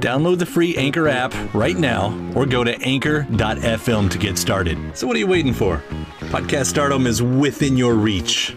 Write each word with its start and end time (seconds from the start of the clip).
Download 0.00 0.38
the 0.38 0.46
free 0.46 0.76
Anchor 0.76 1.08
app 1.08 1.34
right 1.54 1.76
now 1.76 2.12
or 2.34 2.46
go 2.46 2.64
to 2.64 2.78
anchor.fm 2.80 4.10
to 4.10 4.18
get 4.18 4.38
started. 4.38 4.78
So, 4.96 5.06
what 5.06 5.16
are 5.16 5.18
you 5.20 5.26
waiting 5.26 5.52
for? 5.52 5.82
Podcast 6.30 6.66
stardom 6.66 7.06
is 7.06 7.22
within 7.22 7.76
your 7.76 7.94
reach. 7.94 8.54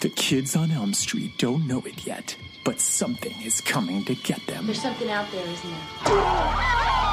The 0.00 0.10
kids 0.10 0.56
on 0.56 0.70
Elm 0.70 0.94
Street 0.94 1.38
don't 1.38 1.68
know 1.68 1.80
it 1.80 2.06
yet, 2.06 2.36
but 2.64 2.80
something 2.80 3.34
is 3.42 3.60
coming 3.60 4.04
to 4.06 4.14
get 4.16 4.44
them. 4.48 4.66
There's 4.66 4.82
something 4.82 5.10
out 5.10 5.30
there, 5.30 5.46
isn't 5.46 5.70
there? 6.04 7.11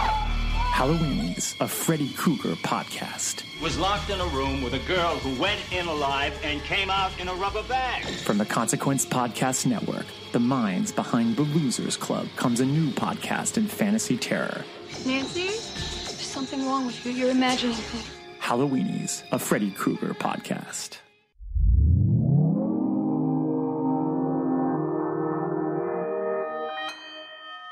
Halloweenies, 0.72 1.60
a 1.60 1.68
Freddy 1.68 2.10
Krueger 2.14 2.56
podcast. 2.56 3.44
Was 3.62 3.78
locked 3.78 4.10
in 4.10 4.22
a 4.22 4.26
room 4.28 4.62
with 4.62 4.74
a 4.74 4.80
girl 4.88 5.16
who 5.18 5.40
went 5.42 5.60
in 5.74 5.88
alive 5.88 6.40
and 6.42 6.62
came 6.64 6.90
out 6.90 7.12
in 7.20 7.28
a 7.28 7.34
rubber 7.34 7.64
bag. 7.64 8.06
From 8.06 8.38
the 8.38 8.46
Consequence 8.46 9.06
Podcast 9.06 9.66
Network, 9.66 10.06
the 10.32 10.40
minds 10.40 10.94
behind 10.94 11.36
the 11.36 11.42
Losers 11.42 11.98
Club, 11.98 12.28
comes 12.38 12.62
a 12.62 12.66
new 12.66 12.92
podcast 12.92 13.58
in 13.58 13.68
fantasy 13.68 14.16
terror. 14.16 14.64
Nancy, 15.06 15.48
there's 15.48 15.60
something 16.22 16.66
wrong 16.66 16.86
with 16.86 17.06
you. 17.06 17.12
You're 17.12 17.32
imagining 17.32 17.76
things. 17.76 18.10
Halloweenies, 18.40 19.24
a 19.34 19.40
Freddy 19.40 19.72
Krueger 19.72 20.14
podcast. 20.14 21.00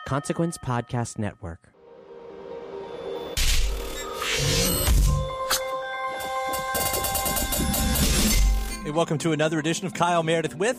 Consequence 0.05 0.57
Podcast 0.57 1.17
Network. 1.17 1.69
Welcome 8.97 9.19
to 9.19 9.31
another 9.31 9.59
edition 9.59 9.85
of 9.85 9.93
Kyle 9.93 10.23
Meredith 10.23 10.55
with. 10.55 10.75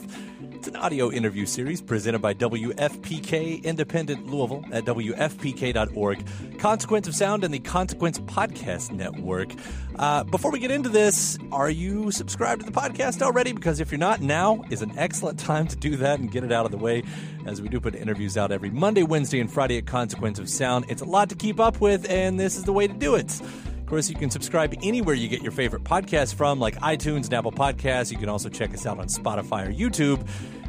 It's 0.52 0.66
an 0.66 0.74
audio 0.74 1.08
interview 1.08 1.46
series 1.46 1.80
presented 1.80 2.18
by 2.18 2.34
WFPK 2.34 3.62
Independent 3.62 4.26
Louisville 4.26 4.64
at 4.72 4.84
WFPK.org, 4.86 6.58
Consequence 6.58 7.06
of 7.06 7.14
Sound, 7.14 7.44
and 7.44 7.54
the 7.54 7.60
Consequence 7.60 8.18
Podcast 8.18 8.90
Network. 8.90 9.52
Uh, 9.94 10.24
before 10.24 10.50
we 10.50 10.58
get 10.58 10.72
into 10.72 10.88
this, 10.88 11.38
are 11.52 11.70
you 11.70 12.10
subscribed 12.10 12.62
to 12.62 12.66
the 12.68 12.72
podcast 12.72 13.22
already? 13.22 13.52
Because 13.52 13.78
if 13.78 13.92
you're 13.92 14.00
not, 14.00 14.20
now 14.20 14.64
is 14.68 14.82
an 14.82 14.98
excellent 14.98 15.38
time 15.38 15.68
to 15.68 15.76
do 15.76 15.94
that 15.94 16.18
and 16.18 16.28
get 16.28 16.42
it 16.42 16.50
out 16.50 16.66
of 16.66 16.72
the 16.72 16.76
way, 16.76 17.04
as 17.46 17.62
we 17.62 17.68
do 17.68 17.78
put 17.78 17.94
interviews 17.94 18.36
out 18.36 18.50
every 18.50 18.70
Monday, 18.70 19.04
Wednesday, 19.04 19.38
and 19.38 19.52
Friday 19.52 19.78
at 19.78 19.86
Consequence 19.86 20.40
of 20.40 20.48
Sound. 20.48 20.86
It's 20.88 21.02
a 21.02 21.04
lot 21.04 21.28
to 21.28 21.36
keep 21.36 21.60
up 21.60 21.80
with, 21.80 22.04
and 22.10 22.40
this 22.40 22.56
is 22.56 22.64
the 22.64 22.72
way 22.72 22.88
to 22.88 22.94
do 22.94 23.14
it. 23.14 23.40
Course, 23.88 24.10
you 24.10 24.16
can 24.16 24.28
subscribe 24.28 24.74
anywhere 24.82 25.14
you 25.14 25.28
get 25.28 25.40
your 25.40 25.50
favorite 25.50 25.82
podcasts 25.82 26.34
from, 26.34 26.60
like 26.60 26.76
iTunes 26.80 27.24
and 27.24 27.32
Apple 27.32 27.52
Podcasts. 27.52 28.12
You 28.12 28.18
can 28.18 28.28
also 28.28 28.50
check 28.50 28.74
us 28.74 28.84
out 28.84 28.98
on 28.98 29.06
Spotify 29.06 29.66
or 29.66 29.72
YouTube 29.72 30.28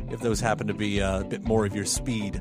if 0.09 0.21
those 0.21 0.39
happen 0.39 0.67
to 0.67 0.73
be 0.73 1.01
uh, 1.01 1.19
a 1.19 1.23
bit 1.25 1.43
more 1.43 1.65
of 1.65 1.75
your 1.75 1.83
speed. 1.83 2.39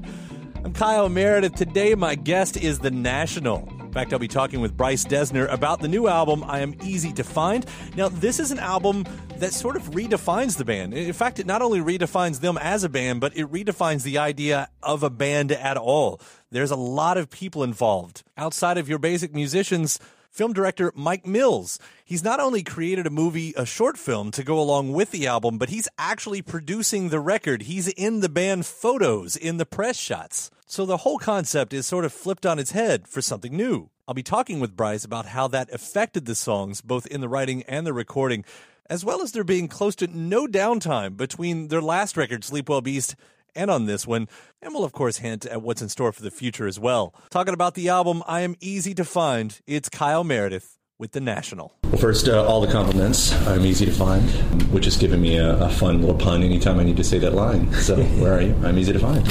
I'm 0.64 0.72
Kyle 0.72 1.08
Meredith. 1.08 1.56
Today, 1.56 1.96
my 1.96 2.14
guest 2.14 2.56
is 2.56 2.78
The 2.78 2.92
National. 2.92 3.68
In 3.80 3.92
fact, 3.92 4.12
I'll 4.12 4.20
be 4.20 4.28
talking 4.28 4.60
with 4.60 4.76
Bryce 4.76 5.04
Dessner 5.04 5.52
about 5.52 5.80
the 5.80 5.88
new 5.88 6.06
album, 6.06 6.44
I 6.44 6.60
Am 6.60 6.76
Easy 6.84 7.12
to 7.14 7.24
Find. 7.24 7.66
Now, 7.96 8.08
this 8.08 8.38
is 8.38 8.52
an 8.52 8.60
album 8.60 9.04
that 9.38 9.52
sort 9.52 9.74
of 9.74 9.82
redefines 9.90 10.58
the 10.58 10.64
band. 10.64 10.94
In 10.94 11.12
fact, 11.12 11.40
it 11.40 11.46
not 11.46 11.60
only 11.60 11.80
redefines 11.80 12.38
them 12.40 12.56
as 12.56 12.84
a 12.84 12.88
band, 12.88 13.20
but 13.20 13.36
it 13.36 13.50
redefines 13.50 14.04
the 14.04 14.18
idea 14.18 14.70
of 14.80 15.02
a 15.02 15.10
band 15.10 15.50
at 15.50 15.76
all. 15.76 16.20
There's 16.52 16.70
a 16.70 16.76
lot 16.76 17.18
of 17.18 17.30
people 17.30 17.64
involved. 17.64 18.22
Outside 18.36 18.78
of 18.78 18.88
your 18.88 19.00
basic 19.00 19.34
musicians, 19.34 19.98
film 20.38 20.52
director 20.52 20.92
Mike 20.94 21.26
Mills. 21.26 21.80
He's 22.04 22.22
not 22.22 22.38
only 22.38 22.62
created 22.62 23.08
a 23.08 23.10
movie, 23.10 23.52
a 23.56 23.66
short 23.66 23.98
film 23.98 24.30
to 24.30 24.44
go 24.44 24.60
along 24.60 24.92
with 24.92 25.10
the 25.10 25.26
album, 25.26 25.58
but 25.58 25.68
he's 25.68 25.88
actually 25.98 26.42
producing 26.42 27.08
the 27.08 27.18
record. 27.18 27.62
He's 27.62 27.88
in 27.88 28.20
the 28.20 28.28
band 28.28 28.64
photos, 28.64 29.34
in 29.34 29.56
the 29.56 29.66
press 29.66 29.98
shots. 29.98 30.52
So 30.64 30.86
the 30.86 30.98
whole 30.98 31.18
concept 31.18 31.72
is 31.72 31.88
sort 31.88 32.04
of 32.04 32.12
flipped 32.12 32.46
on 32.46 32.60
its 32.60 32.70
head 32.70 33.08
for 33.08 33.20
something 33.20 33.56
new. 33.56 33.90
I'll 34.06 34.14
be 34.14 34.22
talking 34.22 34.60
with 34.60 34.76
Bryce 34.76 35.04
about 35.04 35.26
how 35.26 35.48
that 35.48 35.74
affected 35.74 36.26
the 36.26 36.36
songs, 36.36 36.82
both 36.82 37.08
in 37.08 37.20
the 37.20 37.28
writing 37.28 37.64
and 37.64 37.84
the 37.84 37.92
recording, 37.92 38.44
as 38.88 39.04
well 39.04 39.22
as 39.22 39.32
there 39.32 39.42
being 39.42 39.66
close 39.66 39.96
to 39.96 40.06
no 40.06 40.46
downtime 40.46 41.16
between 41.16 41.66
their 41.66 41.82
last 41.82 42.16
record, 42.16 42.44
Sleep 42.44 42.68
Well 42.68 42.80
Beast, 42.80 43.16
and 43.58 43.70
on 43.70 43.86
this 43.86 44.06
one, 44.06 44.28
and 44.62 44.72
we'll 44.72 44.84
of 44.84 44.92
course 44.92 45.18
hint 45.18 45.44
at 45.44 45.60
what's 45.60 45.82
in 45.82 45.88
store 45.88 46.12
for 46.12 46.22
the 46.22 46.30
future 46.30 46.66
as 46.66 46.78
well. 46.78 47.12
Talking 47.30 47.52
about 47.52 47.74
the 47.74 47.88
album, 47.88 48.22
I 48.26 48.40
am 48.40 48.54
easy 48.60 48.94
to 48.94 49.04
find. 49.04 49.60
It's 49.66 49.88
Kyle 49.88 50.24
Meredith 50.24 50.78
with 50.98 51.12
The 51.12 51.20
National. 51.20 51.74
Well, 51.84 51.96
first, 51.96 52.28
uh, 52.28 52.44
all 52.44 52.60
the 52.60 52.72
compliments. 52.72 53.32
I'm 53.46 53.64
easy 53.66 53.84
to 53.86 53.92
find, 53.92 54.28
which 54.72 54.84
has 54.84 54.96
given 54.96 55.20
me 55.20 55.36
a, 55.36 55.56
a, 55.56 55.70
fun 55.70 56.00
little 56.00 56.16
pun 56.16 56.42
anytime 56.42 56.78
I 56.78 56.84
need 56.84 56.96
to 56.96 57.04
say 57.04 57.18
that 57.18 57.34
line. 57.34 57.72
So, 57.74 57.96
where 58.20 58.34
are 58.34 58.42
you? 58.42 58.54
I'm 58.64 58.78
easy 58.78 58.92
to 58.92 58.98
find. 58.98 59.28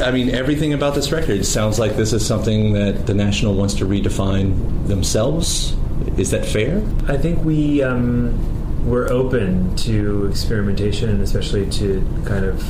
I 0.00 0.10
mean, 0.10 0.30
everything 0.30 0.72
about 0.72 0.94
this 0.94 1.12
record 1.12 1.44
sounds 1.44 1.78
like 1.78 1.96
this 1.96 2.12
is 2.12 2.26
something 2.26 2.72
that 2.74 3.06
The 3.06 3.14
National 3.14 3.54
wants 3.54 3.74
to 3.74 3.84
redefine 3.84 4.86
themselves. 4.88 5.76
Is 6.16 6.30
that 6.30 6.44
fair? 6.44 6.82
I 7.06 7.16
think 7.16 7.44
we. 7.44 7.82
Um, 7.82 8.60
we're 8.84 9.08
open 9.10 9.76
to 9.76 10.26
experimentation 10.26 11.20
especially 11.20 11.70
to 11.70 12.04
kind 12.26 12.44
of 12.44 12.60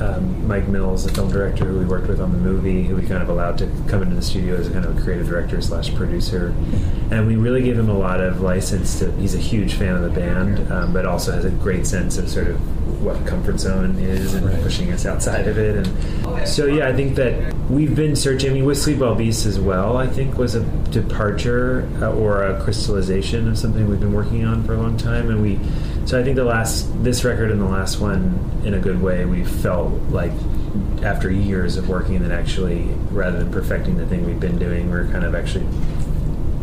um, 0.00 0.46
Mike 0.46 0.68
Mills, 0.68 1.04
the 1.04 1.12
film 1.12 1.30
director 1.30 1.64
who 1.64 1.78
we 1.78 1.84
worked 1.84 2.08
with 2.08 2.20
on 2.20 2.32
the 2.32 2.38
movie, 2.38 2.82
who 2.84 2.96
we 2.96 3.06
kind 3.06 3.22
of 3.22 3.28
allowed 3.28 3.58
to 3.58 3.66
come 3.88 4.02
into 4.02 4.14
the 4.14 4.22
studio 4.22 4.56
as 4.56 4.68
a 4.68 4.72
kind 4.72 4.84
of 4.84 4.98
a 4.98 5.00
creative 5.02 5.28
director 5.28 5.60
slash 5.60 5.94
producer, 5.94 6.54
and 7.10 7.26
we 7.26 7.36
really 7.36 7.62
gave 7.62 7.78
him 7.78 7.88
a 7.88 7.98
lot 7.98 8.20
of 8.20 8.40
license 8.40 8.98
to. 8.98 9.12
He's 9.12 9.34
a 9.34 9.38
huge 9.38 9.74
fan 9.74 9.94
of 9.96 10.02
the 10.02 10.20
band, 10.20 10.70
um, 10.72 10.92
but 10.92 11.06
also 11.06 11.32
has 11.32 11.44
a 11.44 11.50
great 11.50 11.86
sense 11.86 12.18
of 12.18 12.28
sort 12.28 12.48
of 12.48 12.58
what 13.02 13.26
comfort 13.26 13.58
zone 13.58 13.98
is 13.98 14.34
and 14.34 14.46
right. 14.46 14.62
pushing 14.62 14.92
us 14.92 15.06
outside 15.06 15.48
of 15.48 15.58
it. 15.58 15.86
And 15.86 16.48
so, 16.48 16.66
yeah, 16.66 16.88
I 16.88 16.92
think 16.92 17.14
that 17.16 17.54
we've 17.70 17.94
been 17.94 18.14
searching. 18.14 18.50
I 18.50 18.54
mean, 18.54 18.64
with 18.64 18.78
Sleep 18.78 18.98
Well 18.98 19.14
Beast 19.14 19.46
as 19.46 19.58
well, 19.58 19.96
I 19.96 20.06
think 20.06 20.36
was 20.36 20.54
a 20.54 20.62
departure 20.90 21.88
uh, 22.02 22.12
or 22.12 22.44
a 22.44 22.62
crystallization 22.62 23.48
of 23.48 23.58
something 23.58 23.88
we've 23.88 24.00
been 24.00 24.12
working 24.12 24.44
on 24.44 24.64
for 24.64 24.74
a 24.74 24.76
long 24.76 24.96
time. 24.96 25.30
And 25.30 25.40
we, 25.40 25.58
so 26.10 26.18
I 26.18 26.24
think 26.24 26.34
the 26.34 26.42
last, 26.42 26.88
this 27.04 27.22
record 27.22 27.52
and 27.52 27.60
the 27.60 27.66
last 27.66 28.00
one, 28.00 28.60
in 28.64 28.74
a 28.74 28.80
good 28.80 29.00
way, 29.00 29.24
we 29.26 29.44
felt 29.44 29.92
like 30.10 30.32
after 31.04 31.30
years 31.30 31.76
of 31.76 31.88
working 31.88 32.20
that 32.24 32.32
actually, 32.32 32.82
rather 33.12 33.38
than 33.38 33.52
perfecting 33.52 33.96
the 33.96 34.04
thing 34.06 34.26
we've 34.26 34.40
been 34.40 34.58
doing, 34.58 34.90
we're 34.90 35.06
kind 35.06 35.24
of 35.24 35.36
actually 35.36 35.64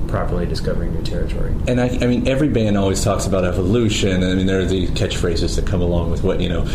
properly 0.09 0.45
discovering 0.45 0.93
new 0.93 1.01
territory. 1.01 1.55
And 1.65 1.79
I, 1.79 1.87
I 1.87 2.07
mean, 2.07 2.27
every 2.27 2.49
band 2.49 2.77
always 2.77 3.01
talks 3.01 3.25
about 3.25 3.45
evolution. 3.45 4.21
I 4.21 4.35
mean, 4.35 4.47
there 4.47 4.59
are 4.59 4.65
the 4.65 4.87
catchphrases 4.87 5.55
that 5.55 5.65
come 5.65 5.81
along 5.81 6.11
with 6.11 6.25
what 6.25 6.41
you 6.41 6.49
know. 6.49 6.67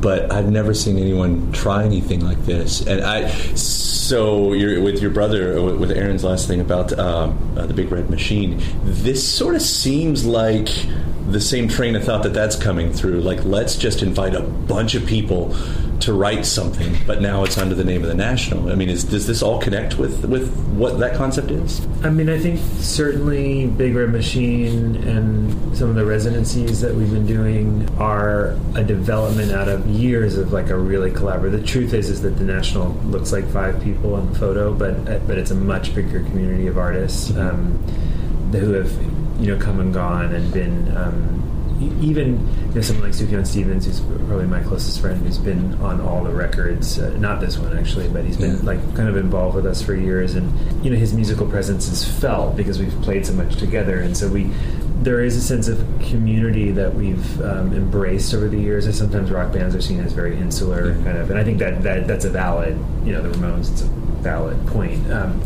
But 0.00 0.32
I've 0.32 0.50
never 0.50 0.74
seen 0.74 0.98
anyone 0.98 1.52
try 1.52 1.84
anything 1.84 2.24
like 2.24 2.44
this. 2.44 2.84
And 2.84 3.00
I, 3.00 3.28
so 3.54 4.48
with 4.48 5.00
your 5.00 5.12
brother, 5.12 5.56
uh, 5.56 5.62
with 5.76 5.92
Aaron's 5.92 6.24
last 6.24 6.48
thing 6.48 6.60
about 6.60 6.98
um, 6.98 7.56
uh, 7.56 7.66
the 7.66 7.74
Big 7.74 7.92
Red 7.92 8.10
Machine. 8.10 8.60
This 8.82 9.24
sort 9.24 9.54
of 9.54 9.62
seems 9.62 10.26
like 10.26 10.68
the 11.30 11.40
same 11.40 11.68
train 11.68 11.96
of 11.96 12.04
thought 12.04 12.22
that 12.22 12.34
that's 12.34 12.56
coming 12.56 12.92
through. 12.92 13.20
Like, 13.20 13.44
let's 13.44 13.76
just 13.76 14.02
invite 14.02 14.34
a 14.34 14.42
bunch 14.42 14.94
of 14.94 15.06
people 15.06 15.54
to 16.00 16.12
write 16.12 16.46
something, 16.46 16.96
but 17.06 17.20
now 17.20 17.44
it's 17.44 17.58
under 17.58 17.74
the 17.74 17.84
name 17.84 18.02
of 18.02 18.08
the 18.08 18.14
National. 18.14 18.70
I 18.70 18.74
mean, 18.74 18.88
is, 18.88 19.04
does 19.04 19.26
this 19.26 19.42
all 19.42 19.60
connect 19.60 19.98
with, 19.98 20.24
with 20.24 20.54
what 20.68 20.98
that 21.00 21.16
concept 21.16 21.50
is? 21.50 21.84
I 22.04 22.10
mean, 22.10 22.28
I 22.28 22.38
think 22.38 22.60
certainly 22.78 23.66
Big 23.66 23.94
Red 23.94 24.10
Machine 24.10 24.96
and 24.96 25.76
some 25.76 25.90
of 25.90 25.96
the 25.96 26.04
residencies 26.04 26.80
that 26.80 26.94
we've 26.94 27.10
been 27.10 27.26
doing 27.26 27.88
are 27.98 28.56
a 28.74 28.84
development 28.84 29.52
out 29.52 29.68
of 29.68 29.86
years 29.86 30.38
of 30.38 30.52
like 30.52 30.70
a 30.70 30.78
really 30.78 31.10
collaborative. 31.10 31.52
The 31.52 31.62
truth 31.62 31.94
is, 31.94 32.10
is 32.10 32.22
that 32.22 32.38
the 32.38 32.44
National 32.44 32.90
looks 33.04 33.32
like 33.32 33.46
five 33.48 33.82
people 33.82 34.16
in 34.18 34.32
the 34.32 34.38
photo, 34.38 34.72
but 34.72 35.26
but 35.26 35.38
it's 35.38 35.50
a 35.50 35.54
much 35.54 35.94
bigger 35.94 36.20
community 36.24 36.68
of 36.68 36.78
artists 36.78 37.30
mm-hmm. 37.30 37.40
um, 37.40 38.17
who 38.52 38.72
have 38.72 38.92
you 39.40 39.54
know 39.54 39.58
come 39.58 39.80
and 39.80 39.92
gone 39.92 40.34
and 40.34 40.52
been. 40.52 40.96
Um, 40.96 41.44
even 42.00 42.40
you 42.70 42.74
know, 42.74 42.80
someone 42.80 43.04
like 43.04 43.14
Sufjan 43.14 43.46
Stevens, 43.46 43.86
who's 43.86 44.00
probably 44.00 44.46
my 44.46 44.60
closest 44.64 45.00
friend, 45.00 45.24
who's 45.24 45.38
been 45.38 45.74
on 45.74 46.00
all 46.00 46.24
the 46.24 46.30
records, 46.30 46.98
uh, 46.98 47.10
not 47.18 47.40
this 47.40 47.56
one 47.56 47.78
actually, 47.78 48.08
but 48.08 48.24
he's 48.24 48.36
been 48.36 48.56
yeah. 48.56 48.62
like 48.62 48.80
kind 48.96 49.08
of 49.08 49.16
involved 49.16 49.54
with 49.54 49.64
us 49.64 49.80
for 49.80 49.94
years, 49.94 50.34
and 50.34 50.84
you 50.84 50.90
know 50.90 50.96
his 50.96 51.14
musical 51.14 51.46
presence 51.46 51.86
is 51.86 52.04
felt 52.20 52.56
because 52.56 52.80
we've 52.80 53.00
played 53.02 53.24
so 53.24 53.32
much 53.32 53.56
together, 53.56 54.00
and 54.00 54.16
so 54.16 54.28
we 54.28 54.50
there 55.02 55.22
is 55.22 55.36
a 55.36 55.40
sense 55.40 55.68
of 55.68 55.78
community 56.10 56.72
that 56.72 56.92
we've 56.94 57.40
um, 57.42 57.72
embraced 57.72 58.34
over 58.34 58.48
the 58.48 58.58
years. 58.58 58.84
And 58.86 58.94
sometimes 58.94 59.30
rock 59.30 59.52
bands 59.52 59.74
are 59.74 59.80
seen 59.80 60.00
as 60.00 60.12
very 60.12 60.36
insular, 60.36 60.88
yeah. 60.88 61.04
kind 61.04 61.18
of, 61.18 61.30
and 61.30 61.38
I 61.38 61.44
think 61.44 61.58
that, 61.58 61.82
that 61.82 62.06
that's 62.06 62.24
a 62.24 62.30
valid, 62.30 62.76
you 63.04 63.12
know, 63.12 63.22
the 63.22 63.28
Ramones, 63.28 63.70
it's 63.70 63.82
a 63.82 64.07
valid 64.18 64.66
point. 64.68 65.10
Um, 65.10 65.42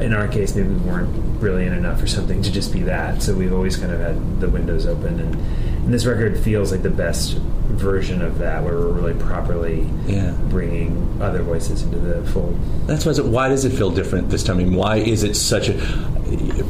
in 0.00 0.12
our 0.12 0.28
case, 0.28 0.54
maybe 0.54 0.68
we 0.68 0.90
weren't 0.90 1.40
brilliant 1.40 1.76
enough 1.76 2.00
for 2.00 2.06
something 2.06 2.42
to 2.42 2.50
just 2.52 2.72
be 2.72 2.82
that, 2.82 3.22
so 3.22 3.34
we've 3.34 3.52
always 3.52 3.76
kind 3.76 3.92
of 3.92 4.00
had 4.00 4.40
the 4.40 4.48
windows 4.48 4.86
open 4.86 5.20
and 5.20 5.36
and 5.86 5.94
this 5.94 6.04
record 6.04 6.36
feels 6.36 6.72
like 6.72 6.82
the 6.82 6.90
best 6.90 7.38
version 7.76 8.22
of 8.22 8.38
that, 8.38 8.62
where 8.62 8.74
we're 8.74 8.92
really 8.92 9.14
properly 9.14 9.88
yeah. 10.06 10.32
bringing 10.48 11.20
other 11.20 11.42
voices 11.42 11.82
into 11.82 11.98
the 11.98 12.24
fold. 12.30 12.58
That's 12.86 13.04
why. 13.06 13.12
Why 13.12 13.48
does 13.48 13.64
it 13.64 13.70
feel 13.70 13.90
different 13.90 14.30
this 14.30 14.42
time? 14.42 14.58
I 14.58 14.64
mean, 14.64 14.74
why 14.74 14.96
is 14.96 15.22
it 15.22 15.34
such 15.34 15.68
a? 15.68 15.74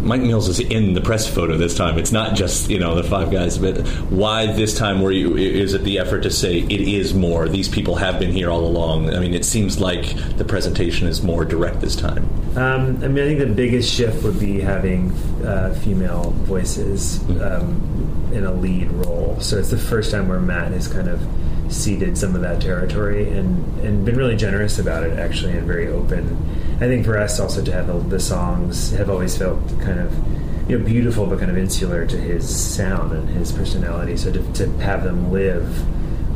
Mike 0.03 0.21
Mills 0.21 0.49
is 0.49 0.61
in 0.61 0.93
the 0.93 1.01
press 1.01 1.27
photo 1.27 1.57
this 1.57 1.77
time. 1.77 1.99
It's 1.99 2.13
not 2.13 2.37
just 2.37 2.69
you 2.69 2.79
know 2.79 2.95
the 2.95 3.03
five 3.03 3.31
guys, 3.31 3.59
but 3.59 3.87
why 4.11 4.47
this 4.47 4.77
time? 4.77 5.01
Where 5.01 5.13
you 5.13 5.37
is 5.37 5.75
it 5.75 5.83
the 5.83 5.99
effort 5.99 6.23
to 6.23 6.31
say 6.31 6.59
it 6.59 6.81
is 6.81 7.15
more? 7.15 7.49
These 7.49 7.69
people 7.69 7.97
have 7.97 8.19
been 8.19 8.33
here 8.33 8.51
all 8.51 8.67
along. 8.67 9.15
I 9.15 9.21
mean, 9.21 9.35
it 9.35 9.45
seems 9.45 9.81
like 9.81 10.15
the 10.37 10.45
presentation 10.45 11.09
is 11.09 11.23
more 11.23 11.45
direct 11.45 11.81
this 11.81 11.97
time. 11.97 12.29
Um, 12.57 13.03
I 13.03 13.09
mean, 13.09 13.25
I 13.25 13.29
think 13.29 13.41
the 13.41 13.47
biggest 13.47 13.93
shift 13.93 14.23
would 14.25 14.41
be 14.41 14.61
having 14.61 15.13
uh, 15.45 15.75
female 15.83 16.31
voices. 16.45 17.19
Mm-hmm. 17.19 17.43
Um, 17.43 18.16
in 18.37 18.45
a 18.45 18.53
lead 18.53 18.91
role. 18.93 19.39
So 19.41 19.59
it's 19.59 19.71
the 19.71 19.79
first 19.79 20.11
time 20.11 20.29
where 20.29 20.41
Matt 20.41 20.73
has 20.73 20.87
kind 20.87 21.09
of 21.09 21.21
ceded 21.69 22.17
some 22.17 22.35
of 22.35 22.43
that 22.43 22.61
territory 22.61 23.29
and, 23.31 23.81
and 23.81 24.05
been 24.05 24.17
really 24.17 24.37
generous 24.37 24.79
about 24.79 25.03
it, 25.03 25.19
actually, 25.19 25.53
and 25.53 25.67
very 25.67 25.89
open. 25.89 26.37
I 26.77 26.81
think 26.81 27.05
for 27.05 27.19
us 27.19 27.41
also 27.41 27.65
to 27.65 27.73
have 27.73 27.87
the, 27.87 27.95
the 27.95 28.21
songs 28.21 28.93
have 28.93 29.11
always 29.11 29.37
felt 29.37 29.59
kind 29.81 29.99
of 29.99 30.13
you 30.69 30.79
know 30.79 30.85
beautiful 30.85 31.27
but 31.27 31.39
kind 31.39 31.51
of 31.51 31.57
insular 31.57 32.07
to 32.07 32.17
his 32.17 32.45
sound 32.49 33.13
and 33.13 33.29
his 33.31 33.53
personality. 33.53 34.17
So 34.17 34.33
to, 34.33 34.53
to 34.55 34.69
have 34.79 35.05
them 35.05 35.33
live 35.33 35.67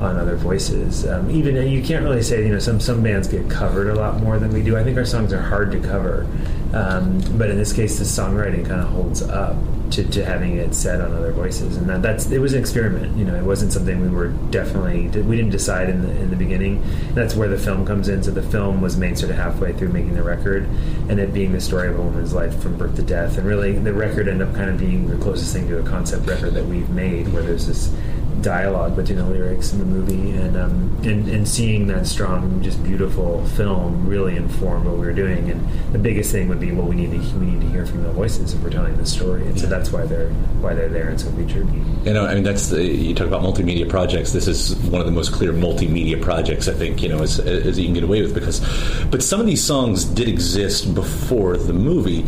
on 0.03 0.17
other 0.17 0.37
voices. 0.37 1.07
Um, 1.07 1.31
even 1.31 1.57
you 1.69 1.83
can't 1.83 2.05
really 2.05 2.23
say 2.23 2.43
you 2.43 2.53
know 2.53 2.59
some 2.59 2.81
some 2.81 3.03
bands 3.03 3.29
get 3.29 3.51
covered 3.51 3.89
a 3.89 3.95
lot 3.95 4.21
more 4.23 4.39
than 4.39 4.51
we 4.53 4.63
do. 4.63 4.77
I 4.77 4.85
think 4.85 4.97
our 4.97 5.05
songs 5.05 5.33
are 5.33 5.43
hard 5.43 5.73
to 5.73 5.81
cover, 5.81 6.27
um, 6.73 7.21
but 7.37 7.51
in 7.51 7.57
this 7.57 7.73
case, 7.73 7.99
the 7.99 8.05
songwriting 8.05 8.67
kind 8.67 8.81
of 8.81 8.89
holds 8.89 9.23
up 9.23 9.57
to, 9.91 10.05
to 10.05 10.25
having 10.25 10.57
it 10.57 10.73
said 10.73 11.01
on 11.01 11.13
other 11.13 11.33
voices, 11.33 11.77
and 11.77 11.89
that, 11.89 12.03
that's 12.03 12.31
it 12.31 12.39
was 12.39 12.53
an 12.53 12.61
experiment. 12.61 13.17
You 13.17 13.25
know, 13.25 13.35
it 13.35 13.43
wasn't 13.43 13.73
something 13.73 14.01
we 14.01 14.09
were 14.09 14.29
definitely 14.51 15.09
we 15.23 15.37
didn't 15.37 15.51
decide 15.51 15.89
in 15.89 16.03
the 16.03 16.11
in 16.11 16.31
the 16.31 16.37
beginning. 16.37 16.83
That's 17.13 17.35
where 17.35 17.49
the 17.49 17.59
film 17.59 17.85
comes 17.85 18.09
in. 18.09 18.23
So 18.23 18.31
the 18.31 18.43
film 18.43 18.81
was 18.81 18.97
made 18.97 19.19
sort 19.19 19.31
of 19.31 19.37
halfway 19.37 19.73
through 19.73 19.89
making 19.89 20.15
the 20.15 20.23
record, 20.23 20.65
and 21.09 21.19
it 21.19 21.35
being 21.35 21.53
the 21.53 21.61
story 21.61 21.89
of 21.89 21.99
a 21.99 22.03
woman's 22.03 22.33
life 22.33 22.57
from 22.63 22.77
birth 22.77 22.97
to 22.97 23.03
death, 23.03 23.37
and 23.37 23.47
really 23.47 23.73
the 23.73 23.93
record 23.93 24.29
ended 24.29 24.47
up 24.47 24.55
kind 24.55 24.71
of 24.71 24.79
being 24.79 25.09
the 25.09 25.17
closest 25.17 25.53
thing 25.53 25.69
to 25.69 25.79
a 25.79 25.83
concept 25.83 26.27
record 26.27 26.55
that 26.55 26.67
we've 26.67 26.91
made, 26.91 27.33
where 27.33 27.43
there's 27.43 27.67
this 27.67 27.93
dialogue 28.41 28.97
between 28.97 29.19
the 29.19 29.25
lyrics 29.25 29.73
and 29.73 29.81
the 29.81 29.85
movie, 29.85 30.31
and 30.31 30.57
um, 30.57 30.99
and 31.03 31.29
and 31.29 31.47
seeing 31.47 31.87
that 31.89 32.07
strong, 32.07 32.63
just 32.63 32.83
beautiful 32.83 33.45
film 33.49 34.07
really 34.07 34.37
informed 34.37 34.87
what 34.87 34.95
we 34.95 35.07
were 35.07 35.13
doing. 35.13 35.51
And 35.51 35.93
the 35.93 35.99
biggest 35.99 36.33
thing 36.33 36.49
would 36.49 36.61
be, 36.61 36.73
well, 36.73 36.87
we 36.87 36.97
need 36.97 37.11
to 37.11 37.39
we 37.39 37.47
need 37.47 37.61
to 37.61 37.69
hear 37.69 37.87
from 37.87 38.03
the 38.03 38.13
voices 38.13 38.55
if 38.55 38.63
we're 38.63 38.71
telling 38.71 38.97
the 38.97 39.07
story, 39.07 39.47
and 39.47 39.59
so 39.59 39.67
that's 39.67 39.93
why 39.93 40.07
they're 40.07 40.31
why 40.61 40.75
they're 40.75 40.89
there 40.89 41.09
and 41.09 41.21
so 41.21 41.31
featured. 41.33 41.69
You 42.05 42.15
know, 42.15 42.27
I 42.27 42.35
mean, 42.35 42.45
that's 42.45 42.69
the, 42.69 42.83
you 42.83 43.15
talk 43.15 43.27
about 43.27 43.43
multimedia 43.43 43.89
projects. 43.89 44.33
This 44.33 44.49
is 44.49 44.77
one 44.77 45.01
of 45.01 45.07
the 45.07 45.13
most 45.13 45.33
clear 45.33 45.53
multimedia 45.53 46.21
projects 46.21 46.69
I 46.69 46.75
think 46.75 47.03
you 47.03 47.09
know 47.09 47.23
as, 47.23 47.39
as 47.41 47.79
you 47.79 47.85
can 47.85 47.95
get 47.95 48.05
away 48.05 48.23
with 48.23 48.35
because, 48.35 48.61
but 49.07 49.23
some 49.23 49.41
of 49.41 49.47
these 49.47 49.65
songs 49.65 50.05
did 50.05 50.29
exist 50.29 50.95
before 50.95 51.57
the 51.57 51.73
movie 51.73 52.25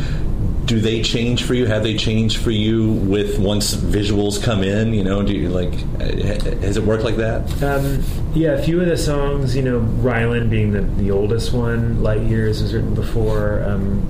do 0.72 0.80
they 0.80 1.02
change 1.02 1.44
for 1.44 1.52
you? 1.52 1.66
Have 1.66 1.82
they 1.82 1.98
changed 1.98 2.38
for 2.38 2.50
you 2.50 2.92
with 2.92 3.38
once 3.38 3.74
visuals 3.74 4.42
come 4.42 4.62
in? 4.62 4.94
You 4.94 5.04
know, 5.04 5.22
do 5.22 5.34
you 5.34 5.50
like 5.50 5.74
has 6.00 6.78
it 6.78 6.82
worked 6.82 7.04
like 7.04 7.16
that? 7.16 7.62
Um, 7.62 8.02
yeah, 8.32 8.52
a 8.52 8.62
few 8.62 8.80
of 8.80 8.86
the 8.86 8.96
songs, 8.96 9.54
you 9.54 9.60
know, 9.60 9.80
Rylan 9.80 10.48
being 10.48 10.72
the, 10.72 10.80
the 10.80 11.10
oldest 11.10 11.52
one, 11.52 12.02
Light 12.02 12.22
Years 12.22 12.62
was 12.62 12.72
written 12.72 12.94
before. 12.94 13.62
Um, 13.64 14.00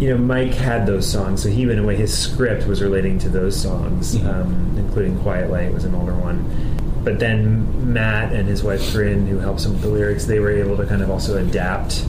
you 0.00 0.08
know, 0.10 0.18
Mike 0.18 0.52
had 0.52 0.84
those 0.84 1.08
songs, 1.08 1.44
so 1.44 1.48
he, 1.48 1.64
went 1.64 1.78
away. 1.78 1.94
his 1.94 2.16
script 2.16 2.66
was 2.66 2.82
relating 2.82 3.16
to 3.20 3.28
those 3.28 3.54
songs, 3.54 4.16
mm-hmm. 4.16 4.28
um, 4.28 4.74
including 4.78 5.16
Quiet 5.20 5.48
Light 5.48 5.72
was 5.72 5.84
an 5.84 5.94
older 5.94 6.14
one. 6.14 6.44
But 7.04 7.20
then 7.20 7.92
Matt 7.92 8.32
and 8.32 8.48
his 8.48 8.64
wife 8.64 8.92
Corinne, 8.92 9.28
who 9.28 9.38
helps 9.38 9.64
him 9.64 9.74
with 9.74 9.82
the 9.82 9.88
lyrics, 9.88 10.24
they 10.24 10.40
were 10.40 10.50
able 10.50 10.76
to 10.76 10.86
kind 10.86 11.02
of 11.02 11.10
also 11.10 11.38
adapt 11.38 12.04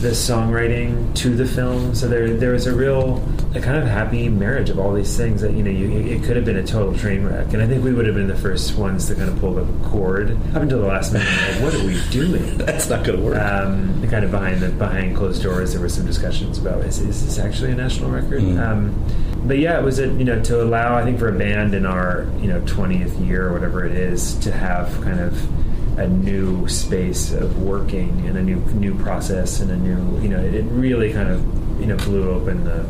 the 0.00 0.10
songwriting 0.10 1.14
to 1.14 1.36
the 1.36 1.46
film. 1.46 1.94
So 1.94 2.08
there 2.08 2.34
there 2.34 2.52
was 2.52 2.66
a 2.66 2.74
real 2.74 3.22
a 3.54 3.60
kind 3.60 3.76
of 3.76 3.86
happy 3.86 4.28
marriage 4.28 4.70
of 4.70 4.78
all 4.78 4.94
these 4.94 5.14
things 5.16 5.42
that 5.42 5.52
you 5.52 5.62
know 5.62 5.70
you, 5.70 5.90
it 5.90 6.22
could 6.24 6.36
have 6.36 6.44
been 6.44 6.56
a 6.56 6.66
total 6.66 6.96
train 6.96 7.24
wreck, 7.24 7.52
and 7.52 7.62
I 7.62 7.66
think 7.66 7.84
we 7.84 7.92
would 7.92 8.06
have 8.06 8.14
been 8.14 8.26
the 8.26 8.36
first 8.36 8.76
ones 8.76 9.06
to 9.08 9.14
kind 9.14 9.28
of 9.28 9.38
pull 9.40 9.54
the 9.54 9.88
cord 9.88 10.30
up 10.54 10.62
until 10.62 10.80
the 10.80 10.86
last 10.86 11.12
minute. 11.12 11.28
Like, 11.52 11.62
what 11.62 11.74
are 11.74 11.84
we 11.86 12.00
doing? 12.10 12.56
That's 12.58 12.88
not 12.88 13.04
going 13.04 13.18
to 13.18 13.24
work. 13.24 13.38
Um, 13.38 14.08
kind 14.08 14.24
of 14.24 14.30
behind 14.30 14.60
the 14.60 14.70
behind 14.70 15.16
closed 15.16 15.42
doors, 15.42 15.72
there 15.72 15.82
were 15.82 15.88
some 15.88 16.06
discussions 16.06 16.58
about 16.58 16.84
is, 16.84 16.98
is 16.98 17.24
this 17.24 17.38
actually 17.38 17.72
a 17.72 17.74
national 17.74 18.10
record? 18.10 18.42
Mm. 18.42 18.58
Um, 18.58 19.46
but 19.46 19.58
yeah, 19.58 19.78
it 19.78 19.84
was 19.84 19.98
a 19.98 20.06
you 20.06 20.24
know 20.24 20.42
to 20.44 20.62
allow 20.62 20.96
I 20.96 21.04
think 21.04 21.18
for 21.18 21.28
a 21.28 21.38
band 21.38 21.74
in 21.74 21.84
our 21.84 22.26
you 22.40 22.48
know 22.48 22.62
twentieth 22.66 23.18
year 23.18 23.48
or 23.48 23.52
whatever 23.52 23.84
it 23.84 23.92
is 23.92 24.34
to 24.40 24.52
have 24.52 24.88
kind 25.02 25.20
of 25.20 25.34
a 26.00 26.08
new 26.08 26.66
space 26.66 27.32
of 27.32 27.62
working 27.62 28.26
and 28.26 28.38
a 28.38 28.42
new 28.42 28.56
new 28.72 28.94
process 28.98 29.60
and 29.60 29.70
a 29.70 29.76
new 29.76 30.20
you 30.22 30.28
know 30.28 30.42
it, 30.42 30.64
really 30.64 31.12
kind 31.12 31.28
of 31.28 31.80
you 31.80 31.86
know 31.86 31.96
blew 31.98 32.30
open 32.30 32.64
the 32.64 32.84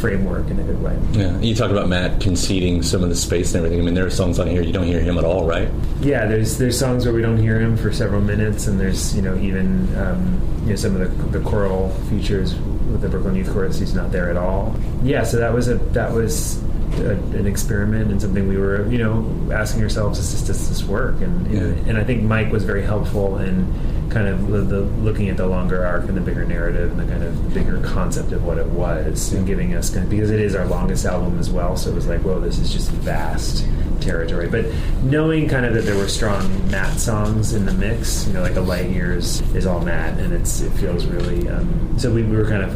framework 0.00 0.50
in 0.50 0.58
a 0.58 0.62
good 0.62 0.82
way. 0.82 0.98
Yeah, 1.12 1.38
you 1.38 1.54
talk 1.54 1.70
about 1.70 1.88
Matt 1.88 2.20
conceding 2.20 2.82
some 2.82 3.02
of 3.02 3.08
the 3.08 3.16
space 3.16 3.54
and 3.54 3.64
everything. 3.64 3.80
I 3.80 3.82
mean, 3.84 3.94
there 3.94 4.04
are 4.04 4.10
songs 4.10 4.38
on 4.38 4.46
here 4.46 4.60
you 4.60 4.72
don't 4.72 4.86
hear 4.86 5.00
him 5.00 5.16
at 5.18 5.24
all, 5.24 5.46
right? 5.46 5.68
Yeah, 6.00 6.26
there's 6.26 6.58
there's 6.58 6.78
songs 6.78 7.04
where 7.04 7.14
we 7.14 7.22
don't 7.22 7.38
hear 7.38 7.58
him 7.60 7.76
for 7.76 7.92
several 7.92 8.20
minutes, 8.20 8.66
and 8.66 8.78
there's 8.78 9.16
you 9.16 9.22
know 9.22 9.36
even 9.38 9.96
um, 9.96 10.40
you 10.62 10.70
know 10.70 10.76
some 10.76 10.94
of 10.94 11.32
the, 11.32 11.38
the 11.38 11.44
choral 11.44 11.90
features 12.10 12.54
with 12.54 13.00
the 13.00 13.08
Brooklyn 13.08 13.34
Youth 13.34 13.52
Chorus, 13.52 13.78
he's 13.78 13.94
not 13.94 14.12
there 14.12 14.30
at 14.30 14.36
all. 14.36 14.76
Yeah, 15.02 15.24
so 15.24 15.38
that 15.38 15.52
was 15.52 15.68
a 15.68 15.74
that 15.74 16.12
was 16.12 16.62
a, 17.00 17.12
an 17.38 17.46
experiment 17.46 18.10
and 18.10 18.20
something 18.20 18.48
we 18.48 18.56
were, 18.56 18.86
you 18.88 18.98
know, 18.98 19.52
asking 19.52 19.82
ourselves, 19.82 20.18
does 20.18 20.32
this, 20.32 20.42
does 20.42 20.68
this 20.68 20.84
work? 20.84 21.20
And 21.20 21.50
Yeah. 21.50 21.60
and 21.88 21.98
I 21.98 22.04
think 22.04 22.22
Mike 22.22 22.50
was 22.52 22.64
very 22.64 22.82
helpful 22.82 23.38
in 23.38 23.66
kind 24.10 24.28
of 24.28 24.48
the, 24.48 24.60
the 24.60 24.80
looking 24.80 25.28
at 25.28 25.36
the 25.36 25.46
longer 25.46 25.84
arc 25.84 26.04
and 26.08 26.16
the 26.16 26.20
bigger 26.20 26.44
narrative 26.44 26.90
and 26.92 27.00
the 27.00 27.10
kind 27.12 27.24
of 27.24 27.54
bigger 27.54 27.80
concept 27.80 28.32
of 28.32 28.44
what 28.44 28.58
it 28.58 28.66
was 28.66 29.32
and 29.32 29.46
giving 29.46 29.74
us 29.74 29.90
kind 29.90 30.04
of 30.04 30.10
because 30.10 30.30
it 30.30 30.40
is 30.40 30.54
our 30.54 30.66
longest 30.66 31.04
album 31.04 31.38
as 31.38 31.50
well. 31.50 31.76
So 31.76 31.90
it 31.90 31.94
was 31.94 32.06
like, 32.06 32.20
whoa, 32.20 32.38
this 32.40 32.58
is 32.58 32.72
just 32.72 32.90
vast 32.90 33.66
territory. 34.00 34.48
But 34.48 34.66
knowing 35.02 35.48
kind 35.48 35.64
of 35.64 35.72
that 35.74 35.82
there 35.82 35.96
were 35.96 36.08
strong 36.08 36.70
Matt 36.70 36.98
songs 37.00 37.54
in 37.54 37.64
the 37.64 37.72
mix, 37.72 38.26
you 38.26 38.34
know, 38.34 38.42
like 38.42 38.56
a 38.56 38.60
Light 38.60 38.90
Years 38.90 39.40
is 39.54 39.66
all 39.66 39.80
Matt, 39.80 40.18
and 40.20 40.32
it's 40.32 40.60
it 40.60 40.70
feels 40.72 41.06
really. 41.06 41.48
Um, 41.48 41.94
so 41.98 42.12
we, 42.12 42.22
we 42.22 42.36
were 42.36 42.46
kind 42.48 42.62
of 42.62 42.74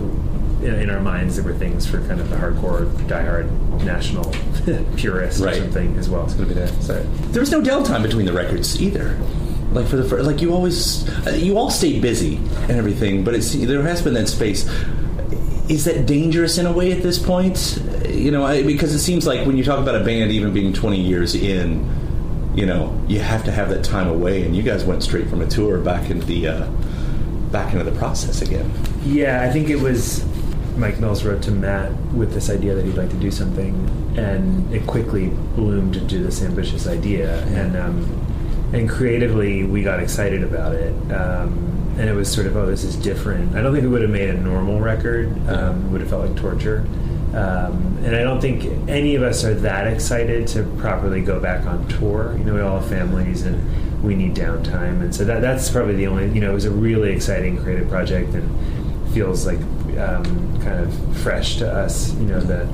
in, 0.63 0.75
in 0.75 0.91
our 0.91 1.01
minds 1.01 1.37
there 1.37 1.45
were 1.45 1.55
things 1.59 1.87
for 1.87 1.99
kind 2.07 2.21
of 2.21 2.29
the 2.31 2.37
hardcore, 2.37 2.87
diehard 3.09 3.49
national 3.85 4.25
purists 4.97 5.41
Right. 5.41 5.55
or 5.57 5.61
something 5.61 5.97
as 5.97 6.09
well. 6.09 6.25
It's 6.25 6.35
gonna 6.35 6.49
be 6.49 6.55
there. 6.55 6.69
Sorry. 6.83 7.03
There 7.33 7.41
was 7.41 7.51
no 7.51 7.61
downtime 7.63 8.03
between 8.03 8.27
the 8.27 8.33
records 8.33 8.81
either. 8.81 9.19
Like 9.73 9.87
for 9.87 9.97
the 9.97 10.05
fir- 10.09 10.23
like 10.23 10.41
you 10.41 10.55
always 10.55 11.07
uh, 11.27 11.31
you 11.31 11.59
all 11.59 11.71
stayed 11.71 12.01
busy 12.03 12.37
and 12.37 12.73
everything, 12.73 13.23
but 13.25 13.35
it's 13.35 13.53
there 13.55 13.83
has 13.83 14.01
been 14.03 14.15
that 14.15 14.29
space. 14.29 14.67
Is 15.69 15.85
that 15.85 16.07
dangerous 16.07 16.57
in 16.57 16.65
a 16.65 16.73
way 16.73 16.93
at 16.93 17.03
this 17.03 17.19
point? 17.19 17.79
Uh, 18.05 18.09
You 18.09 18.31
know, 18.31 18.45
I, 18.45 18.63
because 18.63 18.95
it 18.95 19.01
seems 19.01 19.27
like 19.27 19.47
when 19.47 19.59
you 19.59 19.65
talk 19.65 19.79
about 19.79 19.95
a 20.01 20.05
band 20.05 20.33
even 20.33 20.53
being 20.55 20.73
20 20.73 20.99
years 20.99 21.35
in, 21.35 21.85
you 22.55 22.65
know, 22.65 22.99
you 23.07 23.21
have 23.21 23.45
to 23.45 23.53
have 23.53 23.69
that 23.69 23.85
time 23.85 24.09
away, 24.09 24.43
and 24.45 24.57
you 24.57 24.63
guys 24.63 24.85
went 24.87 25.03
straight 25.03 25.29
from 25.29 25.43
a 25.43 25.47
tour 25.47 25.79
back 25.79 26.09
into 26.11 26.25
the 26.25 26.49
uh, 26.49 26.67
back 27.53 27.75
into 27.75 27.85
the 27.85 27.97
process 27.99 28.41
again. 28.41 28.73
Yeah, 29.05 29.43
I 29.43 29.51
think 29.53 29.69
it 29.69 29.77
was 29.81 30.25
Mike 30.77 31.01
Mills 31.01 31.25
wrote 31.25 31.43
to 31.43 31.51
Matt 31.51 31.93
with 32.13 32.33
this 32.33 32.51
idea 32.51 32.75
that 32.75 32.85
he'd 32.85 32.97
like 32.97 33.11
to 33.11 33.17
do 33.17 33.31
something, 33.31 33.75
and 34.17 34.73
it 34.73 34.87
quickly 34.87 35.29
bloomed 35.57 35.97
into 35.97 36.19
this 36.19 36.43
ambitious 36.43 36.87
idea. 36.87 37.43
And 37.47 37.77
um, 37.77 38.25
and 38.73 38.89
creatively, 38.89 39.65
we 39.65 39.83
got 39.83 40.01
excited 40.01 40.43
about 40.43 40.75
it. 40.75 40.93
Um, 41.13 41.97
and 41.99 42.09
it 42.09 42.13
was 42.13 42.33
sort 42.33 42.47
of, 42.47 42.57
oh, 42.57 42.67
this 42.67 42.85
is 42.85 42.95
different. 42.97 43.57
I 43.57 43.63
don't 43.63 43.73
think 43.73 43.83
we 43.83 43.91
would 43.91 44.03
have 44.03 44.11
made 44.11 44.29
a 44.29 44.35
normal 44.35 44.81
record. 44.81 45.29
Um, 45.49 45.87
it 45.87 45.89
would 45.91 46.01
have 46.01 46.11
felt 46.11 46.29
like 46.29 46.37
torture. 46.37 46.87
Um, 47.35 47.99
and 48.05 48.15
I 48.15 48.23
don't 48.23 48.41
think 48.41 48.65
any 48.89 49.17
of 49.17 49.23
us 49.23 49.45
are 49.45 49.55
that 49.55 49.87
excited 49.87 50.47
to 50.49 50.63
properly 50.79 51.23
go 51.23 51.41
back 51.41 51.67
on 51.67 51.89
tour. 51.89 52.37
You 52.39 52.45
know, 52.45 52.55
we 52.55 52.61
all 52.61 52.79
have 52.79 52.89
families 52.89 53.43
and 53.43 54.03
we 54.03 54.15
need 54.15 54.35
downtime. 54.35 55.01
And 55.03 55.15
so 55.15 55.25
that, 55.25 55.41
that's 55.41 55.71
probably 55.71 55.97
the 55.97 56.07
only, 56.07 56.29
you 56.31 56.41
know, 56.41 56.51
it 56.51 56.55
was 56.55 56.65
a 56.67 56.71
really 56.71 57.11
exciting 57.11 57.59
creative 57.61 57.89
project 57.89 58.33
and 58.35 59.13
feels 59.13 59.45
like 59.45 59.59
um, 59.99 60.61
kind 60.63 60.81
of 60.81 61.17
fresh 61.19 61.57
to 61.57 61.71
us, 61.71 62.15
you 62.15 62.27
know, 62.27 62.41
the, 62.41 62.69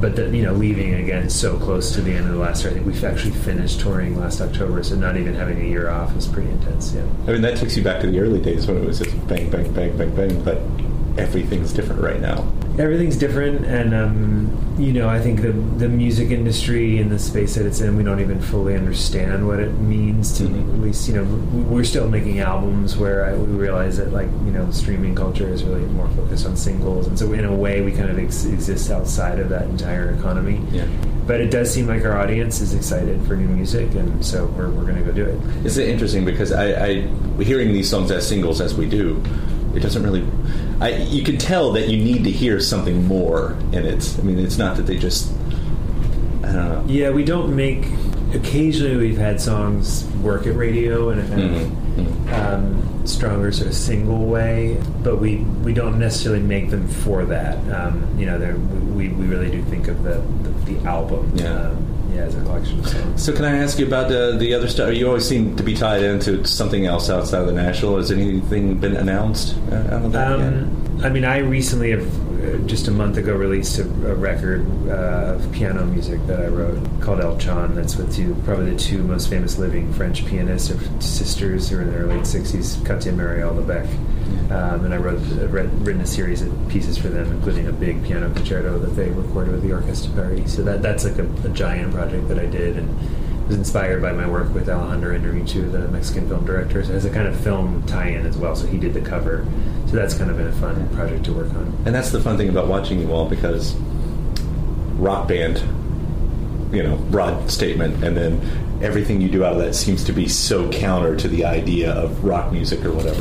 but 0.00 0.16
the, 0.16 0.28
you 0.30 0.42
know, 0.42 0.52
leaving 0.52 0.94
again 0.94 1.28
so 1.28 1.58
close 1.58 1.94
to 1.94 2.00
the 2.00 2.12
end 2.12 2.26
of 2.26 2.32
the 2.32 2.38
last 2.38 2.62
year. 2.62 2.70
I 2.70 2.74
think 2.74 2.86
we've 2.86 3.04
actually 3.04 3.32
finished 3.32 3.80
touring 3.80 4.18
last 4.18 4.40
October, 4.40 4.82
so 4.82 4.94
not 4.94 5.16
even 5.16 5.34
having 5.34 5.60
a 5.60 5.64
year 5.64 5.90
off 5.90 6.16
is 6.16 6.26
pretty 6.26 6.50
intense, 6.50 6.92
yeah. 6.92 7.04
I 7.26 7.32
mean, 7.32 7.42
that 7.42 7.56
takes 7.58 7.76
you 7.76 7.82
back 7.82 8.00
to 8.02 8.10
the 8.10 8.18
early 8.20 8.40
days 8.40 8.66
when 8.66 8.76
it 8.76 8.86
was 8.86 8.98
just 8.98 9.10
bang, 9.28 9.50
bang, 9.50 9.72
bang, 9.72 9.96
bang, 9.96 10.14
bang. 10.14 10.42
But 10.44 10.58
everything's 11.18 11.72
different 11.72 12.00
right 12.00 12.20
now. 12.20 12.50
Everything's 12.78 13.16
different 13.16 13.64
and 13.66 13.94
um, 13.94 14.76
you 14.78 14.92
know 14.92 15.08
i 15.08 15.20
think 15.20 15.42
the 15.42 15.52
the 15.52 15.88
music 15.88 16.30
industry 16.30 16.98
and 16.98 17.10
the 17.10 17.18
space 17.18 17.54
that 17.54 17.66
it's 17.66 17.80
in 17.80 17.96
we 17.96 18.02
don't 18.02 18.20
even 18.20 18.40
fully 18.40 18.74
understand 18.74 19.46
what 19.46 19.60
it 19.60 19.70
means 19.72 20.36
to 20.38 20.44
at 20.44 20.80
least 20.80 21.06
you 21.08 21.14
know 21.14 21.24
we're 21.68 21.84
still 21.84 22.08
making 22.08 22.40
albums 22.40 22.96
where 22.96 23.26
I, 23.26 23.34
we 23.34 23.44
realize 23.56 23.98
that 23.98 24.12
like 24.12 24.28
you 24.44 24.50
know 24.52 24.70
streaming 24.70 25.14
culture 25.14 25.48
is 25.48 25.64
really 25.64 25.84
more 25.86 26.08
focused 26.10 26.46
on 26.46 26.56
singles 26.56 27.06
and 27.06 27.18
so 27.18 27.32
in 27.34 27.44
a 27.44 27.54
way 27.54 27.82
we 27.82 27.92
kind 27.92 28.08
of 28.08 28.18
ex- 28.18 28.46
exist 28.46 28.90
outside 28.90 29.38
of 29.38 29.48
that 29.50 29.62
entire 29.64 30.10
economy. 30.14 30.60
Yeah. 30.70 30.86
but 31.26 31.40
it 31.40 31.50
does 31.50 31.72
seem 31.72 31.86
like 31.86 32.04
our 32.04 32.18
audience 32.18 32.60
is 32.60 32.74
excited 32.74 33.22
for 33.26 33.36
new 33.36 33.48
music 33.48 33.94
and 33.94 34.24
so 34.24 34.46
we're, 34.46 34.70
we're 34.70 34.84
going 34.84 34.96
to 34.96 35.02
go 35.02 35.12
do 35.12 35.24
it. 35.26 35.66
It's 35.66 35.76
interesting 35.76 36.24
because 36.24 36.52
I, 36.52 36.86
I 36.86 37.42
hearing 37.42 37.72
these 37.72 37.88
songs 37.90 38.10
as 38.10 38.26
singles 38.26 38.60
as 38.60 38.74
we 38.74 38.88
do, 38.88 39.22
it 39.74 39.80
doesn't 39.80 40.02
really. 40.02 40.26
I, 40.80 40.96
you 40.96 41.22
can 41.22 41.38
tell 41.38 41.72
that 41.72 41.88
you 41.88 42.02
need 42.02 42.24
to 42.24 42.30
hear 42.30 42.60
something 42.60 43.06
more 43.06 43.52
in 43.72 43.86
it. 43.86 44.16
I 44.18 44.22
mean, 44.22 44.38
it's 44.38 44.58
not 44.58 44.76
that 44.76 44.82
they 44.84 44.96
just. 44.96 45.32
I 46.42 46.52
don't 46.52 46.54
know. 46.54 46.84
Yeah, 46.86 47.10
we 47.10 47.24
don't 47.24 47.54
make. 47.54 47.86
Occasionally, 48.34 48.96
we've 48.96 49.18
had 49.18 49.40
songs 49.40 50.04
work 50.22 50.46
at 50.46 50.56
radio 50.56 51.10
in 51.10 51.18
a 51.18 51.28
kind 51.28 51.42
of 51.56 52.32
um, 52.32 53.06
stronger 53.06 53.52
sort 53.52 53.68
of 53.68 53.74
single 53.74 54.24
way, 54.26 54.80
but 55.02 55.20
we 55.20 55.38
we 55.64 55.74
don't 55.74 55.98
necessarily 55.98 56.42
make 56.42 56.70
them 56.70 56.88
for 56.88 57.24
that. 57.26 57.58
Um, 57.72 58.18
you 58.18 58.26
know, 58.26 58.38
we 58.94 59.08
we 59.08 59.26
really 59.26 59.50
do 59.50 59.62
think 59.64 59.88
of 59.88 60.02
the 60.02 60.14
the, 60.42 60.72
the 60.72 60.88
album. 60.88 61.32
Yeah. 61.34 61.68
Um, 61.68 61.88
yeah, 62.14 62.22
as 62.22 62.34
a 62.34 62.40
collection 62.42 62.80
of 62.80 62.88
songs. 62.88 63.24
So, 63.24 63.32
can 63.32 63.44
I 63.44 63.58
ask 63.58 63.78
you 63.78 63.86
about 63.86 64.08
the, 64.08 64.36
the 64.38 64.54
other 64.54 64.68
stuff? 64.68 64.94
You 64.94 65.08
always 65.08 65.26
seem 65.26 65.56
to 65.56 65.62
be 65.62 65.74
tied 65.74 66.02
into 66.02 66.44
something 66.44 66.86
else 66.86 67.10
outside 67.10 67.40
of 67.40 67.46
the 67.46 67.52
National. 67.52 67.96
Has 67.96 68.10
anything 68.10 68.78
been 68.78 68.96
announced 68.96 69.56
uh, 69.70 69.76
out 69.76 70.04
of 70.04 70.12
that 70.12 70.38
yet? 70.38 70.81
I 71.02 71.08
mean, 71.08 71.24
I 71.24 71.38
recently 71.38 71.90
have 71.90 72.06
uh, 72.44 72.58
just 72.68 72.86
a 72.86 72.92
month 72.92 73.16
ago 73.16 73.34
released 73.34 73.76
a, 73.80 73.82
a 73.82 74.14
record 74.14 74.64
uh, 74.88 75.34
of 75.34 75.52
piano 75.52 75.84
music 75.84 76.24
that 76.28 76.40
I 76.40 76.46
wrote 76.46 76.78
called 77.00 77.20
El 77.20 77.36
Chan. 77.38 77.74
That's 77.74 77.96
with 77.96 78.14
two, 78.14 78.36
probably 78.44 78.70
the 78.70 78.78
two 78.78 79.02
most 79.02 79.28
famous 79.28 79.58
living 79.58 79.92
French 79.94 80.24
pianists 80.26 80.70
or 80.70 80.78
sisters 81.00 81.68
who 81.68 81.78
are 81.78 81.82
in 81.82 81.90
their 81.90 82.06
late 82.06 82.24
sixties, 82.24 82.78
Katia 82.84 83.10
and 83.10 83.20
Marielle 83.20 83.60
Labèque. 83.60 83.92
Um, 84.52 84.84
and 84.84 84.94
I 84.94 84.98
wrote, 84.98 85.20
uh, 85.40 85.48
read, 85.48 85.72
written 85.84 86.02
a 86.02 86.06
series 86.06 86.40
of 86.40 86.52
pieces 86.68 86.96
for 86.96 87.08
them, 87.08 87.32
including 87.32 87.66
a 87.66 87.72
big 87.72 88.04
piano 88.04 88.32
concerto 88.32 88.78
that 88.78 88.90
they 88.90 89.10
recorded 89.10 89.54
with 89.54 89.62
the 89.62 89.72
Orchestra 89.72 90.12
Paris. 90.14 90.54
So 90.54 90.62
that 90.62 90.82
that's 90.82 91.04
like 91.04 91.18
a, 91.18 91.28
a 91.44 91.48
giant 91.48 91.94
project 91.94 92.28
that 92.28 92.38
I 92.38 92.46
did, 92.46 92.76
and 92.76 93.48
was 93.48 93.56
inspired 93.56 94.02
by 94.02 94.12
my 94.12 94.28
work 94.28 94.54
with 94.54 94.68
Alejandro 94.68 95.18
Inarritu, 95.18 95.72
the 95.72 95.88
Mexican 95.88 96.28
film 96.28 96.46
director. 96.46 96.84
So 96.84 96.90
it 96.90 96.94
has 96.94 97.04
a 97.04 97.10
kind 97.10 97.26
of 97.26 97.38
film 97.40 97.82
tie-in 97.86 98.24
as 98.24 98.36
well. 98.36 98.54
So 98.54 98.68
he 98.68 98.78
did 98.78 98.94
the 98.94 99.00
cover. 99.00 99.44
So 99.92 99.98
that's 99.98 100.14
kind 100.14 100.30
of 100.30 100.38
been 100.38 100.46
a 100.46 100.52
fun 100.52 100.88
project 100.94 101.24
to 101.26 101.34
work 101.34 101.50
on. 101.50 101.66
And 101.84 101.94
that's 101.94 102.12
the 102.12 102.20
fun 102.20 102.38
thing 102.38 102.48
about 102.48 102.66
watching 102.66 102.98
you 102.98 103.12
all 103.12 103.28
because 103.28 103.74
rock 104.96 105.28
band, 105.28 105.58
you 106.74 106.82
know, 106.82 106.96
broad 107.10 107.50
statement, 107.50 108.02
and 108.02 108.16
then 108.16 108.80
everything 108.82 109.20
you 109.20 109.28
do 109.28 109.44
out 109.44 109.52
of 109.52 109.58
that 109.58 109.74
seems 109.74 110.02
to 110.04 110.14
be 110.14 110.28
so 110.28 110.70
counter 110.70 111.14
to 111.16 111.28
the 111.28 111.44
idea 111.44 111.92
of 111.92 112.24
rock 112.24 112.50
music 112.50 112.82
or 112.86 112.92
whatever. 112.92 113.20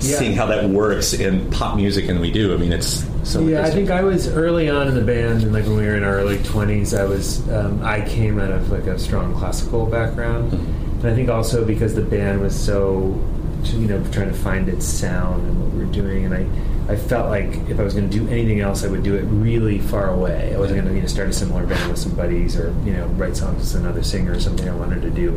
Yeah. 0.00 0.16
Seeing 0.16 0.32
how 0.32 0.46
that 0.46 0.64
works 0.70 1.12
in 1.12 1.50
pop 1.50 1.76
music, 1.76 2.08
and 2.08 2.22
we 2.22 2.30
do. 2.30 2.54
I 2.54 2.56
mean, 2.56 2.72
it's 2.72 3.06
so. 3.22 3.46
yeah, 3.46 3.62
I 3.62 3.70
think 3.70 3.90
I 3.90 4.02
was 4.02 4.28
early 4.28 4.70
on 4.70 4.88
in 4.88 4.94
the 4.94 5.04
band, 5.04 5.42
and 5.42 5.52
like 5.52 5.64
when 5.66 5.76
we 5.76 5.84
were 5.84 5.94
in 5.94 6.04
our 6.04 6.16
early 6.16 6.42
twenties, 6.42 6.94
I 6.94 7.04
was 7.04 7.46
um, 7.50 7.84
I 7.84 8.00
came 8.00 8.40
out 8.40 8.50
of 8.50 8.70
like 8.70 8.86
a 8.86 8.98
strong 8.98 9.34
classical 9.34 9.84
background, 9.84 10.54
and 10.54 11.04
I 11.06 11.14
think 11.14 11.28
also 11.28 11.66
because 11.66 11.94
the 11.94 12.00
band 12.02 12.40
was 12.40 12.58
so 12.58 13.22
you 13.70 13.86
know 13.86 14.02
trying 14.10 14.28
to 14.28 14.34
find 14.34 14.68
its 14.68 14.84
sound 14.84 15.46
and 15.46 15.62
what 15.62 15.72
we 15.72 15.81
were 15.81 15.81
doing, 15.92 16.24
and 16.24 16.34
I 16.34 16.46
I 16.92 16.96
felt 16.96 17.28
like 17.28 17.54
if 17.68 17.78
I 17.78 17.82
was 17.84 17.94
going 17.94 18.10
to 18.10 18.18
do 18.18 18.28
anything 18.28 18.60
else, 18.60 18.84
I 18.84 18.88
would 18.88 19.02
do 19.02 19.14
it 19.14 19.22
really 19.22 19.78
far 19.78 20.10
away. 20.10 20.52
I 20.54 20.58
wasn't 20.58 20.80
going 20.80 20.88
to 20.88 20.94
you 20.94 21.02
know 21.02 21.06
start 21.06 21.28
a 21.28 21.32
similar 21.32 21.66
band 21.66 21.88
with 21.88 21.98
some 21.98 22.14
buddies 22.14 22.56
or 22.56 22.74
you 22.84 22.92
know 22.92 23.06
write 23.08 23.36
songs 23.36 23.72
with 23.72 23.82
another 23.82 24.02
singer 24.02 24.32
or 24.32 24.40
something. 24.40 24.68
I 24.68 24.74
wanted 24.74 25.02
to 25.02 25.10
do 25.10 25.32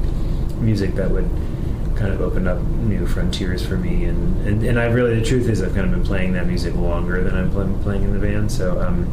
music 0.60 0.96
that 0.96 1.12
would 1.12 1.30
kind 1.96 2.14
of 2.14 2.22
opened 2.22 2.48
up 2.48 2.60
new 2.60 3.06
frontiers 3.08 3.66
for 3.66 3.78
me. 3.78 4.06
And, 4.06 4.48
and, 4.48 4.64
and 4.64 4.80
I 4.80 4.86
really 4.86 5.18
the 5.20 5.26
truth 5.26 5.48
is 5.48 5.62
I've 5.62 5.74
kind 5.74 5.86
of 5.86 5.92
been 5.92 6.04
playing 6.04 6.34
that 6.34 6.48
music 6.48 6.76
longer 6.76 7.24
than 7.24 7.36
I've 7.36 7.54
been 7.54 7.80
playing 7.82 8.04
in 8.04 8.14
the 8.14 8.20
band. 8.20 8.52
So 8.52 8.82
um, 8.82 9.06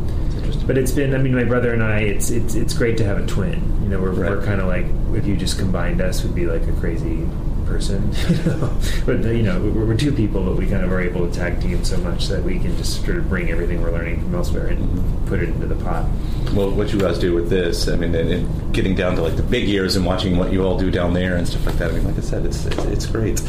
but 0.67 0.79
it's 0.79 0.93
been 0.93 1.15
I 1.15 1.19
mean 1.19 1.35
my 1.35 1.45
brother 1.45 1.73
and 1.73 1.83
I 1.83 2.01
it's 2.01 2.31
it's, 2.31 2.55
it's 2.55 2.75
great 2.75 2.97
to 2.99 3.05
have 3.05 3.19
a 3.19 3.27
twin. 3.27 3.61
You 3.83 3.89
know 3.89 4.01
we're, 4.01 4.15
we're 4.15 4.45
kind 4.45 4.61
of 4.61 4.67
like 4.67 4.87
if 5.17 5.27
you 5.27 5.37
just 5.37 5.59
combined 5.59 6.01
us 6.01 6.23
would 6.23 6.35
be 6.35 6.47
like 6.47 6.67
a 6.67 6.73
crazy 6.73 7.27
person 7.73 8.13
you 8.29 8.37
know 8.45 8.79
but 9.07 9.25
you 9.25 9.43
know 9.43 9.59
we're, 9.61 9.87
we're 9.87 9.97
two 9.97 10.13
people 10.13 10.45
but 10.45 10.57
we 10.57 10.67
kind 10.67 10.85
of 10.85 10.93
are 10.93 11.01
able 11.01 11.27
to 11.27 11.33
tag 11.33 11.61
team 11.61 11.83
so 11.85 11.97
much 11.99 12.29
that 12.29 12.43
we 12.43 12.59
can 12.59 12.77
just 12.77 13.05
sort 13.05 13.17
of 13.17 13.29
bring 13.29 13.51
everything 13.51 13.81
we're 13.83 13.93
learning 13.93 14.21
from 14.21 14.35
elsewhere 14.35 14.67
and 14.67 15.27
put 15.27 15.43
it 15.43 15.49
into 15.49 15.67
the 15.67 15.83
pot 15.85 16.07
well, 16.55 16.71
what 16.71 16.93
you 16.93 17.01
guys 17.01 17.19
do 17.19 17.35
with 17.35 17.49
this, 17.49 17.89
I 17.89 17.97
mean, 17.97 18.15
and, 18.15 18.31
and 18.31 18.75
getting 18.75 18.95
down 18.95 19.17
to 19.17 19.23
like 19.23 19.37
the 19.37 19.43
big 19.43 19.67
years 19.67 19.97
and 19.97 20.05
watching 20.05 20.37
what 20.37 20.53
you 20.53 20.63
all 20.65 20.79
do 20.79 20.91
down 20.91 21.15
there 21.15 21.37
and 21.37 21.49
stuff 21.49 21.65
like 21.65 21.77
that. 21.77 21.91
I 21.91 21.95
mean, 21.95 22.05
like 22.05 22.19
I 22.19 22.21
said, 22.21 22.45
it's 22.45 22.67
it's, 22.67 22.85
it's 22.85 23.07
great. 23.07 23.41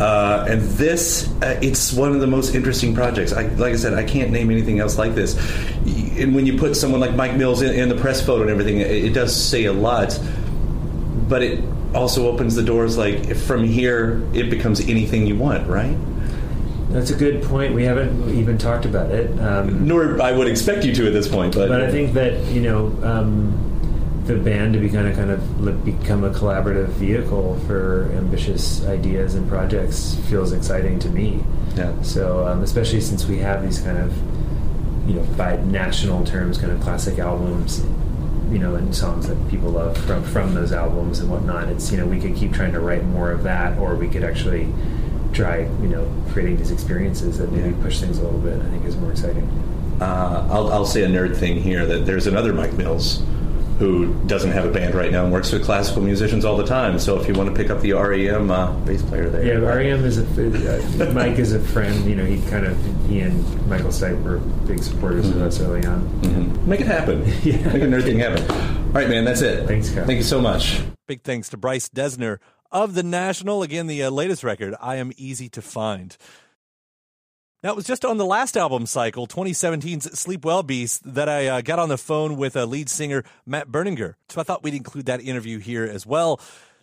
Uh, 0.00 0.46
and 0.48 0.62
this, 0.62 1.30
uh, 1.42 1.58
it's 1.60 1.92
one 1.92 2.12
of 2.12 2.20
the 2.20 2.26
most 2.26 2.54
interesting 2.54 2.94
projects. 2.94 3.34
I, 3.34 3.48
like 3.48 3.74
I 3.74 3.76
said, 3.76 3.94
I 3.94 4.04
can't 4.04 4.30
name 4.30 4.50
anything 4.50 4.78
else 4.78 4.96
like 4.96 5.14
this. 5.14 5.36
And 6.18 6.34
when 6.34 6.46
you 6.46 6.56
put 6.56 6.74
someone 6.74 7.00
like 7.00 7.14
Mike 7.14 7.36
Mills 7.36 7.60
in, 7.60 7.74
in 7.74 7.88
the 7.88 7.96
press 7.96 8.24
photo 8.24 8.42
and 8.42 8.50
everything, 8.50 8.78
it, 8.78 8.90
it 8.90 9.12
does 9.12 9.34
say 9.34 9.64
a 9.64 9.72
lot. 9.72 10.18
But 11.28 11.42
it 11.42 11.64
also 11.94 12.30
opens 12.30 12.54
the 12.54 12.62
doors. 12.62 12.96
Like 12.98 13.36
from 13.36 13.64
here, 13.64 14.22
it 14.34 14.50
becomes 14.50 14.80
anything 14.80 15.26
you 15.26 15.36
want, 15.36 15.68
right? 15.68 15.96
That's 16.90 17.10
a 17.10 17.14
good 17.14 17.42
point. 17.42 17.74
We 17.74 17.84
haven't 17.84 18.30
even 18.34 18.56
talked 18.56 18.86
about 18.86 19.10
it. 19.10 19.38
Um, 19.40 19.86
Nor 19.86 20.20
I 20.22 20.32
would 20.32 20.48
expect 20.48 20.84
you 20.84 20.94
to 20.94 21.06
at 21.06 21.12
this 21.12 21.28
point, 21.28 21.54
but 21.54 21.68
but 21.68 21.82
I 21.82 21.90
think 21.90 22.14
that 22.14 22.42
you 22.46 22.62
know 22.62 22.86
um, 23.02 24.22
the 24.24 24.36
band 24.36 24.74
to 24.74 24.80
be 24.80 24.88
kind 24.88 25.06
of 25.06 25.14
kind 25.14 25.30
of 25.30 25.84
become 25.84 26.24
a 26.24 26.30
collaborative 26.30 26.88
vehicle 26.90 27.58
for 27.66 28.10
ambitious 28.14 28.84
ideas 28.86 29.34
and 29.34 29.48
projects 29.48 30.14
feels 30.30 30.52
exciting 30.52 30.98
to 31.00 31.10
me. 31.10 31.44
Yeah. 31.76 32.00
So 32.02 32.46
um, 32.46 32.62
especially 32.62 33.02
since 33.02 33.26
we 33.26 33.38
have 33.38 33.62
these 33.62 33.80
kind 33.80 33.98
of 33.98 34.16
you 35.08 35.14
know 35.14 35.22
by 35.36 35.56
national 35.56 36.24
terms 36.24 36.56
kind 36.56 36.72
of 36.72 36.80
classic 36.80 37.18
albums 37.18 37.84
you 38.50 38.58
know, 38.58 38.74
and 38.74 38.94
songs 38.94 39.28
that 39.28 39.48
people 39.48 39.70
love 39.70 39.96
from 39.98 40.22
from 40.24 40.54
those 40.54 40.72
albums 40.72 41.20
and 41.20 41.30
whatnot. 41.30 41.68
It's 41.68 41.90
you 41.90 41.98
know 41.98 42.06
we 42.06 42.20
could 42.20 42.36
keep 42.36 42.52
trying 42.52 42.72
to 42.72 42.80
write 42.80 43.04
more 43.04 43.30
of 43.30 43.42
that, 43.42 43.78
or 43.78 43.94
we 43.94 44.08
could 44.08 44.24
actually 44.24 44.72
try 45.32 45.60
you 45.60 45.88
know 45.88 46.10
creating 46.30 46.56
these 46.56 46.70
experiences 46.70 47.38
that 47.38 47.52
maybe 47.52 47.74
push 47.82 48.00
things 48.00 48.18
a 48.18 48.22
little 48.22 48.40
bit. 48.40 48.60
I 48.60 48.70
think 48.70 48.84
is 48.84 48.96
more 48.96 49.10
exciting. 49.10 49.48
Uh, 50.00 50.46
I'll, 50.50 50.72
I'll 50.72 50.86
say 50.86 51.02
a 51.02 51.08
nerd 51.08 51.36
thing 51.36 51.60
here 51.60 51.84
that 51.84 52.06
there's 52.06 52.28
another 52.28 52.52
Mike 52.52 52.72
Mills 52.74 53.22
who 53.78 54.12
doesn't 54.26 54.50
have 54.50 54.64
a 54.64 54.70
band 54.72 54.94
right 54.94 55.12
now 55.12 55.22
and 55.24 55.32
works 55.32 55.52
with 55.52 55.64
classical 55.64 56.02
musicians 56.02 56.44
all 56.44 56.56
the 56.56 56.66
time. 56.66 56.98
So 56.98 57.20
if 57.20 57.28
you 57.28 57.34
want 57.34 57.48
to 57.48 57.54
pick 57.54 57.70
up 57.70 57.80
the 57.80 57.92
REM 57.92 58.50
uh, 58.50 58.72
bass 58.80 59.02
player 59.02 59.30
there, 59.30 59.44
Yeah, 59.44 59.54
REM 59.66 60.04
is 60.04 60.18
a 60.18 61.08
uh, 61.08 61.12
Mike 61.12 61.38
is 61.38 61.52
a 61.52 61.60
friend. 61.60 62.04
You 62.04 62.16
know, 62.16 62.24
he 62.24 62.40
kind 62.50 62.66
of 62.66 62.76
he 63.08 63.20
and 63.20 63.68
Michael 63.68 63.90
Stipe 63.90 64.20
were 64.24 64.38
big 64.66 64.82
supporters 64.82 65.28
of 65.28 65.40
us 65.40 65.60
early 65.60 65.86
on. 65.86 66.02
Mm-hmm. 66.22 66.68
make 66.68 66.80
it 66.80 66.86
happen. 66.86 67.24
Yeah. 67.42 67.56
make 67.72 67.82
a 67.82 67.86
nerd 67.86 68.02
thing 68.02 68.18
happen. 68.18 68.42
All 68.50 68.92
right, 68.94 69.08
man, 69.08 69.24
that's 69.24 69.42
it. 69.42 69.66
Thanks, 69.66 69.90
Kyle. 69.90 70.04
Thank 70.06 70.16
you 70.18 70.24
so 70.24 70.40
much. 70.40 70.80
Big 71.06 71.22
thanks 71.22 71.48
to 71.50 71.56
Bryce 71.56 71.88
Dessner 71.88 72.38
of 72.72 72.94
The 72.94 73.02
National. 73.02 73.62
Again, 73.62 73.86
the 73.86 74.02
uh, 74.02 74.10
latest 74.10 74.42
record, 74.42 74.74
I 74.80 74.96
Am 74.96 75.12
Easy 75.16 75.48
to 75.50 75.62
Find. 75.62 76.16
Now, 77.60 77.70
it 77.70 77.76
was 77.76 77.86
just 77.86 78.04
on 78.04 78.18
the 78.18 78.24
last 78.24 78.56
album 78.56 78.86
cycle, 78.86 79.26
2017's 79.26 80.16
Sleep 80.16 80.44
Well 80.44 80.62
Beast, 80.62 81.02
that 81.12 81.28
I 81.28 81.48
uh, 81.48 81.60
got 81.60 81.80
on 81.80 81.88
the 81.88 81.98
phone 81.98 82.36
with 82.36 82.56
uh, 82.56 82.64
lead 82.64 82.88
singer 82.88 83.24
Matt 83.44 83.66
Berninger. 83.66 84.14
So 84.28 84.40
I 84.40 84.44
thought 84.44 84.62
we'd 84.62 84.74
include 84.74 85.06
that 85.06 85.20
interview 85.20 85.58
here 85.58 85.82
as 85.82 86.06
well. 86.06 86.40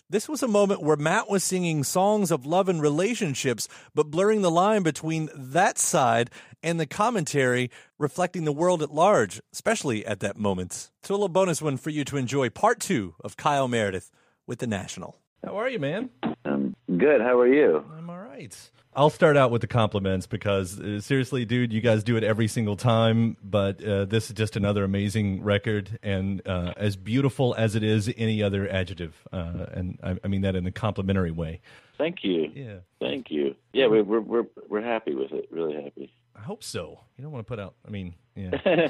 This 0.10 0.28
was 0.28 0.44
a 0.44 0.50
moment 0.50 0.82
where 0.82 0.98
Matt 0.98 1.30
was 1.30 1.46
singing 1.46 1.86
songs 1.86 2.30
of 2.30 2.46
love 2.46 2.68
and 2.68 2.82
relationships, 2.82 3.70
but 3.94 4.12
blurring 4.12 4.42
the 4.42 4.52
line 4.52 4.84
between 4.84 5.30
that 5.34 5.78
side 5.78 6.30
and 6.62 6.78
the 6.78 6.86
commentary 6.86 7.72
reflecting 7.98 8.44
the 8.44 8.52
world 8.52 8.84
at 8.84 8.94
large, 8.94 9.40
especially 9.54 10.06
at 10.06 10.20
that 10.20 10.38
moment. 10.38 10.92
So 11.04 11.14
a 11.14 11.16
little 11.16 11.30
bonus 11.30 11.62
one 11.62 11.78
for 11.78 11.90
you 11.90 12.04
to 12.04 12.18
enjoy 12.18 12.50
part 12.50 12.82
two 12.82 13.16
of 13.24 13.38
Kyle 13.38 13.70
Meredith 13.70 14.12
with 14.46 14.60
The 14.60 14.68
National. 14.68 15.16
How 15.42 15.58
are 15.58 15.70
you, 15.70 15.80
man? 15.80 16.10
I'm 16.44 16.76
good. 16.98 17.22
How 17.22 17.40
are 17.40 17.48
you? 17.48 17.86
I'm 17.98 18.10
all 18.10 18.20
right. 18.20 18.54
I'll 18.96 19.10
start 19.10 19.36
out 19.36 19.52
with 19.52 19.60
the 19.60 19.68
compliments 19.68 20.26
because 20.26 20.80
uh, 20.80 21.02
seriously, 21.02 21.44
dude, 21.44 21.74
you 21.74 21.82
guys 21.82 22.04
do 22.04 22.16
it 22.16 22.24
every 22.24 22.48
single 22.48 22.78
time. 22.78 23.36
But 23.44 23.84
uh, 23.84 24.06
this 24.06 24.30
is 24.30 24.36
just 24.36 24.56
another 24.56 24.86
amazing 24.86 25.44
record, 25.44 26.00
and 26.02 26.42
uh, 26.48 26.74
as 26.78 26.96
beautiful 26.96 27.54
as 27.58 27.76
it 27.76 27.84
is, 27.84 28.12
any 28.16 28.42
other 28.42 28.70
adjective, 28.70 29.14
uh, 29.34 29.66
and 29.74 30.00
I, 30.02 30.16
I, 30.24 30.28
mean 30.30 30.42
that 30.42 30.56
in 30.56 30.66
a 30.66 30.72
complimentary 30.72 31.32
way. 31.32 31.60
Thank 31.98 32.24
you. 32.24 32.50
Yeah. 32.54 32.78
Thank 33.02 33.30
you. 33.30 33.56
Yeah, 33.74 33.88
we're 33.88 34.04
we're 34.04 34.22
we're, 34.22 34.46
we're 34.70 34.82
happy 34.82 35.14
with 35.14 35.32
it. 35.34 35.50
Really 35.52 35.74
happy. 35.74 36.14
I 36.36 36.42
hope 36.42 36.64
so. 36.64 37.02
You 37.18 37.24
don't 37.24 37.34
want 37.34 37.46
to 37.46 37.50
put 37.50 37.60
out. 37.60 37.76
I 37.86 37.92
mean, 37.92 38.16
yeah. 38.36 38.52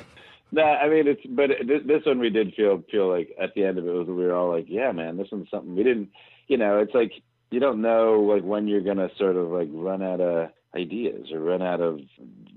no, 0.51 0.63
I 0.63 0.87
mean 0.87 1.07
it's. 1.07 1.21
But 1.27 1.49
this, 1.65 1.81
this 1.85 2.05
one 2.05 2.19
we 2.19 2.29
did 2.29 2.53
feel 2.53 2.83
feel 2.91 3.09
like 3.09 3.29
at 3.41 3.55
the 3.55 3.63
end 3.63 3.79
of 3.79 3.87
it 3.87 3.91
was 3.91 4.07
we 4.07 4.13
were 4.13 4.35
all 4.35 4.51
like, 4.51 4.65
yeah, 4.67 4.91
man, 4.91 5.17
this 5.17 5.29
one's 5.31 5.49
something 5.49 5.75
we 5.75 5.83
didn't. 5.83 6.09
You 6.47 6.57
know, 6.57 6.77
it's 6.77 6.93
like 6.93 7.11
you 7.55 7.61
don't 7.61 7.81
know 7.81 8.19
like 8.19 8.43
when 8.43 8.67
you're 8.67 8.81
gonna 8.81 9.09
sort 9.17 9.37
of 9.37 9.47
like 9.47 9.69
run 9.71 10.03
out 10.03 10.19
of 10.19 10.49
ideas 10.75 11.31
or 11.31 11.39
run 11.39 11.61
out 11.61 11.79
of 11.79 12.01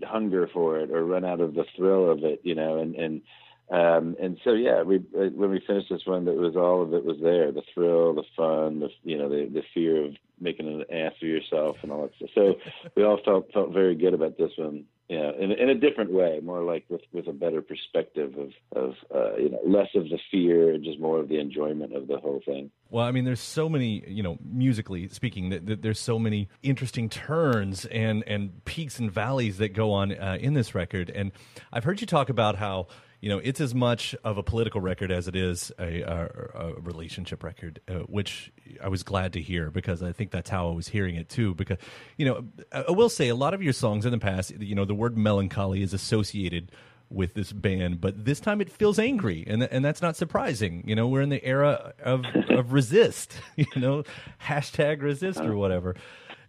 hunger 0.03 0.51
for 0.53 0.81
it 0.81 0.91
or 0.91 1.07
run 1.07 1.25
out 1.25 1.41
of 1.41 1.55
the 1.55 1.65
thrill 1.77 2.11
of 2.11 2.25
it, 2.25 2.41
you 2.43 2.57
know, 2.57 2.81
and 2.81 2.97
and 2.97 3.23
um, 3.71 4.17
and 4.21 4.41
so 4.43 4.55
yeah, 4.55 4.83
we 4.83 4.97
when 4.97 5.51
we 5.51 5.63
finished 5.65 5.89
this 5.89 6.05
one, 6.05 6.25
that 6.25 6.35
was 6.35 6.57
all 6.57 6.83
of 6.83 6.93
it 6.95 7.05
was 7.05 7.19
there: 7.23 7.53
the 7.53 7.63
thrill, 7.73 8.13
the 8.13 8.25
fun, 8.37 8.81
the 8.81 8.89
you 9.05 9.17
know, 9.17 9.29
the 9.29 9.49
the 9.49 9.63
fear 9.73 10.05
of 10.05 10.17
making 10.41 10.67
an 10.67 10.85
ass 10.91 11.13
of 11.23 11.29
yourself 11.29 11.77
and 11.83 11.93
all 11.93 12.03
that 12.03 12.17
stuff. 12.17 12.31
So 12.35 12.55
we 12.97 13.05
all 13.05 13.21
felt 13.25 13.53
felt 13.53 13.73
very 13.73 13.95
good 13.95 14.15
about 14.15 14.37
this 14.37 14.51
one. 14.57 14.85
Yeah, 15.09 15.31
in, 15.41 15.53
in 15.53 15.71
a 15.71 15.75
different 15.75 16.13
way, 16.13 16.39
more 16.43 16.63
like 16.63 16.85
with, 16.91 17.01
with 17.15 17.29
a 17.29 17.33
better 17.33 17.63
perspective 17.63 18.35
of 18.37 18.51
of 18.77 18.95
uh, 19.15 19.37
you 19.37 19.49
know 19.49 19.61
less 19.65 19.89
of 19.95 20.05
the 20.11 20.19
fear 20.31 20.75
and 20.75 20.85
just 20.85 21.01
more 21.01 21.19
of 21.19 21.31
the 21.31 21.39
enjoyment 21.39 21.97
of 21.97 22.09
the 22.09 22.19
whole 22.19 22.43
thing. 22.45 22.71
Well, 22.91 23.07
I 23.07 23.11
mean, 23.11 23.25
there's 23.25 23.41
so 23.41 23.71
many, 23.71 24.05
you 24.07 24.23
know, 24.23 24.39
musically 24.45 25.09
speaking, 25.09 25.49
that, 25.49 25.65
that 25.65 25.81
there's 25.81 25.99
so 25.99 26.19
many 26.19 26.51
interesting 26.63 27.09
turns 27.09 27.87
and 27.87 28.23
and 28.27 28.63
peaks 28.67 28.99
and 28.99 29.11
valleys 29.11 29.57
that 29.59 29.71
go 29.71 29.93
on 29.93 30.13
uh, 30.13 30.37
in 30.39 30.53
this 30.53 30.75
record. 30.75 31.09
And 31.09 31.33
I've 31.73 31.85
heard 31.85 32.03
you 32.03 32.07
talk 32.07 32.29
about 32.29 32.57
how 32.57 32.89
you 33.21 33.29
know 33.29 33.39
it's 33.39 33.61
as 33.61 33.75
much 33.75 34.15
of 34.25 34.39
a 34.39 34.43
political 34.43 34.81
record 34.81 35.11
as 35.11 35.27
it 35.29 35.35
is 35.35 35.73
a, 35.79 36.03
a, 36.03 36.51
a 36.55 36.81
relationship 36.81 37.43
record, 37.43 37.81
uh, 37.89 38.01
which 38.01 38.53
I 38.83 38.89
was 38.89 39.03
glad 39.03 39.33
to 39.33 39.41
hear 39.41 39.71
because 39.71 40.03
I 40.03 40.13
think 40.13 40.31
that's 40.31 40.51
how 40.51 40.69
I 40.69 40.73
was 40.73 40.89
hearing 40.89 41.17
it 41.17 41.29
too. 41.29 41.55
Because 41.55 41.79
you 42.17 42.27
know, 42.27 42.45
I 42.73 42.91
will 42.91 43.09
say 43.09 43.29
a 43.29 43.35
lot 43.35 43.55
of 43.55 43.63
your 43.63 43.73
songs 43.73 44.07
in 44.07 44.13
the 44.13 44.19
past, 44.19 44.53
you 44.59 44.75
know, 44.75 44.85
the 44.85 44.95
word 44.95 45.17
melancholy 45.17 45.83
is 45.83 45.93
associated 45.93 46.71
with 47.11 47.35
this 47.35 47.53
band, 47.53 48.01
but 48.01 48.25
this 48.25 48.39
time 48.39 48.61
it 48.61 48.71
feels 48.71 48.99
angry, 48.99 49.45
and 49.47 49.63
and 49.65 49.85
that's 49.85 50.03
not 50.03 50.17
surprising. 50.17 50.85
You 50.87 50.95
know, 50.95 51.09
we're 51.09 51.23
in 51.23 51.31
the 51.31 51.45
era 51.45 51.95
of 52.03 52.25
of 52.51 52.73
resist. 52.73 53.35
You 53.57 53.67
know, 53.81 54.05
hashtag 54.41 55.03
resist 55.03 55.41
or 55.41 55.57
whatever. 55.57 55.97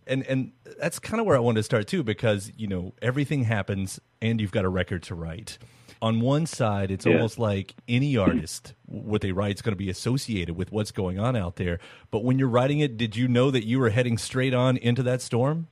And 0.05 0.23
and 0.27 0.51
that's 0.79 0.99
kind 0.99 1.19
of 1.19 1.25
where 1.25 1.35
I 1.35 1.39
wanted 1.39 1.59
to 1.59 1.63
start 1.63 1.87
too, 1.87 2.03
because 2.03 2.51
you 2.55 2.67
know 2.67 2.93
everything 3.01 3.43
happens, 3.43 3.99
and 4.21 4.39
you've 4.39 4.51
got 4.51 4.65
a 4.65 4.69
record 4.69 5.03
to 5.03 5.15
write 5.15 5.57
on 6.01 6.21
one 6.21 6.45
side, 6.45 6.91
it's 6.91 7.05
yeah. 7.05 7.13
almost 7.13 7.37
like 7.37 7.75
any 7.87 8.15
artist, 8.17 8.73
what 8.85 9.21
they 9.21 9.31
write 9.31 9.55
is 9.55 9.61
going 9.61 9.73
to 9.73 9.77
be 9.77 9.89
associated 9.89 10.55
with 10.55 10.71
what's 10.71 10.91
going 10.91 11.19
on 11.19 11.35
out 11.35 11.57
there. 11.57 11.79
But 12.11 12.23
when 12.23 12.39
you're 12.39 12.49
writing 12.49 12.79
it, 12.79 12.97
did 12.97 13.15
you 13.15 13.27
know 13.27 13.51
that 13.51 13.65
you 13.65 13.79
were 13.79 13.89
heading 13.89 14.17
straight 14.17 14.53
on 14.53 14.77
into 14.77 15.03
that 15.03 15.21
storm? 15.21 15.67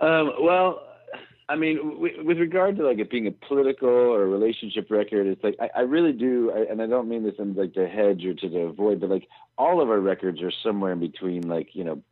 Um, 0.00 0.32
well, 0.40 0.82
I 1.50 1.56
mean, 1.56 1.98
with 1.98 2.38
regard 2.38 2.76
to 2.76 2.86
like 2.86 2.98
it 2.98 3.10
being 3.10 3.26
a 3.26 3.32
political 3.32 3.88
or 3.88 4.22
a 4.22 4.26
relationship 4.26 4.88
record, 4.88 5.26
it's 5.26 5.42
like 5.42 5.56
I, 5.60 5.80
I 5.80 5.80
really 5.80 6.12
do, 6.12 6.52
I, 6.54 6.70
and 6.70 6.80
I 6.80 6.86
don't 6.86 7.08
mean 7.08 7.24
this 7.24 7.34
in 7.40 7.54
like 7.54 7.74
to 7.74 7.88
hedge 7.88 8.24
or 8.24 8.34
to 8.34 8.58
avoid, 8.58 9.00
but 9.00 9.10
like 9.10 9.26
all 9.58 9.82
of 9.82 9.90
our 9.90 9.98
records 9.98 10.40
are 10.42 10.52
somewhere 10.62 10.92
in 10.92 11.00
between, 11.00 11.48
like 11.48 11.70
you 11.72 11.82
know, 11.82 12.02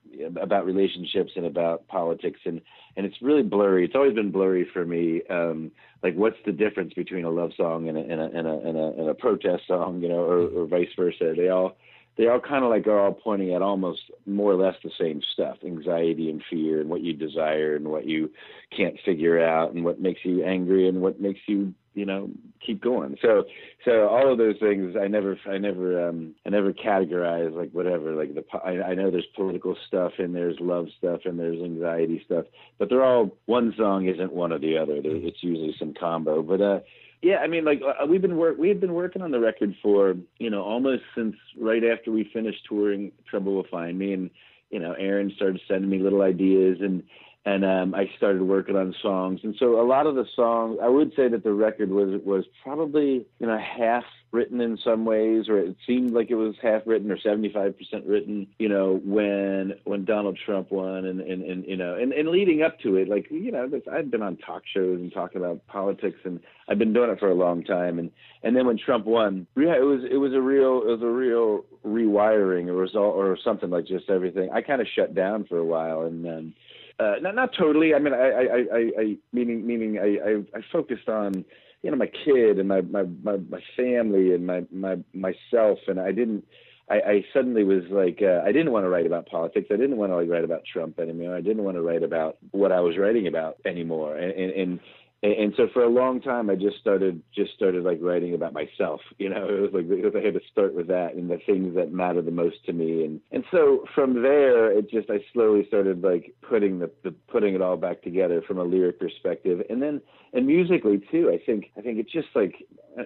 about 0.41 0.67
relationships 0.67 1.33
and 1.37 1.47
about 1.47 1.87
politics, 1.87 2.41
and 2.47 2.61
and 2.99 3.07
it's 3.07 3.23
really 3.23 3.45
blurry. 3.45 3.85
It's 3.85 3.95
always 3.95 4.13
been 4.13 4.33
blurry 4.33 4.69
for 4.73 4.85
me. 4.85 5.23
Um, 5.31 5.71
like, 6.03 6.17
what's 6.17 6.37
the 6.45 6.51
difference 6.51 6.93
between 6.95 7.25
a 7.25 7.31
love 7.31 7.53
song 7.57 7.89
and 7.89 7.97
a 7.97 8.01
and 8.01 8.21
a 8.21 8.25
and 8.25 8.47
a, 8.49 8.59
and 8.69 8.77
a, 8.77 8.87
and 8.99 9.09
a 9.09 9.15
protest 9.15 9.69
song, 9.69 10.03
you 10.03 10.09
know, 10.09 10.19
or, 10.19 10.49
or 10.49 10.67
vice 10.67 10.89
versa? 10.97 11.33
They 11.37 11.49
all 11.49 11.77
they 12.19 12.27
all 12.27 12.41
kind 12.41 12.65
of 12.65 12.71
like 12.71 12.87
are 12.87 12.99
all 12.99 13.13
pointing 13.13 13.55
at 13.55 13.63
almost 13.63 14.01
more 14.27 14.53
or 14.53 14.57
less 14.57 14.75
the 14.83 14.91
same 14.99 15.23
stuff 15.33 15.57
anxiety 15.65 16.29
and 16.29 16.43
fear 16.51 16.81
and 16.81 16.91
what 16.91 17.01
you 17.01 17.15
desire 17.15 17.77
and 17.77 17.89
what 17.89 18.07
you 18.07 18.31
can't 18.77 18.97
figure 19.05 19.43
out 19.43 19.73
and 19.73 19.85
what 19.85 20.01
makes 20.01 20.25
you 20.25 20.45
angry 20.45 20.89
and 20.89 21.01
what 21.01 21.21
makes 21.21 21.41
you 21.47 21.73
you 21.95 22.05
know 22.05 22.29
keep 22.65 22.83
going. 22.83 23.17
So 23.23 23.45
so 23.85 24.09
all 24.09 24.31
of 24.31 24.39
those 24.39 24.57
things 24.61 24.97
i 25.01 25.07
never 25.07 25.39
i 25.47 25.59
never 25.59 26.09
um 26.09 26.35
i 26.45 26.51
never 26.51 26.73
categorize 26.73 27.55
like 27.55 27.71
whatever 27.71 28.13
like 28.15 28.35
the 28.35 28.45
I, 28.59 28.91
I 28.91 28.95
know 28.95 29.11
there's 29.11 29.27
political 29.37 29.77
stuff 29.87 30.13
and 30.19 30.35
there's 30.35 30.57
love 30.61 30.89
stuff 30.99 31.21
and 31.25 31.39
there's 31.39 31.63
anxiety 31.63 32.21
stuff 32.25 32.47
but 32.79 32.89
they're 32.89 33.05
all 33.05 33.37
one 33.47 33.75
song 33.79 34.07
isn't 34.07 34.33
one 34.33 34.53
or 34.53 34.59
the 34.59 34.77
other. 34.77 35.01
It's 35.03 35.43
usually 35.43 35.75
some 35.79 35.95
combo 35.95 36.43
but 36.43 36.61
uh 36.61 36.81
yeah, 37.23 37.39
I 37.39 37.49
mean, 37.49 37.65
like 37.65 37.81
uh, 37.83 38.07
we've 38.07 38.23
been 38.23 38.37
work 38.37 38.57
we 38.59 38.69
had 38.69 38.81
been 38.81 38.95
working 38.95 39.23
on 39.23 39.31
the 39.31 39.41
record 39.41 39.75
for 39.83 40.15
you 40.39 40.51
know 40.51 40.63
almost 40.63 41.03
since 41.17 41.35
right 41.59 41.83
after 41.85 42.13
we 42.13 42.31
finished 42.33 42.65
touring. 42.69 43.13
Trouble 43.29 43.55
Will 43.55 43.67
Find 43.71 43.99
Me, 43.99 44.13
and 44.13 44.31
you 44.71 44.79
know 44.79 44.93
Aaron 44.93 45.33
started 45.35 45.61
sending 45.67 45.91
me 45.91 45.99
little 45.99 46.23
ideas, 46.23 46.79
and 46.81 47.03
and 47.44 47.64
um, 47.64 47.94
I 47.94 48.11
started 48.16 48.42
working 48.42 48.77
on 48.77 48.94
songs. 49.01 49.40
And 49.42 49.55
so 49.59 49.81
a 49.81 49.87
lot 49.87 50.07
of 50.07 50.14
the 50.14 50.27
songs, 50.35 50.79
I 50.83 50.88
would 50.88 51.12
say 51.14 51.29
that 51.29 51.44
the 51.44 51.53
record 51.53 51.90
was 51.90 52.20
was 52.24 52.44
probably 52.62 53.27
you 53.38 53.46
know 53.46 53.59
half 53.59 54.05
written 54.31 54.61
in 54.61 54.77
some 54.85 55.05
ways, 55.05 55.48
or 55.48 55.59
it 55.59 55.77
seemed 55.87 56.12
like 56.12 56.31
it 56.31 56.35
was 56.35 56.55
half 56.61 56.83
written 56.85 57.11
or 57.11 57.18
seventy 57.18 57.51
five 57.53 57.79
percent 57.79 58.05
written. 58.07 58.48
You 58.59 58.68
know 58.68 59.01
when 59.05 59.74
when 59.85 60.05
Donald 60.05 60.38
Trump 60.44 60.70
won, 60.70 61.07
and 61.07 61.20
and, 61.20 61.42
and 61.42 61.64
you 61.64 61.77
know 61.77 61.94
and, 61.94 62.12
and 62.12 62.29
leading 62.29 62.62
up 62.62 62.79
to 62.81 62.96
it, 62.96 63.09
like 63.09 63.31
you 63.31 63.53
know 63.53 63.70
I've 63.90 64.11
been 64.11 64.22
on 64.22 64.37
talk 64.37 64.62
shows 64.66 65.01
and 65.01 65.12
talking 65.12 65.38
about 65.38 65.66
politics, 65.68 66.18
and 66.24 66.40
I've 66.68 66.79
been 66.79 66.92
doing 66.92 67.11
it 67.11 67.20
for 67.20 67.31
a 67.31 67.35
long 67.35 67.64
time. 67.64 67.98
And 67.98 68.11
and 68.42 68.55
then 68.57 68.66
when 68.66 68.79
Trump 68.79 69.07
won, 69.07 69.46
yeah, 69.57 69.77
it 69.77 69.85
was 69.85 70.03
it 70.11 70.16
was 70.16 70.35
a 70.35 70.40
real 70.40 70.83
it 70.83 70.90
was 70.90 71.03
a 71.03 71.07
real 71.07 71.64
rewiring, 71.87 72.68
a 72.68 72.72
result 72.72 73.14
or 73.14 73.38
something 73.42 73.70
like 73.70 73.87
just 73.87 74.11
everything. 74.11 74.51
I 74.53 74.61
kind 74.61 74.83
of 74.83 74.88
shut 74.94 75.14
down 75.14 75.44
for 75.44 75.57
a 75.57 75.64
while, 75.64 76.03
and. 76.03 76.27
Um, 76.27 76.55
uh, 76.99 77.15
not 77.21 77.35
not 77.35 77.53
totally. 77.57 77.95
I 77.95 77.99
mean, 77.99 78.13
I 78.13 78.29
I 78.29 78.43
I, 78.73 78.91
I 78.99 79.17
meaning 79.33 79.67
meaning 79.67 79.99
I, 79.99 80.31
I 80.31 80.59
I 80.59 80.63
focused 80.73 81.09
on 81.09 81.45
you 81.83 81.91
know 81.91 81.97
my 81.97 82.11
kid 82.25 82.59
and 82.59 82.69
my 82.69 82.81
my 82.81 83.05
my, 83.23 83.37
my 83.49 83.61
family 83.77 84.35
and 84.35 84.47
my 84.47 84.65
my 84.73 84.97
myself, 85.15 85.79
and 85.87 86.01
I 86.01 86.13
didn't. 86.13 86.45
I, 86.91 87.01
I 87.01 87.25
suddenly 87.35 87.65
was 87.65 87.83
like, 87.91 88.21
uh, 88.23 88.41
I 88.47 88.51
didn't 88.51 88.73
want 88.73 88.87
to 88.87 88.89
write 88.89 89.05
about 89.05 89.27
politics. 89.27 89.69
I 89.71 89.77
didn't 89.77 89.99
want 89.99 90.11
to 90.11 90.17
like 90.17 90.31
write 90.31 90.45
about 90.45 90.63
Trump 90.65 90.99
anymore. 90.99 91.37
I 91.37 91.43
didn't 91.43 91.63
want 91.63 91.77
to 91.77 91.83
write 91.83 92.03
about 92.03 92.39
what 92.53 92.73
I 92.73 92.81
was 92.81 92.97
writing 92.97 93.27
about 93.27 93.59
anymore. 93.67 94.17
And, 94.17 94.33
and, 94.33 94.53
and 94.53 94.81
and, 95.23 95.33
and 95.33 95.55
so 95.57 95.69
for 95.73 95.83
a 95.83 95.89
long 95.89 96.21
time, 96.21 96.49
I 96.49 96.55
just 96.55 96.79
started 96.79 97.21
just 97.35 97.53
started 97.55 97.83
like 97.83 97.99
writing 98.01 98.35
about 98.35 98.53
myself. 98.53 99.01
You 99.19 99.31
know, 99.31 99.49
it 99.49 99.61
was 99.61 99.71
like 99.73 99.89
because 99.89 100.15
I 100.15 100.25
had 100.25 100.35
to 100.35 100.41
start 100.51 100.75
with 100.75 100.87
that 100.89 101.15
and 101.15 101.29
the 101.29 101.39
things 101.45 101.75
that 101.75 101.93
matter 101.93 102.23
the 102.23 102.31
most 102.31 102.65
to 102.67 102.73
me. 102.73 103.05
And 103.05 103.21
and 103.33 103.45
so 103.51 103.85
from 103.95 104.23
there, 104.23 104.71
it 104.71 104.89
just 104.91 105.11
I 105.11 105.25
slowly 105.33 105.67
started 105.67 106.03
like 106.03 106.35
putting 106.43 106.79
the, 106.79 106.91
the 107.03 107.11
putting 107.11 107.55
it 107.55 107.63
all 107.63 107.77
back 107.77 108.03
together 108.03 108.43
from 108.47 108.59
a 108.59 108.65
lyric 108.65 109.01
perspective, 109.01 109.63
and 109.69 109.83
then 109.83 110.01
and 110.33 110.47
musically 110.47 111.03
too. 111.11 111.31
I 111.33 111.45
think 111.45 111.73
I 111.77 111.81
think 111.81 111.99
it's 111.99 112.13
just 112.13 112.29
like 112.35 112.55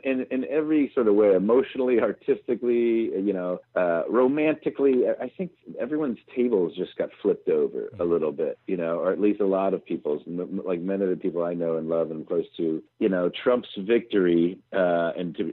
in 0.05 0.27
in 0.31 0.45
every 0.51 0.91
sort 0.95 1.09
of 1.09 1.15
way, 1.15 1.35
emotionally, 1.35 2.01
artistically, 2.01 3.11
you 3.11 3.33
know, 3.33 3.61
uh, 3.77 4.03
romantically. 4.09 5.05
I 5.09 5.31
think 5.37 5.53
everyone's 5.81 6.19
tables 6.35 6.75
just 6.77 6.97
got 6.97 7.11
flipped 7.21 7.49
over 7.49 7.91
a 7.99 8.05
little 8.05 8.33
bit, 8.33 8.59
you 8.67 8.77
know, 8.77 8.99
or 8.99 9.13
at 9.13 9.21
least 9.21 9.41
a 9.41 9.47
lot 9.47 9.75
of 9.75 9.85
people's. 9.85 10.23
Like 10.27 10.81
many 10.81 11.05
of 11.05 11.11
the 11.11 11.17
people 11.17 11.45
I 11.45 11.55
know 11.55 11.77
and 11.77 11.89
love 11.89 12.11
and 12.11 12.27
close 12.27 12.47
to, 12.57 12.83
you 12.99 13.09
know, 13.09 13.31
Trump's 13.43 13.69
victory 13.79 14.59
uh, 14.73 15.13
and, 15.17 15.37
to, 15.37 15.53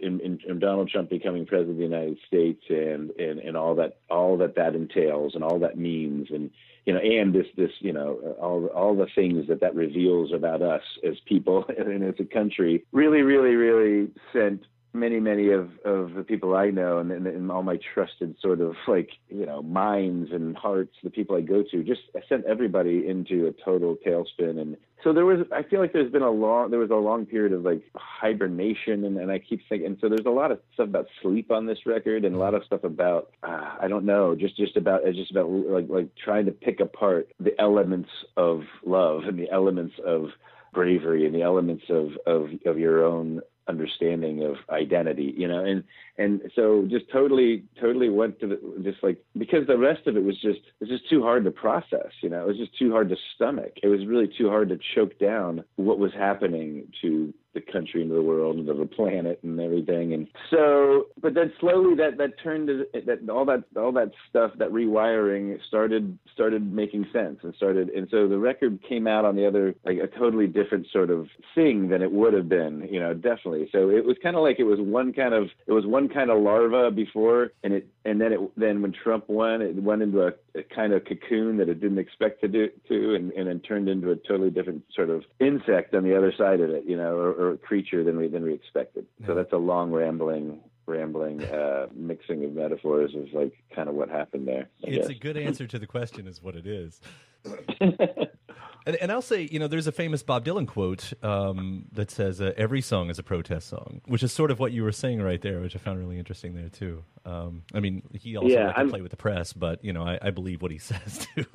Donald 0.60 0.90
Trump 0.90 1.10
becoming 1.10 1.46
president 1.46 1.72
of 1.72 1.78
the 1.78 1.84
United 1.84 2.18
States 2.28 2.64
and 2.70 3.12
and 3.12 3.40
and 3.40 3.58
all 3.58 3.76
that 3.76 3.98
all 4.10 4.38
that 4.38 4.56
that 4.56 4.76
entails 4.76 5.36
and 5.36 5.44
all 5.44 5.60
that 5.60 5.78
means 5.78 6.28
and 6.32 6.52
you 6.86 6.94
know, 6.94 7.00
and 7.00 7.34
this 7.34 7.48
this 7.56 7.72
you 7.80 7.94
know 7.94 8.36
all 8.42 8.68
all 8.68 8.96
the 8.96 9.08
things 9.16 9.48
that 9.48 9.60
that 9.62 9.76
reveals 9.76 10.34
about 10.34 10.62
us 10.62 10.82
as 11.08 11.16
people 11.26 11.66
and 11.78 12.04
as 12.04 12.16
a 12.20 12.26
country 12.26 12.86
really 12.92 13.22
really 13.22 13.56
really 13.56 14.10
sent 14.34 14.64
many 14.94 15.20
many 15.20 15.52
of 15.52 15.70
of 15.86 16.14
the 16.16 16.24
people 16.24 16.56
I 16.56 16.72
know 16.72 16.98
and, 16.98 17.12
and, 17.12 17.28
and 17.28 17.52
all 17.52 17.62
my 17.62 17.78
trusted 17.94 18.36
sort 18.42 18.60
of 18.60 18.76
like 18.88 19.10
you 19.30 19.46
know 19.46 19.62
minds 19.62 20.32
and 20.32 20.58
hearts 20.58 20.96
the 21.04 21.12
people 21.12 21.36
I 21.36 21.42
go 21.42 21.64
to 21.72 21.84
just 21.84 22.02
I 22.16 22.22
sent 22.28 22.46
everybody 22.46 23.08
into 23.08 23.48
a 23.48 23.52
total 23.64 23.98
tailspin. 24.06 24.60
And 24.60 24.78
so 25.04 25.14
there 25.14 25.26
was 25.26 25.46
I 25.52 25.62
feel 25.64 25.80
like 25.80 25.94
there's 25.94 26.12
been 26.12 26.24
a 26.24 26.32
long 26.32 26.72
there 26.72 26.80
was 26.80 26.90
a 26.90 26.96
long 26.96 27.26
period 27.26 27.54
of 27.54 27.64
like 27.64 27.84
hibernation 27.96 29.06
and, 29.06 29.18
and 29.18 29.32
I 29.32 29.38
keep 29.38 29.62
thinking 29.70 29.88
And 29.88 29.98
so 30.02 30.10
there's 30.10 30.26
a 30.26 30.32
lot 30.32 30.52
of 30.52 30.60
stuff 30.74 30.88
about 30.88 31.08
sleep 31.22 31.52
on 31.52 31.68
this 31.68 31.86
record 31.86 32.26
and 32.26 32.36
a 32.36 32.40
lot 32.40 32.56
of 32.56 32.64
stuff 32.66 32.84
about 32.84 33.32
uh, 33.44 33.76
I 33.80 33.88
don't 33.88 34.06
know 34.06 34.36
just 34.36 34.58
just 34.58 34.76
about 34.76 35.02
it's 35.06 35.18
just 35.18 35.32
about 35.32 35.50
like 35.50 35.88
like 35.88 36.10
trying 36.16 36.46
to 36.46 36.52
pick 36.52 36.80
apart 36.80 37.30
the 37.40 37.60
elements 37.62 38.10
of 38.38 38.64
love 38.84 39.24
and 39.26 39.38
the 39.38 39.52
elements 39.52 39.94
of 40.04 40.30
bravery 40.74 41.26
and 41.26 41.36
the 41.36 41.44
elements 41.44 41.84
of 41.90 42.12
of 42.26 42.50
of 42.66 42.80
your 42.80 43.06
own 43.06 43.42
understanding 43.70 44.44
of 44.44 44.58
identity, 44.70 45.34
you 45.38 45.48
know, 45.48 45.64
and 45.64 45.84
and 46.20 46.42
so 46.56 46.86
just 46.90 47.10
totally 47.12 47.64
totally 47.80 48.10
went 48.10 48.40
to 48.42 48.48
the, 48.48 48.60
just 48.84 49.02
like 49.02 49.24
because 49.38 49.66
the 49.68 49.78
rest 49.78 50.06
of 50.06 50.18
it 50.18 50.24
was 50.24 50.36
just 50.36 50.60
it 50.60 50.82
was 50.82 50.90
just 50.90 51.10
too 51.10 51.24
hard 51.24 51.46
to 51.46 51.52
process, 51.52 52.12
you 52.22 52.30
know, 52.30 52.42
it 52.42 52.48
was 52.48 52.58
just 52.58 52.78
too 52.78 52.92
hard 52.92 53.10
to 53.10 53.16
stomach. 53.36 53.74
It 53.82 53.88
was 53.88 54.06
really 54.06 54.30
too 54.38 54.50
hard 54.50 54.70
to 54.70 54.78
choke 54.96 55.18
down 55.18 55.64
what 55.78 55.98
was 55.98 56.12
happening 56.14 56.92
to 57.02 57.34
the 57.54 57.62
country 57.62 58.02
and 58.02 58.12
the 58.12 58.22
world 58.22 58.58
and 58.58 58.68
the 58.68 58.86
planet 58.86 59.40
and 59.44 59.60
everything. 59.60 60.14
And 60.14 60.28
so, 60.52 61.08
but 61.22 61.34
then 61.34 61.52
slowly 61.60 61.96
that 61.96 62.18
that 62.18 62.34
turned 62.44 62.70
that 62.70 63.30
all 63.30 63.46
that 63.46 63.64
all 63.76 63.92
that 63.94 64.12
stuff 64.30 64.52
that 64.60 64.70
rewiring 64.70 65.58
started 65.68 66.18
started 66.34 66.72
making 66.72 67.08
sense 67.12 67.40
and 67.44 67.54
started 67.56 67.90
and 67.90 68.08
so 68.12 68.28
the 68.28 68.38
record 68.38 68.80
came 68.88 69.08
out 69.08 69.26
on 69.26 69.36
the 69.36 69.48
other 69.48 69.74
like 69.86 69.98
a 69.98 70.08
totally 70.08 70.48
different 70.48 70.88
sort 70.92 71.10
of 71.10 71.28
thing 71.56 71.90
than 71.90 72.02
it 72.02 72.12
would 72.12 72.34
have 72.34 72.50
been, 72.50 72.88
you 72.92 73.00
know, 73.00 73.14
definitely. 73.14 73.68
So 73.72 73.90
it 73.90 74.06
was 74.06 74.18
kind 74.22 74.36
of 74.36 74.44
like 74.44 74.60
it 74.60 74.66
was 74.66 74.80
one 74.80 75.14
kind 75.14 75.34
of 75.34 75.50
it 75.66 75.72
was 75.72 75.86
one 75.86 76.09
kind 76.10 76.30
of 76.30 76.42
larva 76.42 76.92
before 76.92 77.52
and 77.64 77.74
it 77.74 77.88
and 78.06 78.20
then 78.20 78.34
it 78.34 78.40
then 78.58 78.82
when 78.82 78.92
Trump 78.92 79.30
won, 79.30 79.62
it 79.62 79.76
went 79.76 80.02
into 80.02 80.28
a, 80.28 80.34
a 80.56 80.64
kind 80.64 80.94
of 80.94 81.06
cocoon 81.06 81.58
that 81.58 81.70
it 81.70 81.80
didn't 81.80 82.00
expect 82.00 82.42
to 82.42 82.48
do 82.48 82.70
to 82.88 83.16
and, 83.16 83.32
and 83.34 83.48
then 83.48 83.60
turned 83.60 83.88
into 83.90 84.12
a 84.12 84.16
totally 84.16 84.50
different 84.50 84.84
sort 84.96 85.10
of 85.10 85.24
insect 85.40 85.94
on 85.94 86.04
the 86.04 86.18
other 86.18 86.34
side 86.38 86.60
of 86.60 86.70
it, 86.70 86.86
you 86.86 86.98
know, 86.98 87.16
or, 87.16 87.52
or 87.52 87.58
creature 87.58 88.04
than 88.04 88.18
we 88.18 88.28
than 88.28 88.44
we 88.44 88.54
expected. 88.54 89.06
So 89.26 89.36
that's 89.36 89.54
a 89.54 89.58
long 89.58 89.92
rambling 89.92 90.62
rambling 90.86 91.44
uh, 91.46 91.88
mixing 91.94 92.44
of 92.44 92.54
metaphors 92.54 93.14
of 93.16 93.32
like 93.34 93.54
kind 93.76 93.88
of 93.88 93.96
what 93.96 94.10
happened 94.10 94.48
there. 94.48 94.68
I 94.84 94.90
it's 94.90 95.08
guess. 95.08 95.18
a 95.18 95.20
good 95.20 95.38
answer 95.38 95.68
to 95.68 95.80
the 95.80 95.88
question, 95.88 96.28
is 96.28 96.42
what 96.42 96.56
it 96.56 96.66
is. 96.66 97.00
and, 98.86 98.96
and 98.98 99.12
I'll 99.12 99.22
say, 99.22 99.48
you 99.52 99.60
know, 99.60 99.68
there's 99.68 99.88
a 99.88 99.92
famous 99.92 100.24
Bob 100.24 100.46
Dylan 100.46 100.68
quote 100.68 101.14
um, 101.24 101.86
that 101.94 102.12
says, 102.12 102.42
uh, 102.42 102.54
"Every 102.58 102.82
song 102.82 103.10
is 103.10 103.20
a 103.20 103.24
protest 103.24 103.68
song," 103.68 104.02
which 104.06 104.24
is 104.24 104.32
sort 104.32 104.52
of 104.52 104.60
what 104.60 104.72
you 104.72 104.84
were 104.84 104.92
saying 104.92 105.22
right 105.22 105.42
there, 105.42 105.60
which 105.60 105.76
I 105.76 105.80
found 105.80 106.00
really 106.00 106.18
interesting 106.18 106.54
there 106.56 106.70
too. 106.70 107.04
Um, 107.26 107.64
I 107.74 107.80
mean, 107.80 108.04
he 108.14 108.36
also 108.38 108.48
Yeah, 108.50 108.68
liked 108.68 108.80
to 108.80 108.86
play 108.88 109.02
with 109.02 109.12
the 109.12 109.18
press, 109.18 109.54
but 109.54 109.84
you 109.84 109.94
know, 109.94 110.04
I, 110.04 110.20
I 110.22 110.30
believe 110.32 110.62
what 110.62 110.72
he 110.72 110.78
says 110.80 111.28
too. 111.36 111.46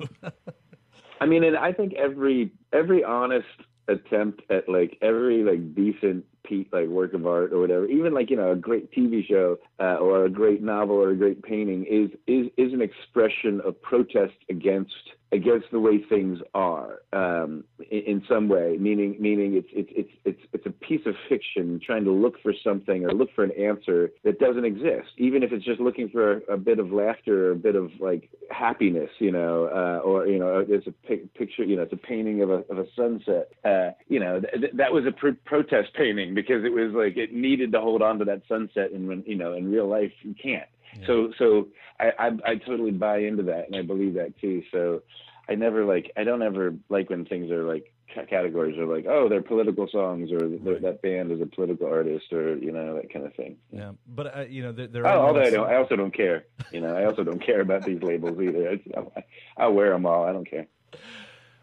I 1.21 1.25
mean, 1.25 1.43
and 1.43 1.57
I 1.57 1.71
think 1.71 1.93
every 1.93 2.51
every 2.73 3.03
honest 3.03 3.47
attempt 3.87 4.41
at 4.49 4.67
like 4.67 4.97
every 5.01 5.43
like 5.43 5.75
decent 5.75 6.25
like 6.71 6.87
work 6.87 7.13
of 7.13 7.25
art 7.25 7.53
or 7.53 7.59
whatever, 7.59 7.85
even 7.87 8.13
like 8.13 8.29
you 8.29 8.37
know 8.37 8.51
a 8.51 8.55
great 8.55 8.91
TV 8.91 9.25
show 9.27 9.57
uh, 9.79 9.95
or 9.95 10.25
a 10.25 10.29
great 10.29 10.61
novel 10.61 10.95
or 10.95 11.11
a 11.11 11.15
great 11.15 11.43
painting 11.43 11.85
is 11.89 12.09
is 12.27 12.47
is 12.57 12.73
an 12.73 12.81
expression 12.81 13.61
of 13.61 13.81
protest 13.81 14.35
against 14.49 14.93
against 15.31 15.69
the 15.71 15.79
way 15.79 16.03
things 16.07 16.39
are 16.53 17.01
um, 17.13 17.63
in, 17.91 17.99
in 17.99 18.23
some 18.27 18.47
way. 18.47 18.77
Meaning 18.79 19.17
meaning 19.19 19.55
it's 19.55 19.67
it's 19.71 19.89
it's 19.95 20.11
it's 20.23 20.41
it's 20.53 20.65
a 20.65 20.69
piece 20.69 21.05
of 21.05 21.15
fiction 21.27 21.79
trying 21.85 22.03
to 22.05 22.11
look 22.11 22.41
for 22.41 22.53
something 22.63 23.05
or 23.05 23.11
look 23.11 23.29
for 23.35 23.43
an 23.43 23.51
answer 23.51 24.11
that 24.23 24.39
doesn't 24.39 24.65
exist, 24.65 25.09
even 25.17 25.43
if 25.43 25.51
it's 25.51 25.65
just 25.65 25.79
looking 25.79 26.09
for 26.09 26.33
a, 26.33 26.53
a 26.53 26.57
bit 26.57 26.79
of 26.79 26.91
laughter 26.91 27.49
or 27.49 27.51
a 27.51 27.55
bit 27.55 27.75
of 27.75 27.91
like 27.99 28.29
happiness, 28.51 29.09
you 29.19 29.31
know, 29.31 29.65
uh, 29.65 30.07
or 30.07 30.27
you 30.27 30.39
know, 30.39 30.65
it's 30.67 30.87
a 30.87 30.91
pic- 30.91 31.33
picture, 31.33 31.63
you 31.63 31.75
know, 31.75 31.83
it's 31.83 31.93
a 31.93 31.97
painting 31.97 32.41
of 32.41 32.49
a 32.49 32.63
of 32.69 32.77
a 32.77 32.85
sunset. 32.95 33.49
Uh, 33.63 33.91
you 34.07 34.19
know, 34.19 34.39
th- 34.39 34.53
th- 34.53 34.73
that 34.73 34.91
was 34.91 35.05
a 35.05 35.11
pr- 35.11 35.41
protest 35.45 35.89
painting 35.95 36.33
because 36.35 36.63
it 36.63 36.71
was 36.73 36.91
like 36.93 37.17
it 37.17 37.33
needed 37.33 37.71
to 37.71 37.81
hold 37.81 38.01
on 38.03 38.19
to 38.19 38.25
that 38.25 38.43
sunset, 38.47 38.91
and 38.91 39.07
when 39.07 39.23
you 39.25 39.35
know, 39.35 39.53
in 39.53 39.71
real 39.71 39.87
life, 39.87 40.11
you 40.21 40.35
can't. 40.35 40.69
So 41.07 41.33
so 41.37 41.67
I, 41.99 42.11
I 42.19 42.27
I 42.51 42.55
totally 42.55 42.91
buy 42.91 43.17
into 43.19 43.43
that, 43.43 43.65
and 43.67 43.75
I 43.75 43.81
believe 43.81 44.13
that 44.13 44.39
too. 44.39 44.61
So 44.71 45.01
I 45.49 45.55
never 45.55 45.83
like 45.83 46.11
I 46.15 46.23
don't 46.23 46.41
ever 46.43 46.73
like 46.89 47.09
when 47.09 47.25
things 47.25 47.51
are 47.51 47.63
like 47.63 47.91
ca- 48.13 48.25
categories 48.25 48.77
are 48.77 48.85
like 48.85 49.05
oh 49.05 49.27
they're 49.27 49.41
political 49.41 49.89
songs 49.91 50.31
or 50.31 50.47
they're- 50.47 50.79
that 50.79 51.01
band 51.01 51.31
is 51.33 51.41
a 51.41 51.45
political 51.47 51.87
artist 51.87 52.31
or 52.31 52.55
you 52.57 52.71
know 52.71 52.95
that 52.95 53.11
kind 53.11 53.25
of 53.25 53.33
thing. 53.35 53.57
yeah, 53.73 53.91
but 54.07 54.37
uh, 54.37 54.41
you 54.47 54.63
know, 54.63 54.71
there, 54.71 54.87
there 54.87 55.05
Oh, 55.05 55.19
although 55.19 55.41
I 55.41 55.49
don't, 55.49 55.67
I 55.67 55.75
also 55.75 55.97
don't 55.97 56.13
care. 56.15 56.45
You 56.71 56.79
know, 56.79 56.95
I 56.95 57.03
also 57.05 57.23
don't 57.25 57.45
care 57.49 57.59
about 57.59 57.83
these 57.83 58.01
labels 58.01 58.39
either. 58.39 58.79
I, 58.95 59.23
I'll 59.57 59.73
wear 59.73 59.89
them 59.91 60.05
all. 60.05 60.23
I 60.23 60.31
don't 60.31 60.49
care. 60.49 60.67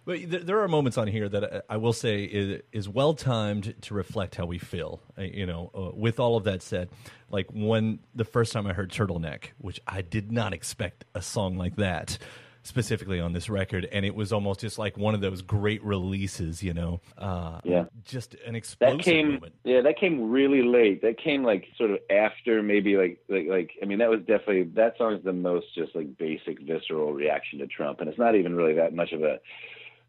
But 0.05 0.47
there, 0.47 0.61
are 0.61 0.69
moments 0.69 0.99
on 0.99 1.07
here 1.07 1.29
that 1.29 1.63
I, 1.71 1.75
I 1.75 1.77
will 1.77 1.93
say 1.93 2.25
is, 2.25 2.63
is 2.73 2.89
well 2.89 3.15
timed 3.15 3.75
to 3.83 3.95
reflect 3.95 4.35
how 4.35 4.47
we 4.47 4.59
feel. 4.59 5.01
Uh, 5.17 5.23
You 5.23 5.47
know, 5.47 5.71
uh, 5.75 5.97
with 5.97 6.19
all 6.19 6.37
of 6.37 6.45
that 6.45 6.63
said, 6.63 6.89
like 7.31 7.47
when 7.53 8.01
the 8.15 8.25
first 8.25 8.53
time 8.53 8.67
I 8.67 8.73
heard 8.73 8.91
Turtleneck, 8.91 9.51
which 9.59 9.81
I 9.87 10.03
did 10.03 10.33
not 10.33 10.53
expect 10.53 11.05
a 11.15 11.23
song 11.23 11.57
like 11.57 11.77
that 11.77 12.19
specifically 12.65 13.19
on 13.19 13.33
this 13.33 13.49
record, 13.49 13.89
and 13.91 14.05
it 14.05 14.15
was 14.15 14.33
almost 14.33 14.61
just 14.61 14.79
like 14.79 14.97
one 14.97 15.15
of 15.15 15.21
those 15.21 15.43
great 15.43 15.83
releases. 15.85 16.63
You 16.63 16.75
know, 16.75 17.01
uh, 17.19 17.61
Yeah. 17.65 17.85
just 18.05 18.35
an 18.47 18.55
explosive 18.57 18.99
That 18.99 19.05
came, 19.05 19.35
moment. 19.35 19.55
yeah, 19.65 19.81
that 19.83 19.99
came 19.99 20.31
really 20.31 20.63
late. 20.63 21.03
That 21.03 21.17
came 21.19 21.45
like 21.45 21.67
sort 21.77 21.91
of 21.93 21.99
after 22.11 22.61
maybe 22.63 22.97
like 22.97 23.19
like 23.29 23.47
like. 23.49 23.71
I 23.83 23.87
mean, 23.87 23.99
that 23.99 24.11
was 24.11 24.21
definitely 24.21 24.65
that 24.75 24.97
song's 24.99 25.23
the 25.25 25.33
most 25.33 25.75
just 25.77 25.95
like 25.95 26.17
basic 26.19 26.61
visceral 26.61 27.13
reaction 27.13 27.61
to 27.61 27.67
Trump, 27.69 28.01
and 28.01 28.09
it's 28.09 28.19
not 28.19 28.35
even 28.35 28.55
really 28.57 28.75
that 28.75 28.95
much 28.95 29.13
of 29.13 29.23
a 29.23 29.39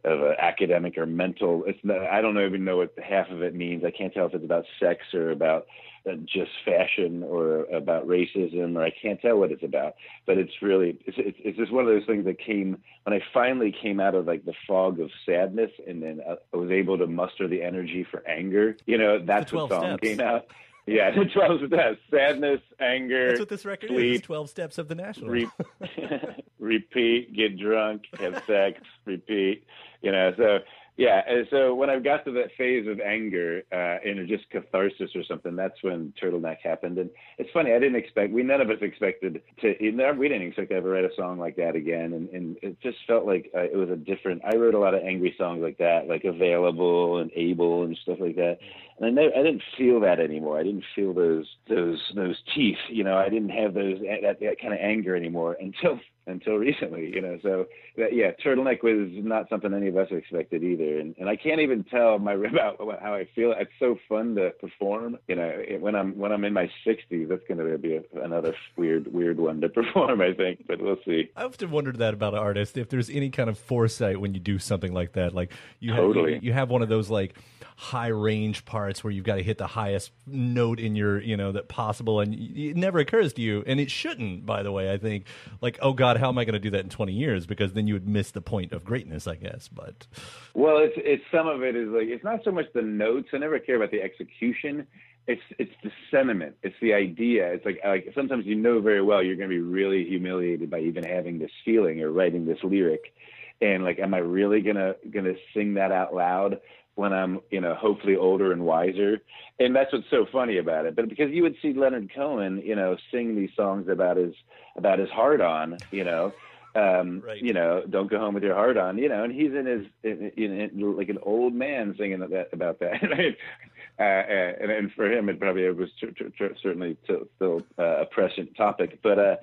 of 0.03 0.21
an 0.21 0.35
academic 0.39 0.97
or 0.97 1.05
mental. 1.05 1.63
It's 1.65 1.79
not, 1.83 2.01
I 2.03 2.21
don't 2.21 2.37
even 2.39 2.65
know 2.65 2.77
what 2.77 2.93
half 3.03 3.29
of 3.29 3.41
it 3.41 3.55
means. 3.55 3.83
I 3.85 3.91
can't 3.91 4.13
tell 4.13 4.25
if 4.27 4.33
it's 4.33 4.43
about 4.43 4.65
sex 4.79 5.01
or 5.13 5.31
about 5.31 5.65
uh, 6.05 6.15
just 6.25 6.51
fashion 6.65 7.23
or 7.23 7.63
about 7.65 8.05
racism, 8.05 8.75
or 8.75 8.83
I 8.83 8.89
can't 9.01 9.21
tell 9.21 9.37
what 9.39 9.51
it's 9.53 9.63
about. 9.63 9.95
But 10.25 10.37
it's 10.37 10.51
really 10.61 10.97
it's, 11.05 11.17
it's 11.17 11.37
it's 11.41 11.57
just 11.57 11.71
one 11.71 11.85
of 11.85 11.89
those 11.89 12.05
things 12.05 12.25
that 12.25 12.37
came 12.39 12.77
when 13.03 13.13
I 13.13 13.23
finally 13.33 13.71
came 13.81 14.01
out 14.01 14.13
of 14.13 14.25
like 14.27 14.43
the 14.43 14.53
fog 14.67 14.99
of 14.99 15.09
sadness, 15.25 15.71
and 15.87 16.03
then 16.03 16.19
uh, 16.27 16.35
I 16.53 16.57
was 16.57 16.71
able 16.71 16.97
to 16.97 17.07
muster 17.07 17.47
the 17.47 17.61
energy 17.63 18.05
for 18.09 18.27
anger. 18.27 18.75
You 18.85 18.97
know, 18.97 19.19
that's 19.23 19.51
The 19.51 19.57
what 19.57 19.69
song 19.69 19.81
steps. 19.97 20.01
came 20.03 20.19
out. 20.19 20.47
Yeah, 20.85 21.11
the 21.11 21.23
twelve 21.23 21.61
steps: 21.65 21.99
sadness, 22.11 22.59
anger. 22.81 23.27
That's 23.29 23.39
what 23.39 23.47
this 23.47 23.63
record 23.63 23.89
is. 23.91 23.95
sleep, 23.95 24.15
It's 24.15 24.25
Twelve 24.25 24.49
Steps 24.49 24.77
of 24.77 24.89
the 24.89 24.95
National. 24.95 25.29
re- 25.29 25.47
repeat, 26.59 27.33
get 27.33 27.57
drunk, 27.57 28.03
have 28.19 28.43
sex, 28.45 28.81
repeat. 29.05 29.63
You 30.03 30.11
know, 30.11 30.33
so 30.37 30.59
yeah. 30.95 31.21
And 31.27 31.47
so 31.49 31.73
when 31.73 31.89
I 31.89 31.97
got 31.97 32.23
to 32.25 32.31
that 32.33 32.49
phase 32.55 32.87
of 32.87 32.99
anger 32.99 33.63
uh, 33.71 33.97
and 34.07 34.27
just 34.27 34.47
catharsis 34.51 35.09
or 35.15 35.23
something, 35.23 35.55
that's 35.55 35.81
when 35.81 36.13
Turtleneck 36.21 36.57
happened. 36.63 36.99
And 36.99 37.09
it's 37.39 37.49
funny, 37.51 37.73
I 37.73 37.79
didn't 37.79 37.95
expect. 37.95 38.31
We 38.31 38.43
none 38.43 38.61
of 38.61 38.69
us 38.69 38.77
expected 38.81 39.41
to. 39.61 39.75
We 39.79 40.27
didn't 40.27 40.47
expect 40.47 40.69
to 40.69 40.75
ever 40.75 40.89
write 40.89 41.05
a 41.05 41.15
song 41.17 41.39
like 41.39 41.55
that 41.55 41.75
again. 41.75 42.13
And, 42.13 42.29
and 42.29 42.57
it 42.61 42.79
just 42.81 42.97
felt 43.07 43.25
like 43.25 43.49
uh, 43.55 43.61
it 43.61 43.75
was 43.75 43.89
a 43.89 43.95
different. 43.95 44.43
I 44.45 44.55
wrote 44.55 44.75
a 44.75 44.79
lot 44.79 44.93
of 44.93 45.01
angry 45.01 45.33
songs 45.35 45.63
like 45.63 45.79
that, 45.79 46.07
like 46.07 46.25
available 46.25 47.17
and 47.17 47.31
able 47.35 47.83
and 47.83 47.97
stuff 48.03 48.19
like 48.19 48.35
that. 48.35 48.59
And 49.03 49.19
I, 49.19 49.21
never, 49.21 49.35
I 49.37 49.43
didn't 49.43 49.63
feel 49.77 49.99
that 50.01 50.19
anymore. 50.19 50.59
I 50.59 50.63
didn't 50.63 50.85
feel 50.95 51.13
those 51.13 51.47
those 51.69 51.99
those 52.15 52.37
teeth. 52.55 52.77
You 52.89 53.03
know, 53.03 53.17
I 53.17 53.29
didn't 53.29 53.49
have 53.49 53.73
those 53.73 53.99
that, 53.99 54.39
that 54.39 54.61
kind 54.61 54.73
of 54.73 54.79
anger 54.79 55.15
anymore 55.15 55.57
until 55.61 55.99
until 56.25 56.55
recently. 56.55 57.11
You 57.13 57.21
know, 57.21 57.37
so 57.43 57.65
that, 57.97 58.13
yeah, 58.13 58.31
turtleneck 58.43 58.81
was 58.81 59.09
not 59.11 59.49
something 59.49 59.73
any 59.73 59.87
of 59.87 59.97
us 59.97 60.07
expected 60.11 60.63
either. 60.63 60.99
And 60.99 61.15
and 61.19 61.27
I 61.29 61.35
can't 61.35 61.59
even 61.61 61.83
tell 61.83 62.17
my 62.19 62.33
about 62.53 62.77
how 63.01 63.13
I 63.13 63.27
feel. 63.35 63.53
It's 63.57 63.71
so 63.79 63.97
fun 64.07 64.35
to 64.35 64.51
perform. 64.51 65.17
You 65.27 65.35
know, 65.35 65.49
it- 65.53 65.81
when 65.81 65.95
I'm 65.95 66.17
when 66.17 66.31
I'm 66.31 66.45
in 66.45 66.53
my 66.53 66.69
60s, 66.85 67.27
that's 67.27 67.43
going 67.47 67.57
to 67.57 67.77
be 67.77 67.95
a, 67.95 68.03
another 68.23 68.55
weird 68.77 69.11
weird 69.13 69.39
one 69.39 69.59
to 69.61 69.69
perform. 69.79 70.21
I 70.21 70.33
think, 70.33 70.65
but 70.67 70.81
we'll 70.81 70.97
see. 71.05 71.29
I 71.35 71.43
often 71.43 71.71
wondered 71.71 71.97
that 71.97 72.13
about 72.13 72.33
artists. 72.35 72.77
If 72.77 72.89
there's 72.89 73.09
any 73.09 73.29
kind 73.29 73.49
of 73.49 73.57
foresight 73.57 74.19
when 74.21 74.33
you 74.33 74.39
do 74.39 74.59
something 74.59 74.93
like 74.93 75.13
that, 75.13 75.33
like 75.33 75.51
you 75.79 75.93
Totally. 75.93 76.35
have, 76.35 76.43
you, 76.43 76.47
you 76.49 76.53
have 76.53 76.69
one 76.69 76.81
of 76.81 76.89
those 76.89 77.09
like 77.09 77.35
high 77.75 78.07
range 78.07 78.65
parts 78.65 78.92
where 79.01 79.11
you've 79.11 79.23
got 79.23 79.35
to 79.35 79.43
hit 79.43 79.57
the 79.57 79.67
highest 79.67 80.11
note 80.27 80.77
in 80.77 80.93
your, 80.97 81.21
you 81.21 81.37
know, 81.37 81.53
that 81.53 81.69
possible, 81.69 82.19
and 82.19 82.33
it 82.33 82.75
never 82.75 82.99
occurs 82.99 83.31
to 83.33 83.41
you, 83.41 83.63
and 83.65 83.79
it 83.79 83.89
shouldn't. 83.89 84.45
By 84.45 84.61
the 84.61 84.73
way, 84.73 84.91
I 84.91 84.97
think 84.97 85.25
like, 85.61 85.79
oh 85.81 85.93
God, 85.93 86.17
how 86.17 86.27
am 86.27 86.37
I 86.37 86.43
going 86.43 86.53
to 86.53 86.59
do 86.59 86.71
that 86.71 86.81
in 86.81 86.89
twenty 86.89 87.13
years? 87.13 87.45
Because 87.45 87.71
then 87.71 87.87
you 87.87 87.93
would 87.93 88.07
miss 88.07 88.31
the 88.31 88.41
point 88.41 88.73
of 88.73 88.83
greatness, 88.83 89.25
I 89.25 89.35
guess. 89.35 89.69
But 89.69 90.05
well, 90.53 90.79
it's 90.79 90.95
it's 90.97 91.23
some 91.31 91.47
of 91.47 91.63
it 91.63 91.77
is 91.77 91.87
like 91.87 92.07
it's 92.07 92.23
not 92.23 92.43
so 92.43 92.51
much 92.51 92.65
the 92.73 92.81
notes. 92.81 93.29
I 93.31 93.37
never 93.37 93.59
care 93.59 93.77
about 93.77 93.91
the 93.91 94.01
execution. 94.01 94.85
It's 95.25 95.41
it's 95.57 95.71
the 95.83 95.91
sentiment. 96.11 96.57
It's 96.63 96.75
the 96.81 96.93
idea. 96.93 97.53
It's 97.53 97.65
like 97.65 97.79
like 97.85 98.11
sometimes 98.13 98.45
you 98.45 98.55
know 98.55 98.81
very 98.81 99.01
well 99.01 99.23
you're 99.23 99.37
going 99.37 99.49
to 99.49 99.55
be 99.55 99.61
really 99.61 100.03
humiliated 100.03 100.69
by 100.69 100.79
even 100.79 101.03
having 101.03 101.39
this 101.39 101.51
feeling 101.63 102.01
or 102.01 102.11
writing 102.11 102.45
this 102.45 102.57
lyric, 102.61 103.13
and 103.61 103.83
like, 103.83 103.99
am 103.99 104.13
I 104.13 104.17
really 104.17 104.61
gonna 104.61 104.95
gonna 105.09 105.35
sing 105.53 105.75
that 105.75 105.91
out 105.91 106.13
loud? 106.13 106.59
When 106.95 107.13
I'm, 107.13 107.41
you 107.49 107.61
know, 107.61 107.73
hopefully 107.75 108.15
older 108.15 108.51
and 108.51 108.63
wiser. 108.63 109.21
And 109.59 109.75
that's 109.75 109.91
what's 109.91 110.09
so 110.09 110.25
funny 110.31 110.57
about 110.57 110.85
it. 110.85 110.95
But 110.95 111.09
because 111.09 111.31
you 111.31 111.43
would 111.43 111.55
see 111.61 111.73
Leonard 111.73 112.11
Cohen, 112.13 112.61
you 112.63 112.75
know, 112.75 112.97
sing 113.11 113.35
these 113.35 113.49
songs 113.55 113.87
about 113.87 114.17
his 114.17 114.33
about 114.75 114.99
his 114.99 115.09
heart 115.09 115.41
on, 115.41 115.77
you 115.91 116.03
know, 116.03 116.33
um, 116.75 117.21
right. 117.25 117.41
you 117.41 117.53
know, 117.53 117.83
don't 117.87 118.09
go 118.09 118.19
home 118.19 118.33
with 118.33 118.43
your 118.43 118.55
heart 118.55 118.77
on, 118.77 118.97
you 118.97 119.07
know, 119.07 119.23
and 119.23 119.33
he's 119.33 119.53
in 119.53 119.65
his 119.65 119.85
in, 120.03 120.31
in, 120.35 120.51
in, 120.59 120.97
like 120.97 121.09
an 121.09 121.19
old 121.21 121.53
man 121.53 121.95
singing 121.97 122.19
that, 122.19 122.49
about 122.51 122.79
that. 122.79 123.03
uh, 123.99 124.01
and, 124.01 124.71
and 124.71 124.91
for 124.93 125.11
him, 125.11 125.29
it 125.29 125.39
probably 125.39 125.69
was 125.71 125.89
tr- 125.99 126.07
tr- 126.07 126.29
tr- 126.35 126.55
certainly 126.61 126.97
still 127.03 127.61
uh, 127.77 128.01
a 128.01 128.05
prescient 128.05 128.55
topic, 128.55 128.99
but 129.03 129.19
uh, 129.19 129.35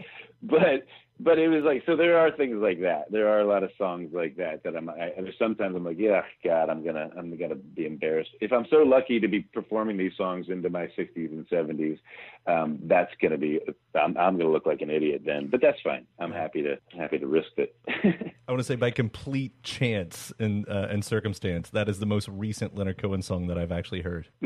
but 0.42 0.86
but 1.22 1.38
it 1.38 1.48
was 1.48 1.62
like 1.64 1.82
so 1.86 1.96
there 1.96 2.18
are 2.18 2.30
things 2.30 2.56
like 2.56 2.80
that. 2.80 3.10
There 3.10 3.28
are 3.28 3.40
a 3.40 3.46
lot 3.46 3.62
of 3.62 3.70
songs 3.76 4.10
like 4.12 4.36
that 4.36 4.62
that 4.64 4.76
i'm 4.76 4.88
I, 4.88 5.12
sometimes 5.38 5.76
i'm 5.76 5.84
like 5.84 5.98
yeah 5.98 6.22
god 6.44 6.70
i'm 6.70 6.84
gonna 6.84 7.10
i'm 7.16 7.36
gonna 7.36 7.54
be 7.54 7.86
embarrassed. 7.86 8.30
If 8.40 8.52
i'm 8.52 8.66
so 8.70 8.78
lucky 8.78 9.20
to 9.20 9.28
be 9.28 9.40
performing 9.40 9.96
these 9.96 10.12
songs 10.16 10.46
into 10.48 10.70
my 10.70 10.86
60s 10.98 11.30
and 11.32 11.48
70s 11.48 11.98
um, 12.46 12.78
that's 12.84 13.12
gonna 13.20 13.36
be 13.36 13.60
I'm, 13.94 14.16
I'm 14.16 14.38
gonna 14.38 14.50
look 14.50 14.66
like 14.66 14.80
an 14.80 14.90
idiot 14.90 15.22
then 15.24 15.48
but 15.50 15.60
that's 15.60 15.80
fine. 15.82 16.06
I'm 16.18 16.32
happy 16.32 16.62
to 16.62 16.78
happy 16.96 17.18
to 17.18 17.26
risk 17.26 17.50
it. 17.56 17.76
I 17.88 18.52
want 18.52 18.60
to 18.60 18.64
say 18.64 18.76
by 18.76 18.90
complete 18.90 19.62
chance 19.62 20.32
and 20.38 20.68
uh, 20.68 20.88
and 20.90 21.04
circumstance 21.04 21.70
that 21.70 21.88
is 21.88 21.98
the 21.98 22.06
most 22.06 22.28
recent 22.28 22.74
leonard 22.76 22.98
cohen 22.98 23.22
song 23.22 23.46
that 23.48 23.58
i've 23.58 23.72
actually 23.72 24.02
heard. 24.02 24.28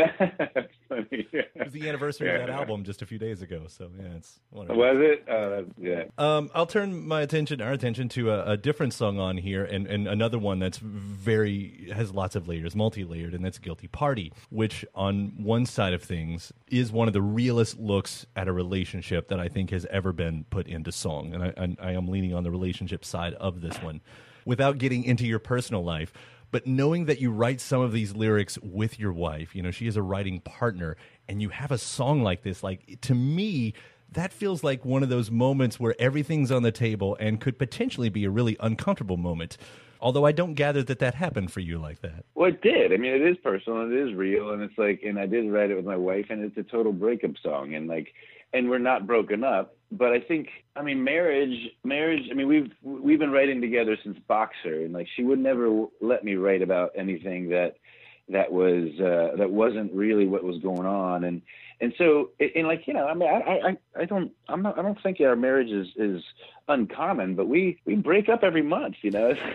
Funny. 0.88 1.26
Yeah. 1.32 1.42
it 1.54 1.64
was 1.64 1.72
the 1.72 1.88
anniversary 1.88 2.28
yeah. 2.28 2.34
of 2.34 2.46
that 2.46 2.50
album 2.60 2.84
just 2.84 3.00
a 3.00 3.06
few 3.06 3.18
days 3.18 3.42
ago 3.42 3.64
so 3.68 3.90
yeah 3.98 4.16
it's 4.16 4.40
wonderful. 4.50 4.80
was 4.80 4.96
it? 4.98 5.28
Uh, 5.28 5.62
yeah. 5.78 6.04
Um, 6.18 6.50
I'll 6.54 6.63
turn 6.66 7.06
my 7.06 7.22
attention, 7.22 7.60
our 7.60 7.72
attention, 7.72 8.08
to 8.10 8.30
a, 8.30 8.52
a, 8.52 8.56
different 8.56 8.92
song 8.92 9.18
on 9.18 9.36
here, 9.36 9.64
and, 9.64 9.86
and 9.86 10.06
another 10.06 10.38
one 10.38 10.58
that's 10.58 10.78
very 10.78 11.90
has 11.94 12.12
lots 12.12 12.36
of 12.36 12.48
layers, 12.48 12.74
multi-layered, 12.74 13.34
and 13.34 13.44
that's 13.44 13.58
"Guilty 13.58 13.88
Party," 13.88 14.32
which 14.50 14.84
on 14.94 15.34
one 15.38 15.66
side 15.66 15.92
of 15.92 16.02
things 16.02 16.52
is 16.70 16.92
one 16.92 17.08
of 17.08 17.14
the 17.14 17.22
realest 17.22 17.78
looks 17.78 18.26
at 18.36 18.48
a 18.48 18.52
relationship 18.52 19.28
that 19.28 19.40
I 19.40 19.48
think 19.48 19.70
has 19.70 19.86
ever 19.90 20.12
been 20.12 20.44
put 20.50 20.66
into 20.66 20.92
song, 20.92 21.34
and 21.34 21.42
I, 21.42 21.54
I, 21.56 21.90
I 21.90 21.92
am 21.92 22.08
leaning 22.08 22.34
on 22.34 22.42
the 22.42 22.50
relationship 22.50 23.04
side 23.04 23.34
of 23.34 23.60
this 23.60 23.76
one, 23.82 24.00
without 24.44 24.78
getting 24.78 25.04
into 25.04 25.26
your 25.26 25.38
personal 25.38 25.84
life 25.84 26.12
but 26.54 26.68
knowing 26.68 27.06
that 27.06 27.20
you 27.20 27.32
write 27.32 27.60
some 27.60 27.80
of 27.80 27.90
these 27.90 28.14
lyrics 28.14 28.60
with 28.62 28.96
your 29.00 29.12
wife, 29.12 29.56
you 29.56 29.62
know, 29.62 29.72
she 29.72 29.88
is 29.88 29.96
a 29.96 30.02
writing 30.02 30.38
partner, 30.38 30.96
and 31.26 31.42
you 31.42 31.48
have 31.48 31.72
a 31.72 31.78
song 31.78 32.22
like 32.22 32.44
this, 32.44 32.62
like 32.62 33.00
to 33.00 33.12
me, 33.12 33.74
that 34.14 34.32
feels 34.32 34.64
like 34.64 34.84
one 34.84 35.02
of 35.02 35.08
those 35.08 35.30
moments 35.30 35.78
where 35.78 35.94
everything's 35.98 36.50
on 36.50 36.62
the 36.62 36.72
table 36.72 37.16
and 37.20 37.40
could 37.40 37.58
potentially 37.58 38.08
be 38.08 38.24
a 38.24 38.30
really 38.30 38.56
uncomfortable 38.60 39.16
moment. 39.16 39.56
Although 40.00 40.26
I 40.26 40.32
don't 40.32 40.54
gather 40.54 40.82
that 40.82 40.98
that 40.98 41.14
happened 41.14 41.50
for 41.50 41.60
you 41.60 41.78
like 41.78 42.02
that. 42.02 42.24
Well, 42.34 42.50
it 42.50 42.60
did. 42.60 42.92
I 42.92 42.96
mean, 42.98 43.14
it 43.14 43.22
is 43.22 43.38
personal. 43.38 43.90
It 43.90 44.08
is 44.08 44.14
real, 44.14 44.50
and 44.50 44.62
it's 44.62 44.76
like, 44.76 45.02
and 45.02 45.18
I 45.18 45.24
did 45.26 45.50
write 45.50 45.70
it 45.70 45.76
with 45.76 45.86
my 45.86 45.96
wife, 45.96 46.26
and 46.28 46.44
it's 46.44 46.58
a 46.58 46.62
total 46.62 46.92
breakup 46.92 47.32
song, 47.42 47.74
and 47.74 47.88
like, 47.88 48.08
and 48.52 48.68
we're 48.68 48.78
not 48.78 49.06
broken 49.06 49.42
up. 49.42 49.76
But 49.90 50.12
I 50.12 50.20
think, 50.20 50.48
I 50.76 50.82
mean, 50.82 51.02
marriage, 51.02 51.56
marriage. 51.84 52.24
I 52.30 52.34
mean, 52.34 52.48
we've 52.48 52.70
we've 52.82 53.18
been 53.18 53.32
writing 53.32 53.62
together 53.62 53.96
since 54.04 54.18
Boxer, 54.28 54.84
and 54.84 54.92
like, 54.92 55.06
she 55.16 55.22
would 55.22 55.38
never 55.38 55.86
let 56.02 56.22
me 56.22 56.34
write 56.34 56.60
about 56.60 56.90
anything 56.96 57.48
that 57.48 57.76
that 58.28 58.52
was 58.52 58.88
uh, 59.00 59.36
that 59.36 59.50
wasn't 59.50 59.92
really 59.92 60.26
what 60.26 60.44
was 60.44 60.58
going 60.62 60.86
on, 60.86 61.24
and 61.24 61.42
and 61.80 61.92
so 61.98 62.30
and 62.40 62.66
like 62.66 62.86
you 62.86 62.94
know 62.94 63.06
i 63.06 63.14
mean 63.14 63.28
i 63.28 63.68
i 63.68 63.76
i 64.00 64.04
don't 64.04 64.30
i'm 64.48 64.62
not 64.62 64.78
i 64.78 64.82
don't 64.82 65.00
think 65.02 65.20
our 65.20 65.36
marriage 65.36 65.70
is 65.70 65.88
is 65.96 66.22
uncommon 66.68 67.34
but 67.34 67.48
we 67.48 67.78
we 67.84 67.94
break 67.94 68.28
up 68.28 68.42
every 68.42 68.62
month 68.62 68.94
you 69.02 69.10
know. 69.10 69.34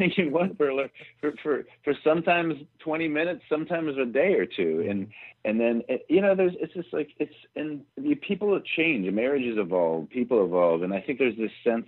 For 0.58 0.71
for 1.19 1.32
for 1.43 1.63
for 1.84 1.93
sometimes 2.03 2.55
20 2.79 3.08
minutes 3.08 3.41
sometimes 3.49 3.97
a 3.97 4.05
day 4.05 4.34
or 4.34 4.45
two. 4.45 4.86
And 4.89 5.08
and 5.45 5.60
then 5.60 5.84
you 6.08 6.21
know 6.21 6.36
there's 6.36 6.53
it's 6.60 6.73
just 6.73 6.93
like 6.93 7.10
it's 7.19 7.34
and 7.55 7.82
people 8.21 8.60
change 8.77 9.12
marriages 9.12 9.58
evolve 9.58 10.10
people 10.10 10.43
evolve. 10.43 10.84
And 10.84 10.93
i 10.93 11.01
think 11.01 11.19
there's 11.19 11.38
this 11.38 11.51
sense 11.63 11.88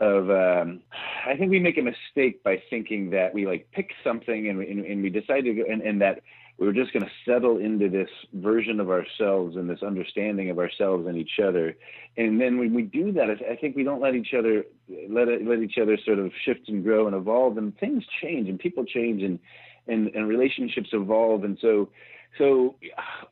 of 0.00 0.30
um, 0.30 0.80
I 1.26 1.36
think 1.36 1.50
we 1.50 1.60
make 1.60 1.78
a 1.78 1.82
mistake 1.82 2.42
by 2.42 2.62
thinking 2.68 3.10
that 3.10 3.32
we 3.32 3.46
like 3.46 3.68
pick 3.72 3.90
something 4.02 4.48
and 4.48 4.58
we, 4.58 4.70
and, 4.70 4.84
and 4.84 5.02
we 5.02 5.10
decide 5.10 5.42
to 5.42 5.54
go 5.54 5.62
and, 5.70 5.82
and 5.82 6.00
that 6.00 6.20
we 6.58 6.66
were 6.66 6.72
just 6.72 6.92
going 6.92 7.04
to 7.04 7.10
settle 7.24 7.58
into 7.58 7.88
this 7.88 8.08
version 8.32 8.78
of 8.78 8.88
ourselves 8.88 9.56
and 9.56 9.68
this 9.68 9.82
understanding 9.82 10.50
of 10.50 10.58
ourselves 10.58 11.06
and 11.06 11.16
each 11.16 11.40
other. 11.42 11.76
And 12.16 12.40
then 12.40 12.58
when 12.58 12.72
we 12.74 12.82
do 12.82 13.12
that, 13.12 13.28
I 13.28 13.56
think 13.56 13.74
we 13.74 13.82
don't 13.82 14.00
let 14.00 14.14
each 14.14 14.34
other 14.38 14.64
let 15.08 15.28
it, 15.28 15.46
let 15.46 15.60
each 15.60 15.78
other 15.80 15.98
sort 16.04 16.18
of 16.18 16.30
shift 16.44 16.68
and 16.68 16.84
grow 16.84 17.06
and 17.06 17.16
evolve. 17.16 17.58
And 17.58 17.76
things 17.78 18.04
change 18.22 18.48
and 18.48 18.58
people 18.58 18.84
change 18.84 19.22
and 19.22 19.38
and, 19.86 20.08
and 20.14 20.28
relationships 20.28 20.90
evolve. 20.92 21.44
And 21.44 21.58
so 21.60 21.90
so 22.38 22.76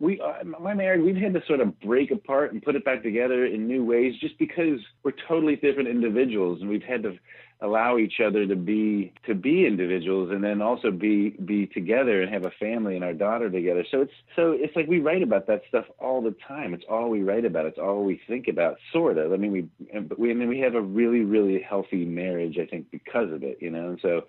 we 0.01 0.21
uh, 0.21 0.45
my 0.45 0.75
marriage 0.75 1.03
we've 1.03 1.17
had 1.17 1.35
to 1.35 1.43
sort 1.47 1.61
of 1.61 1.79
break 1.81 2.11
apart 2.11 2.53
and 2.53 2.63
put 2.63 2.77
it 2.77 2.85
back 2.85 3.03
together 3.03 3.47
in 3.47 3.67
new 3.67 3.85
ways 3.85 4.15
just 4.21 4.39
because 4.39 4.79
we're 5.03 5.13
totally 5.29 5.57
different 5.57 5.89
individuals 5.89 6.61
and 6.61 6.71
we've 6.71 6.83
had 6.83 7.03
to 7.03 7.19
allow 7.63 7.97
each 7.97 8.21
other 8.25 8.45
to 8.45 8.57
be 8.57 9.13
to 9.25 9.35
be 9.35 9.67
individuals 9.67 10.31
and 10.33 10.43
then 10.43 10.61
also 10.61 10.91
be 10.91 11.31
be 11.45 11.67
together 11.67 12.21
and 12.21 12.33
have 12.33 12.45
a 12.45 12.51
family 12.59 12.97
and 12.97 13.05
our 13.05 13.13
daughter 13.13 13.49
together. 13.49 13.85
So 13.91 14.03
it's 14.03 14.13
so 14.35 14.53
it's 14.53 14.75
like 14.75 14.89
we 14.89 14.99
write 14.99 15.23
about 15.23 15.47
that 15.47 15.63
stuff 15.69 15.85
all 15.99 16.21
the 16.21 16.35
time. 16.47 16.75
It's 16.75 16.85
all 16.91 17.09
we 17.09 17.23
write 17.23 17.45
about. 17.45 17.67
It's 17.67 17.79
all 17.79 18.05
we 18.05 18.21
think 18.27 18.49
about 18.49 18.77
sort 18.93 19.17
of. 19.17 19.33
I 19.33 19.37
mean 19.37 19.53
we 19.53 20.01
but 20.03 20.19
we 20.19 20.31
I 20.33 20.35
mean 20.35 20.49
we 20.49 20.59
have 20.59 20.75
a 20.75 20.81
really 20.81 21.21
really 21.21 21.63
healthy 21.63 22.05
marriage 22.05 22.59
i 22.61 22.67
think 22.67 22.91
because 22.91 23.33
of 23.33 23.43
it 23.43 23.59
you 23.61 23.71
know? 23.71 23.91
And 23.91 23.99
so 24.03 24.23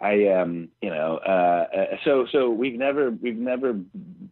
I 0.00 0.28
um 0.28 0.68
you 0.82 0.90
know 0.90 1.20
uh, 1.26 1.66
uh 1.76 1.96
so 2.04 2.26
so 2.32 2.50
we've 2.50 2.78
never 2.78 3.10
we've 3.10 3.38
never 3.38 3.78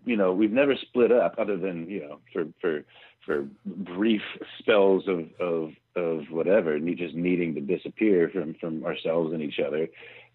you 0.04 0.16
know 0.16 0.32
we've 0.32 0.52
never 0.52 0.74
split 0.76 1.12
up 1.12 1.36
other 1.38 1.56
than 1.56 1.88
you 1.88 2.00
know 2.00 2.18
for 2.32 2.46
for 2.60 2.84
for 3.24 3.46
brief 3.64 4.22
spells 4.58 5.04
of 5.06 5.28
of 5.40 5.70
of 5.94 6.22
whatever 6.30 6.74
and 6.74 6.96
just 6.96 7.14
needing 7.14 7.54
to 7.54 7.60
disappear 7.60 8.28
from 8.32 8.54
from 8.54 8.84
ourselves 8.84 9.32
and 9.32 9.42
each 9.42 9.60
other 9.64 9.88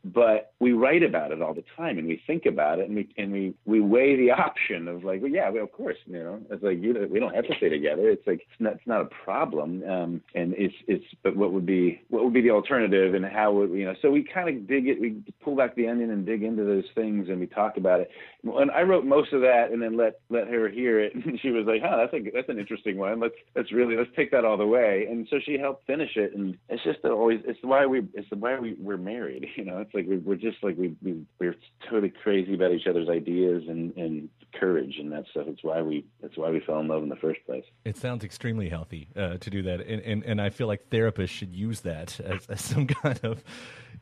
but 0.04 0.54
we 0.60 0.72
write 0.72 1.04
about 1.04 1.32
it 1.32 1.42
all 1.42 1.54
the 1.54 1.64
time 1.76 1.98
and 1.98 2.08
we 2.08 2.22
think 2.28 2.46
about 2.46 2.80
it 2.80 2.88
and 2.88 2.96
we 2.96 3.10
and 3.18 3.32
we 3.32 3.54
we 3.66 3.80
weigh 3.82 4.16
the 4.16 4.32
option 4.48 4.88
of 4.88 5.04
like 5.04 5.22
well 5.22 5.32
yeah 5.32 5.50
well, 5.50 5.64
of 5.64 5.72
course 5.72 5.98
you 6.06 6.20
know 6.20 6.40
it's 6.50 6.64
like 6.64 6.82
you 6.82 6.94
know, 6.94 7.08
we 7.10 7.20
don't 7.20 7.36
have 7.36 7.48
to 7.48 7.56
stay 7.58 7.70
together. 7.70 8.10
It's 8.10 8.26
like 8.26 8.42
it's 8.42 8.60
not, 8.60 8.74
it's 8.74 8.88
not 8.88 9.02
a 9.02 9.10
problem 9.24 9.84
um 9.84 10.22
and 10.36 10.54
it's 10.58 10.74
it's 10.88 11.06
but 11.24 11.36
what 11.36 11.52
would 11.52 11.66
be 11.66 12.02
what 12.10 12.24
would 12.24 12.34
be 12.34 12.42
the 12.42 12.52
alternative 12.52 13.14
and 13.14 13.26
how 13.26 13.52
would 13.54 13.72
you 13.72 13.86
know 13.86 13.96
so 14.02 14.12
we 14.12 14.24
kind 14.24 14.50
of 14.50 14.68
dig 14.68 14.88
it 14.88 15.00
we 15.00 15.22
pull 15.42 15.56
back 15.56 15.76
the 15.76 15.88
onion 15.88 16.12
and 16.12 16.26
dig 16.26 16.44
into 16.44 16.64
those 16.64 16.86
things 16.96 17.30
and 17.30 17.40
we 17.40 17.48
talk 17.48 17.78
about 17.78 18.00
it. 18.00 18.10
And 18.44 18.72
I 18.72 18.82
wrote 18.82 19.06
most 19.06 19.34
of 19.34 19.42
that 19.42 19.70
and 19.72 19.82
then 19.82 19.98
let 19.98 20.20
let 20.30 20.48
her 20.48 20.70
hear 20.70 21.00
it 21.00 21.14
and 21.16 21.40
she 21.42 21.50
was 21.50 21.66
like 21.66 21.82
huh 21.82 21.98
that's 21.98 22.14
a 22.14 22.32
that's 22.32 22.50
an 22.50 22.60
interesting 22.60 22.98
one. 22.98 23.20
Let's 23.20 23.36
let's 23.56 23.72
really 23.72 23.96
let's 23.96 24.10
take 24.16 24.32
that 24.32 24.46
all 24.46 24.58
the 24.58 24.68
way. 24.68 25.08
And 25.10 25.28
so 25.30 25.38
she 25.44 25.58
helped 25.58 25.86
finish 25.88 26.12
it 26.16 26.36
and 26.36 26.58
it's 26.70 26.84
just 26.84 27.04
always 27.06 27.40
it's 27.46 27.60
why 27.62 27.86
we 27.86 28.08
it's 28.14 28.28
why 28.32 28.60
we 28.60 28.76
we're 28.80 28.98
married 28.98 29.48
you 29.56 29.66
know 29.66 29.80
it's 29.88 29.96
like 29.96 30.08
we, 30.08 30.18
we're 30.18 30.36
just 30.36 30.64
like 30.64 30.78
we, 30.78 30.96
we 31.02 31.26
we're 31.40 31.56
totally 31.90 32.12
crazy 32.24 32.54
about 32.54 32.72
each 32.72 32.88
other's 32.88 33.10
ideas 33.10 33.64
and 33.68 33.96
and 33.96 34.30
courage 34.54 34.96
and 35.00 35.12
that 35.12 35.26
stuff. 35.32 35.46
It's 35.48 35.64
why 35.64 35.82
we 35.82 36.06
that's 36.22 36.38
why 36.38 36.50
we 36.50 36.60
fell 36.60 36.80
in 36.80 36.88
love 36.88 37.04
in 37.04 37.10
the 37.10 37.16
first 37.16 37.40
place. 37.46 37.64
It 37.86 37.98
sounds 37.98 38.24
extremely 38.24 38.70
healthy 38.70 39.08
uh, 39.16 39.38
to 39.38 39.50
do 39.50 39.62
that, 39.64 39.82
and, 39.82 40.02
and 40.02 40.24
and 40.24 40.42
I 40.42 40.50
feel 40.50 40.68
like 40.68 40.90
therapists 40.90 41.30
should 41.30 41.54
use 41.54 41.82
that 41.82 42.20
as, 42.20 42.46
as 42.48 42.62
some 42.62 42.88
kind 43.04 43.20
of 43.24 43.44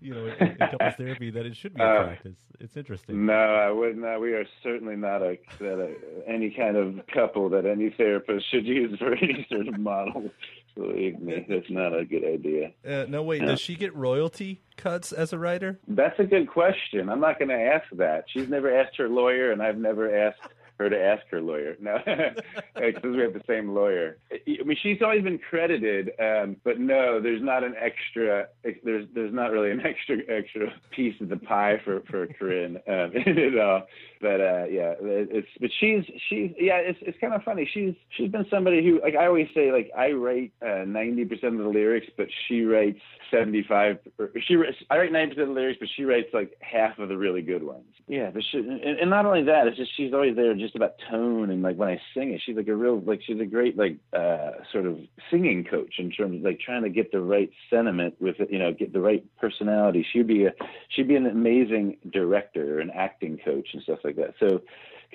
you 0.02 0.14
know 0.14 0.26
in, 0.40 0.56
couples 0.58 0.94
therapy 0.98 1.30
that 1.32 1.46
it 1.46 1.56
should 1.56 1.74
be 1.74 1.82
a 1.82 1.86
uh, 1.86 2.04
practice. 2.06 2.38
It's 2.60 2.78
interesting. 2.78 3.26
No, 3.26 3.34
I 3.34 3.70
would 3.70 3.98
not. 3.98 4.22
We 4.22 4.34
are 4.34 4.46
certainly 4.64 4.96
not 4.96 5.22
a, 5.22 5.38
a 5.62 5.94
any 6.28 6.52
kind 6.52 6.78
of 6.78 7.06
couple 7.14 7.50
that 7.50 7.66
any 7.66 7.92
therapist 7.92 8.50
should 8.50 8.66
use 8.66 8.98
for 8.98 9.14
any 9.14 9.46
sort 9.52 9.68
of 9.68 9.78
model. 9.80 10.32
Believe 10.76 11.20
me, 11.20 11.46
that's 11.50 11.70
not 11.70 11.98
a 11.98 12.06
good 12.06 12.26
idea. 12.26 12.72
Uh, 12.86 13.06
no, 13.08 13.24
wait. 13.24 13.42
Does 13.42 13.60
she 13.60 13.76
get 13.76 13.96
royalty 13.96 14.62
cuts 14.78 15.12
as 15.12 15.34
a 15.34 15.40
writer? 15.40 15.80
That's 15.88 16.20
a 16.20 16.26
good 16.26 16.50
question. 16.50 17.10
I'm 17.10 17.22
not 17.22 17.40
going 17.40 17.50
to 17.50 17.56
ask 17.56 17.86
that. 17.94 18.26
She's 18.28 18.50
never 18.50 18.76
asked 18.76 18.98
her 18.98 19.08
lawyer, 19.08 19.52
and 19.52 19.62
I've 19.62 19.78
never 19.78 20.14
asked 20.14 20.42
her 20.78 20.90
to 20.90 21.02
ask 21.02 21.24
her 21.32 21.42
lawyer. 21.42 21.78
No, 21.80 21.98
because 22.76 23.16
we 23.16 23.22
have 23.22 23.34
the 23.34 23.42
same 23.48 23.74
lawyer. 23.74 24.18
I 24.32 24.64
mean, 24.64 24.78
she's 24.82 25.02
always 25.02 25.24
been 25.24 25.40
credited, 25.40 26.12
um, 26.20 26.58
but 26.64 26.80
no, 26.80 27.22
there's 27.22 27.42
not 27.42 27.64
an 27.64 27.76
extra. 27.80 28.48
There's 28.84 29.08
there's 29.14 29.34
not 29.34 29.52
really 29.52 29.72
an 29.72 29.82
extra 29.86 30.18
extra 30.28 30.74
piece 30.92 31.20
of 31.22 31.30
the 31.30 31.38
pie 31.38 31.80
for 31.84 32.02
for 32.10 32.28
Corinne 32.28 32.78
um, 32.88 33.12
at 33.16 33.58
all 33.58 33.88
but 34.26 34.42
uh, 34.42 34.66
yeah, 34.72 34.94
it- 35.00 35.30
it's 35.32 35.48
but 35.62 35.70
she's 35.80 36.04
she's 36.28 36.50
yeah, 36.58 36.78
it's 36.78 36.98
it's 37.04 37.18
kind 37.22 37.36
of 37.36 37.44
funny. 37.44 37.70
She's 37.72 37.94
she's 38.18 38.32
been 38.32 38.48
somebody 38.50 38.84
who 38.84 39.00
like 39.04 39.14
I 39.16 39.28
always 39.28 39.48
say 39.54 39.72
like 39.72 39.92
I 39.96 40.14
write 40.14 40.52
ninety 40.88 41.26
percent 41.26 41.54
of 41.60 41.60
the 41.60 41.70
lyrics, 41.70 42.08
but 42.18 42.26
she 42.48 42.64
writes 42.64 43.00
seventy 43.30 43.62
five. 43.62 44.00
She 44.48 44.56
I 44.90 44.98
write 44.98 45.12
ninety 45.12 45.36
percent 45.36 45.50
of 45.50 45.54
the 45.56 45.62
lyrics, 45.62 45.78
but 45.80 45.90
she 45.96 46.06
writes 46.06 46.30
like 46.34 46.58
half 46.62 46.98
of 46.98 47.10
the 47.10 47.18
really 47.18 47.44
good 47.44 47.62
ones. 47.62 47.86
Yeah, 48.08 48.32
but 48.34 48.44
she, 48.52 48.58
and, 48.58 48.82
and 48.82 49.10
not 49.12 49.26
only 49.28 49.44
that, 49.44 49.68
it's 49.68 49.78
just 49.78 49.96
she's 49.96 50.14
always 50.14 50.36
there 50.36 50.54
just 50.56 50.76
about 50.76 50.94
tone 51.12 51.52
and 51.52 51.62
like 51.62 51.76
when 51.78 51.90
I 51.90 52.00
sing 52.16 52.34
it, 52.34 52.42
she's 52.44 52.56
like 52.58 52.68
a 52.68 52.76
real 52.76 53.00
like 53.02 53.22
she's 53.26 53.40
a 53.40 53.46
great 53.46 53.78
like 53.78 53.98
uh 54.12 54.52
sort 54.72 54.88
of 54.88 54.98
singing 55.30 55.64
coach 55.64 55.96
in 56.00 56.10
terms 56.10 56.38
of 56.38 56.42
like 56.42 56.60
trying 56.60 56.82
to 56.84 56.90
get 56.90 57.12
the 57.12 57.22
right 57.22 57.52
sentiment 57.70 58.16
with 58.20 58.40
it, 58.40 58.52
you 58.52 58.58
know, 58.58 58.74
get 58.74 58.92
the 58.92 59.00
right 59.00 59.24
personality. 59.40 60.04
She'd 60.12 60.26
be 60.28 60.46
a 60.46 60.54
she'd 60.90 61.08
be 61.08 61.16
an 61.16 61.28
amazing 61.28 61.98
director, 62.12 62.80
an 62.80 62.90
acting 62.90 63.40
coach, 63.44 63.70
and 63.74 63.84
stuff 63.84 64.00
like 64.04 64.15
that. 64.16 64.34
So, 64.40 64.62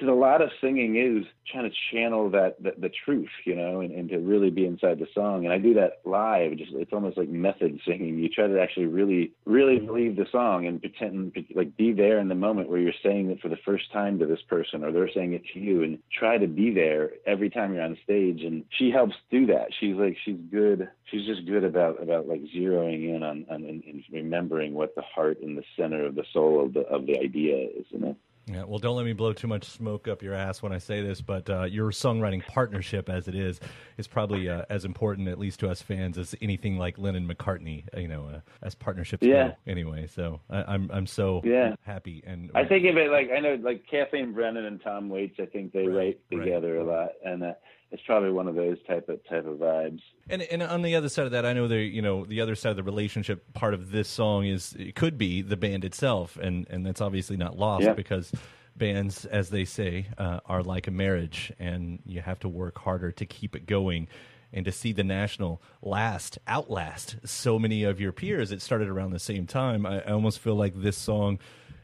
because 0.01 0.09
a 0.09 0.19
lot 0.19 0.41
of 0.41 0.49
singing 0.63 0.97
is 0.97 1.27
trying 1.51 1.71
to 1.71 1.77
channel 1.93 2.31
that 2.31 2.63
the, 2.63 2.73
the 2.79 2.91
truth, 3.05 3.29
you 3.45 3.55
know, 3.55 3.81
and, 3.81 3.93
and 3.93 4.09
to 4.09 4.19
really 4.19 4.49
be 4.49 4.65
inside 4.65 4.99
the 4.99 5.07
song. 5.15 5.45
And 5.45 5.53
I 5.53 5.59
do 5.59 5.75
that 5.75 6.01
live. 6.07 6.57
Just 6.57 6.73
it's 6.73 6.93
almost 6.93 7.19
like 7.19 7.29
method 7.29 7.79
singing. 7.87 8.19
You 8.19 8.31
try 8.31 8.47
to 8.47 8.61
actually 8.61 8.87
really, 8.87 9.33
really 9.45 9.77
mm-hmm. 9.77 9.87
believe 9.87 10.17
the 10.17 10.25
song 10.33 10.67
and 10.67 10.81
pretend 10.81 11.37
like 11.55 11.77
be 11.77 11.93
there 11.93 12.19
in 12.19 12.29
the 12.29 12.35
moment 12.35 12.71
where 12.71 12.81
you're 12.81 12.93
saying 13.03 13.31
it 13.31 13.41
for 13.41 13.49
the 13.49 13.59
first 13.65 13.93
time 13.93 14.19
to 14.21 14.27
this 14.27 14.41
person, 14.49 14.85
or 14.85 14.91
they're 14.91 15.13
saying 15.13 15.35
it 15.35 15.43
to 15.53 15.61
you, 15.61 15.83
and 15.83 15.99
try 16.19 16.39
to 16.39 16.47
be 16.47 16.73
there 16.73 17.11
every 17.27 17.51
time 17.51 17.75
you're 17.75 17.83
on 17.83 17.99
stage. 18.03 18.43
And 18.43 18.65
she 18.79 18.91
helps 18.91 19.15
do 19.31 19.47
that. 19.47 19.67
She's 19.81 19.97
like 19.97 20.17
she's 20.25 20.39
good. 20.51 20.89
She's 21.11 21.27
just 21.27 21.47
good 21.47 21.65
about 21.65 22.03
about 22.03 22.27
like 22.27 22.41
zeroing 22.57 23.15
in 23.15 23.23
on, 23.23 23.45
on 23.51 23.65
and, 23.65 23.85
and 23.85 24.03
remembering 24.11 24.73
what 24.73 24.95
the 24.95 25.03
heart 25.03 25.41
and 25.43 25.59
the 25.59 25.65
center 25.77 26.07
of 26.07 26.15
the 26.15 26.25
soul 26.33 26.65
of 26.65 26.73
the 26.73 26.81
of 26.83 27.07
the 27.07 27.19
idea 27.19 27.67
is. 27.77 27.85
You 27.91 27.99
know. 27.99 28.17
Yeah, 28.47 28.65
well, 28.65 28.79
don't 28.79 28.97
let 28.97 29.07
me 29.07 29.13
blow 29.13 29.33
too 29.33 29.47
much 29.47 29.65
smoke 29.65 30.09
up 30.09 30.23
your 30.23 30.35
ass 30.35 30.61
when 30.61 30.73
I 30.73 30.79
say 30.79 31.03
this, 31.03 31.21
but 31.21 31.49
uh, 31.49 31.65
your 31.65 31.91
songwriting 31.91 32.45
partnership, 32.47 33.09
as 33.09 33.29
it 33.29 33.35
is, 33.35 33.61
is 33.97 34.09
probably 34.09 34.49
uh, 34.49 34.63
as 34.69 34.85
important, 34.85 35.29
at 35.29 35.39
least 35.39 35.61
to 35.61 35.69
us 35.71 35.83
fans, 35.83 36.19
as 36.19 36.35
anything 36.41 36.77
like 36.77 36.99
Lennon 36.99 37.29
McCartney. 37.29 37.85
You 37.97 38.09
know, 38.09 38.27
uh, 38.27 38.41
as 38.63 38.75
partnerships 38.75 39.25
Yeah. 39.25 39.49
go. 39.49 39.55
Anyway, 39.67 40.07
so 40.09 40.41
I, 40.51 40.63
I'm 40.63 40.91
I'm 40.93 41.07
so 41.07 41.43
Yeah. 41.45 41.75
happy 41.83 42.23
and 42.27 42.51
I 42.55 42.65
think 42.65 42.87
of 42.87 42.97
it 42.97 43.11
like 43.11 43.31
I 43.31 43.41
know 43.41 43.57
like 43.63 43.85
Kathleen 43.89 44.33
Brennan 44.33 44.65
and 44.65 44.81
Tom 44.83 45.09
Waits. 45.09 45.37
I 45.39 45.47
think 45.47 45.73
they 45.73 45.87
write 45.87 46.19
right. 46.33 46.45
together 46.45 46.79
a 46.79 46.85
lot, 46.85 47.11
and 47.25 47.45
uh, 47.45 47.53
it's 47.93 48.03
probably 48.07 48.31
one 48.31 48.47
of 48.49 48.55
those 48.55 48.79
type 48.87 49.09
of 49.09 49.19
type 49.29 49.47
of 49.47 49.57
vibes. 49.59 50.01
And 50.29 50.43
and 50.43 50.63
on 50.63 50.83
the 50.83 50.95
other 50.95 51.09
side 51.09 51.27
of 51.27 51.33
that, 51.33 51.45
I 51.45 51.53
know 51.53 51.69
the 51.69 51.79
you 51.79 52.03
know 52.03 52.25
the 52.25 52.41
other 52.41 52.55
side 52.55 52.71
of 52.71 52.77
the 52.77 52.83
relationship 52.83 53.53
part 53.53 53.75
of 53.75 53.91
this 53.91 54.09
song 54.09 54.47
is 54.47 54.75
it 54.79 54.95
could 54.95 55.19
be 55.19 55.43
the 55.43 55.57
band 55.57 55.85
itself, 55.85 56.37
and 56.37 56.67
and 56.71 56.85
that's 56.87 57.01
obviously 57.01 57.37
not 57.37 57.59
lost 57.59 57.85
Yeah. 57.85 57.95
because 57.95 58.33
bands, 58.77 59.25
as 59.27 59.51
they 59.51 59.65
say, 59.65 60.07
uh, 60.19 60.41
are 60.47 60.63
like 60.63 60.87
a 60.87 60.91
marriage, 60.91 61.53
and 61.59 62.01
you 62.07 62.21
have 62.21 62.39
to 62.41 62.49
work 62.49 62.79
harder 62.79 63.11
to 63.13 63.27
keep 63.27 63.55
it 63.57 63.67
going. 63.67 64.09
And 64.53 64.65
to 64.65 64.73
see 64.73 64.93
the 64.93 65.05
national 65.05 65.63
last, 65.81 66.37
outlast 66.49 67.19
so 67.25 67.57
many 67.57 67.85
of 67.85 68.01
your 68.01 68.11
peers, 68.11 68.51
it 68.51 68.61
started 68.61 68.89
around 68.89 69.13
the 69.13 69.21
same 69.21 69.47
time. 69.47 69.87
I, 69.87 70.01
I 70.01 70.11
almost 70.11 70.41
feel 70.41 70.57
like 70.57 70.75
this 70.75 70.97
song 70.97 71.39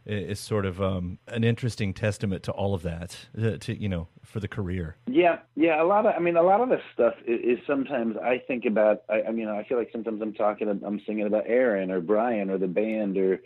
is 0.07 0.41
sort 0.41 0.65
of 0.65 0.81
um, 0.81 1.19
an 1.29 1.45
interesting 1.45 1.93
testament 1.93 2.43
to 2.45 2.53
all 2.53 2.75
of 2.75 2.83
that, 2.83 3.27
uh, 3.37 3.57
to 3.59 3.79
you 3.79 3.89
know, 3.89 4.09
for 4.23 4.41
the 4.41 4.49
career. 4.49 4.97
Yeah, 5.07 5.39
yeah. 5.57 5.83
A 5.83 5.85
lot 5.85 6.07
of, 6.07 6.15
I 6.17 6.21
mean, 6.21 6.37
a 6.37 6.43
lot 6.43 6.61
of 6.61 6.69
this 6.69 6.81
stuff 6.95 7.15
is, 7.27 7.59
is 7.59 7.67
sometimes 7.67 8.17
I 8.17 8.39
think 8.47 8.65
about. 8.65 9.03
I, 9.09 9.23
I 9.29 9.33
mean, 9.33 9.49
I 9.49 9.65
feel 9.65 9.79
like 9.79 9.91
sometimes 9.93 10.23
I'm 10.23 10.33
talking, 10.33 10.69
I'm 10.69 11.01
singing 11.07 11.27
about 11.27 11.45
Aaron 11.47 11.91
or 11.91 12.01
Brian 12.01 12.51
or 12.51 12.59
the 12.59 12.69
band 12.69 13.19
or, 13.19 13.41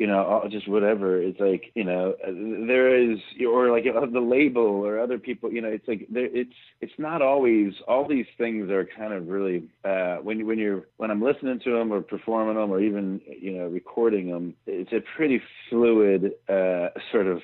you 0.00 0.06
know, 0.06 0.42
just 0.50 0.66
whatever. 0.66 1.20
It's 1.20 1.38
like, 1.38 1.64
you 1.74 1.84
know, 1.84 2.14
uh, 2.26 2.30
there 2.66 2.88
is, 3.12 3.18
or 3.46 3.70
like 3.70 3.84
uh, 3.86 4.06
the 4.06 4.18
label 4.18 4.62
or 4.62 4.98
other 4.98 5.18
people. 5.18 5.52
You 5.52 5.60
know, 5.60 5.68
it's 5.68 5.86
like 5.86 6.06
there. 6.08 6.24
It's 6.34 6.54
it's 6.80 6.94
not 6.96 7.20
always. 7.20 7.74
All 7.86 8.08
these 8.08 8.24
things 8.38 8.70
are 8.70 8.88
kind 8.96 9.12
of 9.12 9.28
really 9.28 9.68
uh, 9.84 10.16
when 10.16 10.46
when 10.46 10.58
you're 10.58 10.86
when 10.96 11.10
I'm 11.10 11.22
listening 11.22 11.60
to 11.64 11.72
them 11.72 11.92
or 11.92 12.00
performing 12.00 12.54
them 12.54 12.70
or 12.70 12.80
even 12.80 13.20
you 13.26 13.52
know 13.52 13.66
recording 13.66 14.30
them. 14.30 14.54
It's 14.66 14.92
a 14.92 15.04
pretty 15.16 15.42
fluid 15.68 16.32
uh, 16.48 16.88
sort 17.12 17.26
of 17.26 17.42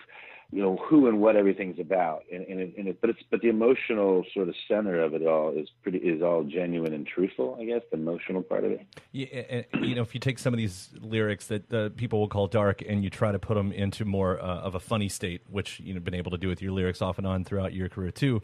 you 0.53 0.63
know 0.63 0.77
who 0.77 1.09
and 1.09 1.21
what 1.21 1.37
everything's 1.37 1.79
about 1.79 2.23
and, 2.33 2.47
and, 2.47 2.61
it, 2.61 2.75
and 2.79 2.89
it, 2.89 3.01
but 3.01 3.11
it's 3.11 3.21
but 3.31 3.41
the 3.41 3.49
emotional 3.49 4.25
sort 4.33 4.49
of 4.49 4.55
center 4.69 5.01
of 5.03 5.15
it 5.15 5.27
all 5.27 5.51
is 5.51 5.69
pretty 5.83 5.99
is 5.99 6.23
all 6.23 6.45
genuine 6.45 6.93
and 6.93 7.07
truthful 7.07 7.57
i 7.61 7.65
guess 7.65 7.83
the 7.91 7.97
emotional 7.97 8.43
part 8.43 8.65
of 8.65 8.71
it 8.71 8.87
Yeah, 9.13 9.27
and, 9.27 9.87
you 9.87 9.95
know, 9.95 10.03
if 10.03 10.15
you 10.15 10.21
take 10.21 10.39
some 10.39 10.53
of 10.53 10.59
these 10.59 10.91
lyrics 11.01 11.47
that 11.47 11.73
uh, 11.73 11.89
people 11.97 12.21
will 12.21 12.29
call 12.29 12.47
dark, 12.47 12.83
and 12.87 13.03
you 13.03 13.11
try 13.11 13.33
to 13.33 13.39
put 13.39 13.55
them 13.55 13.73
into 13.73 14.05
more 14.05 14.41
uh, 14.41 14.45
of 14.45 14.75
a 14.75 14.81
funny 14.81 15.09
state, 15.09 15.43
which 15.49 15.81
you've 15.81 16.05
been 16.05 16.15
able 16.15 16.31
to 16.33 16.39
do 16.39 16.49
with 16.49 16.61
your 16.61 16.73
lyrics 16.73 17.01
off 17.01 17.19
and 17.19 17.27
on 17.27 17.45
throughout 17.45 17.73
your 17.73 17.89
career 17.89 18.11
too. 18.11 18.43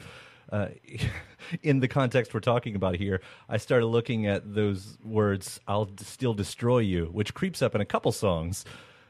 Uh, 0.51 0.69
in 1.63 1.81
the 1.81 1.89
context 1.89 2.33
we're 2.35 2.41
talking 2.41 2.75
about 2.75 2.97
here, 2.97 3.21
I 3.49 3.57
started 3.59 3.87
looking 3.87 4.27
at 4.27 4.55
those 4.55 4.99
words 5.05 5.61
"I'll 5.69 5.91
still 5.99 6.35
destroy 6.35 6.79
you," 6.79 7.07
which 7.07 7.35
creeps 7.35 7.63
up 7.63 7.75
in 7.75 7.81
a 7.81 7.87
couple 7.87 8.13
songs, 8.13 8.65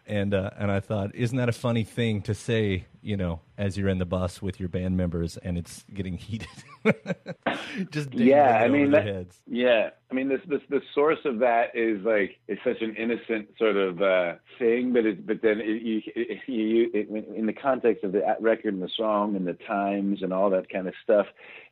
and 0.06 0.34
uh, 0.34 0.50
and 0.58 0.70
I 0.70 0.80
thought, 0.80 1.14
isn't 1.14 1.36
that 1.36 1.48
a 1.48 1.52
funny 1.52 1.84
thing 1.84 2.22
to 2.22 2.34
say? 2.34 2.86
You 3.00 3.16
know, 3.16 3.40
as 3.58 3.76
you're 3.76 3.88
in 3.88 3.98
the 3.98 4.06
bus 4.06 4.40
with 4.40 4.60
your 4.60 4.68
band 4.68 4.96
members 4.96 5.36
and 5.36 5.58
it's 5.58 5.84
getting 5.92 6.16
heated, 6.16 6.48
just 7.90 8.12
yeah 8.14 8.60
i 8.62 8.68
mean 8.68 8.90
that, 8.90 9.04
heads. 9.04 9.36
yeah 9.46 9.90
i 10.10 10.14
mean 10.14 10.28
this 10.28 10.40
this 10.48 10.60
the 10.68 10.80
source 10.94 11.18
of 11.24 11.38
that 11.38 11.74
is 11.74 12.02
like 12.04 12.38
it's 12.48 12.60
such 12.64 12.80
an 12.80 12.94
innocent 12.96 13.48
sort 13.58 13.76
of 13.76 14.02
uh 14.02 14.34
thing 14.58 14.92
but 14.92 15.06
it 15.06 15.26
but 15.26 15.40
then 15.42 15.60
it, 15.60 15.82
you 15.82 16.02
it, 16.14 16.38
you 16.46 16.90
it, 16.92 17.08
in 17.36 17.46
the 17.46 17.52
context 17.52 18.04
of 18.04 18.12
the 18.12 18.22
record 18.40 18.74
and 18.74 18.82
the 18.82 18.90
song 18.96 19.36
and 19.36 19.46
the 19.46 19.56
times 19.66 20.22
and 20.22 20.32
all 20.32 20.50
that 20.50 20.68
kind 20.70 20.88
of 20.88 20.94
stuff 21.02 21.26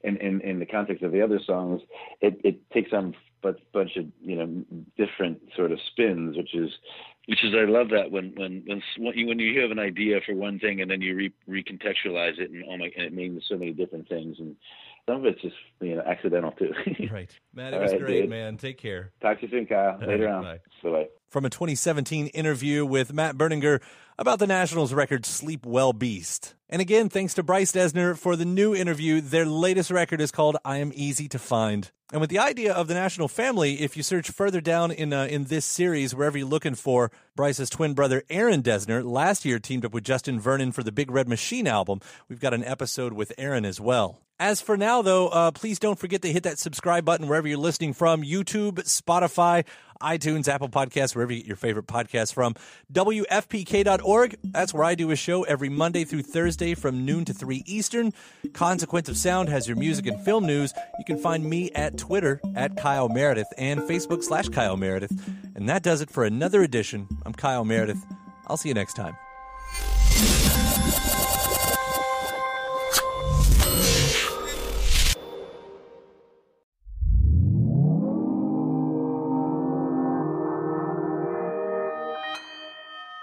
and 0.04 0.16
in 0.18 0.40
in 0.42 0.58
the 0.58 0.66
context 0.66 1.02
of 1.02 1.12
the 1.12 1.22
other 1.22 1.40
songs 1.44 1.82
it 2.20 2.40
it 2.44 2.70
takes 2.70 2.92
on 2.92 3.14
a 3.42 3.54
bunch 3.72 3.96
of 3.96 4.06
you 4.22 4.36
know 4.36 4.64
different 4.96 5.40
sort 5.56 5.72
of 5.72 5.78
spins 5.90 6.36
which 6.36 6.54
is 6.54 6.70
which 7.26 7.44
is 7.44 7.54
I 7.54 7.70
love 7.70 7.90
that 7.90 8.11
when 8.11 8.33
when 8.37 8.62
when 8.66 8.83
when 8.98 9.16
you, 9.18 9.26
when 9.26 9.38
you 9.38 9.61
have 9.61 9.70
an 9.70 9.78
idea 9.78 10.20
for 10.24 10.35
one 10.35 10.59
thing 10.59 10.80
and 10.80 10.90
then 10.90 11.00
you 11.00 11.14
re, 11.14 11.33
recontextualize 11.48 12.38
it 12.38 12.50
and 12.50 12.64
oh 12.68 12.76
my 12.76 12.90
and 12.96 13.06
it 13.06 13.12
means 13.12 13.42
so 13.48 13.56
many 13.56 13.72
different 13.72 14.09
things 14.09 14.37
and 14.38 14.56
some 15.06 15.16
of 15.20 15.24
it's 15.26 15.40
just 15.42 15.56
you 15.80 15.96
know 15.96 16.02
accidental 16.02 16.52
too. 16.52 16.72
right, 17.11 17.30
Matt, 17.54 17.72
it 17.72 17.76
All 17.76 17.83
was 17.83 17.92
right, 17.92 18.00
great, 18.00 18.20
dude. 18.22 18.30
man. 18.30 18.56
Take 18.56 18.78
care. 18.78 19.12
Talk 19.20 19.40
to 19.40 19.46
you 19.46 19.50
soon, 19.50 19.66
Kyle. 19.66 19.98
All 20.00 20.06
Later 20.06 20.26
right, 20.26 20.35
on. 20.35 20.42
bye. 20.42 20.90
Bye. 20.90 21.09
From 21.28 21.44
a 21.44 21.50
2017 21.50 22.28
interview 22.28 22.85
with 22.85 23.12
Matt 23.12 23.37
Berninger 23.37 23.80
about 24.18 24.38
the 24.38 24.46
Nationals 24.46 24.92
record 24.92 25.24
Sleep 25.24 25.64
Well 25.64 25.92
Beast. 25.92 26.54
And 26.72 26.80
again, 26.80 27.09
thanks 27.09 27.35
to 27.35 27.42
Bryce 27.42 27.72
Dessner 27.72 28.16
for 28.16 28.37
the 28.37 28.44
new 28.44 28.76
interview. 28.76 29.20
Their 29.20 29.44
latest 29.44 29.90
record 29.90 30.20
is 30.20 30.30
called 30.30 30.56
I 30.64 30.76
Am 30.76 30.92
Easy 30.94 31.26
to 31.30 31.38
Find. 31.40 31.90
And 32.12 32.20
with 32.20 32.30
the 32.30 32.38
idea 32.38 32.72
of 32.72 32.87
the 32.87 32.94
National 32.94 33.26
family, 33.26 33.80
if 33.80 33.96
you 33.96 34.04
search 34.04 34.30
further 34.30 34.61
down 34.61 34.92
in 34.92 35.12
uh, 35.12 35.24
in 35.24 35.44
this 35.44 35.64
series, 35.64 36.14
wherever 36.14 36.38
you're 36.38 36.46
looking 36.46 36.76
for 36.76 37.11
Bryce's 37.35 37.70
twin 37.70 37.94
brother 37.94 38.22
Aaron 38.30 38.62
Dessner, 38.62 39.04
last 39.04 39.44
year 39.44 39.59
teamed 39.59 39.85
up 39.85 39.92
with 39.92 40.04
Justin 40.04 40.38
Vernon 40.38 40.70
for 40.70 40.85
the 40.85 40.92
Big 40.92 41.11
Red 41.11 41.28
Machine 41.28 41.66
album. 41.66 42.00
We've 42.28 42.38
got 42.38 42.54
an 42.54 42.62
episode 42.62 43.14
with 43.14 43.33
Aaron 43.37 43.64
as 43.64 43.80
well. 43.80 44.20
As 44.38 44.61
for 44.61 44.76
now, 44.76 45.02
though, 45.02 45.28
uh, 45.28 45.50
please 45.50 45.78
don't 45.78 45.98
forget 45.98 46.22
to 46.22 46.33
hit 46.33 46.44
that 46.44 46.59
subscribe 46.59 47.04
button 47.04 47.28
wherever 47.28 47.46
you're 47.46 47.59
listening 47.59 47.92
from 47.92 48.22
YouTube, 48.22 48.76
Spotify, 48.85 49.66
iTunes, 50.00 50.48
Apple 50.48 50.68
Podcasts, 50.68 51.14
wherever 51.14 51.32
you 51.32 51.40
get 51.40 51.46
your 51.46 51.56
favorite 51.56 51.86
podcasts 51.86 52.32
from. 52.32 52.54
WFPK.org, 52.92 54.36
that's 54.42 54.74
where 54.74 54.84
I 54.84 54.94
do 54.94 55.10
a 55.10 55.16
show 55.16 55.42
every 55.44 55.68
Monday 55.68 56.04
through 56.04 56.22
Thursday 56.22 56.74
from 56.74 57.04
noon 57.04 57.24
to 57.26 57.32
3 57.32 57.62
Eastern. 57.66 58.12
Consequence 58.52 59.08
of 59.08 59.16
Sound 59.16 59.48
has 59.48 59.68
your 59.68 59.76
music 59.76 60.06
and 60.06 60.20
film 60.24 60.46
news. 60.46 60.72
You 60.98 61.04
can 61.04 61.18
find 61.18 61.44
me 61.44 61.70
at 61.72 61.98
Twitter 61.98 62.40
at 62.56 62.76
Kyle 62.76 63.08
Meredith 63.08 63.48
and 63.58 63.80
Facebook 63.82 64.22
slash 64.22 64.48
Kyle 64.48 64.76
Meredith. 64.76 65.12
And 65.54 65.68
that 65.68 65.82
does 65.82 66.00
it 66.00 66.10
for 66.10 66.24
another 66.24 66.62
edition. 66.62 67.06
I'm 67.24 67.32
Kyle 67.32 67.64
Meredith. 67.64 68.04
I'll 68.46 68.56
see 68.56 68.68
you 68.68 68.74
next 68.74 68.94
time. 68.94 69.16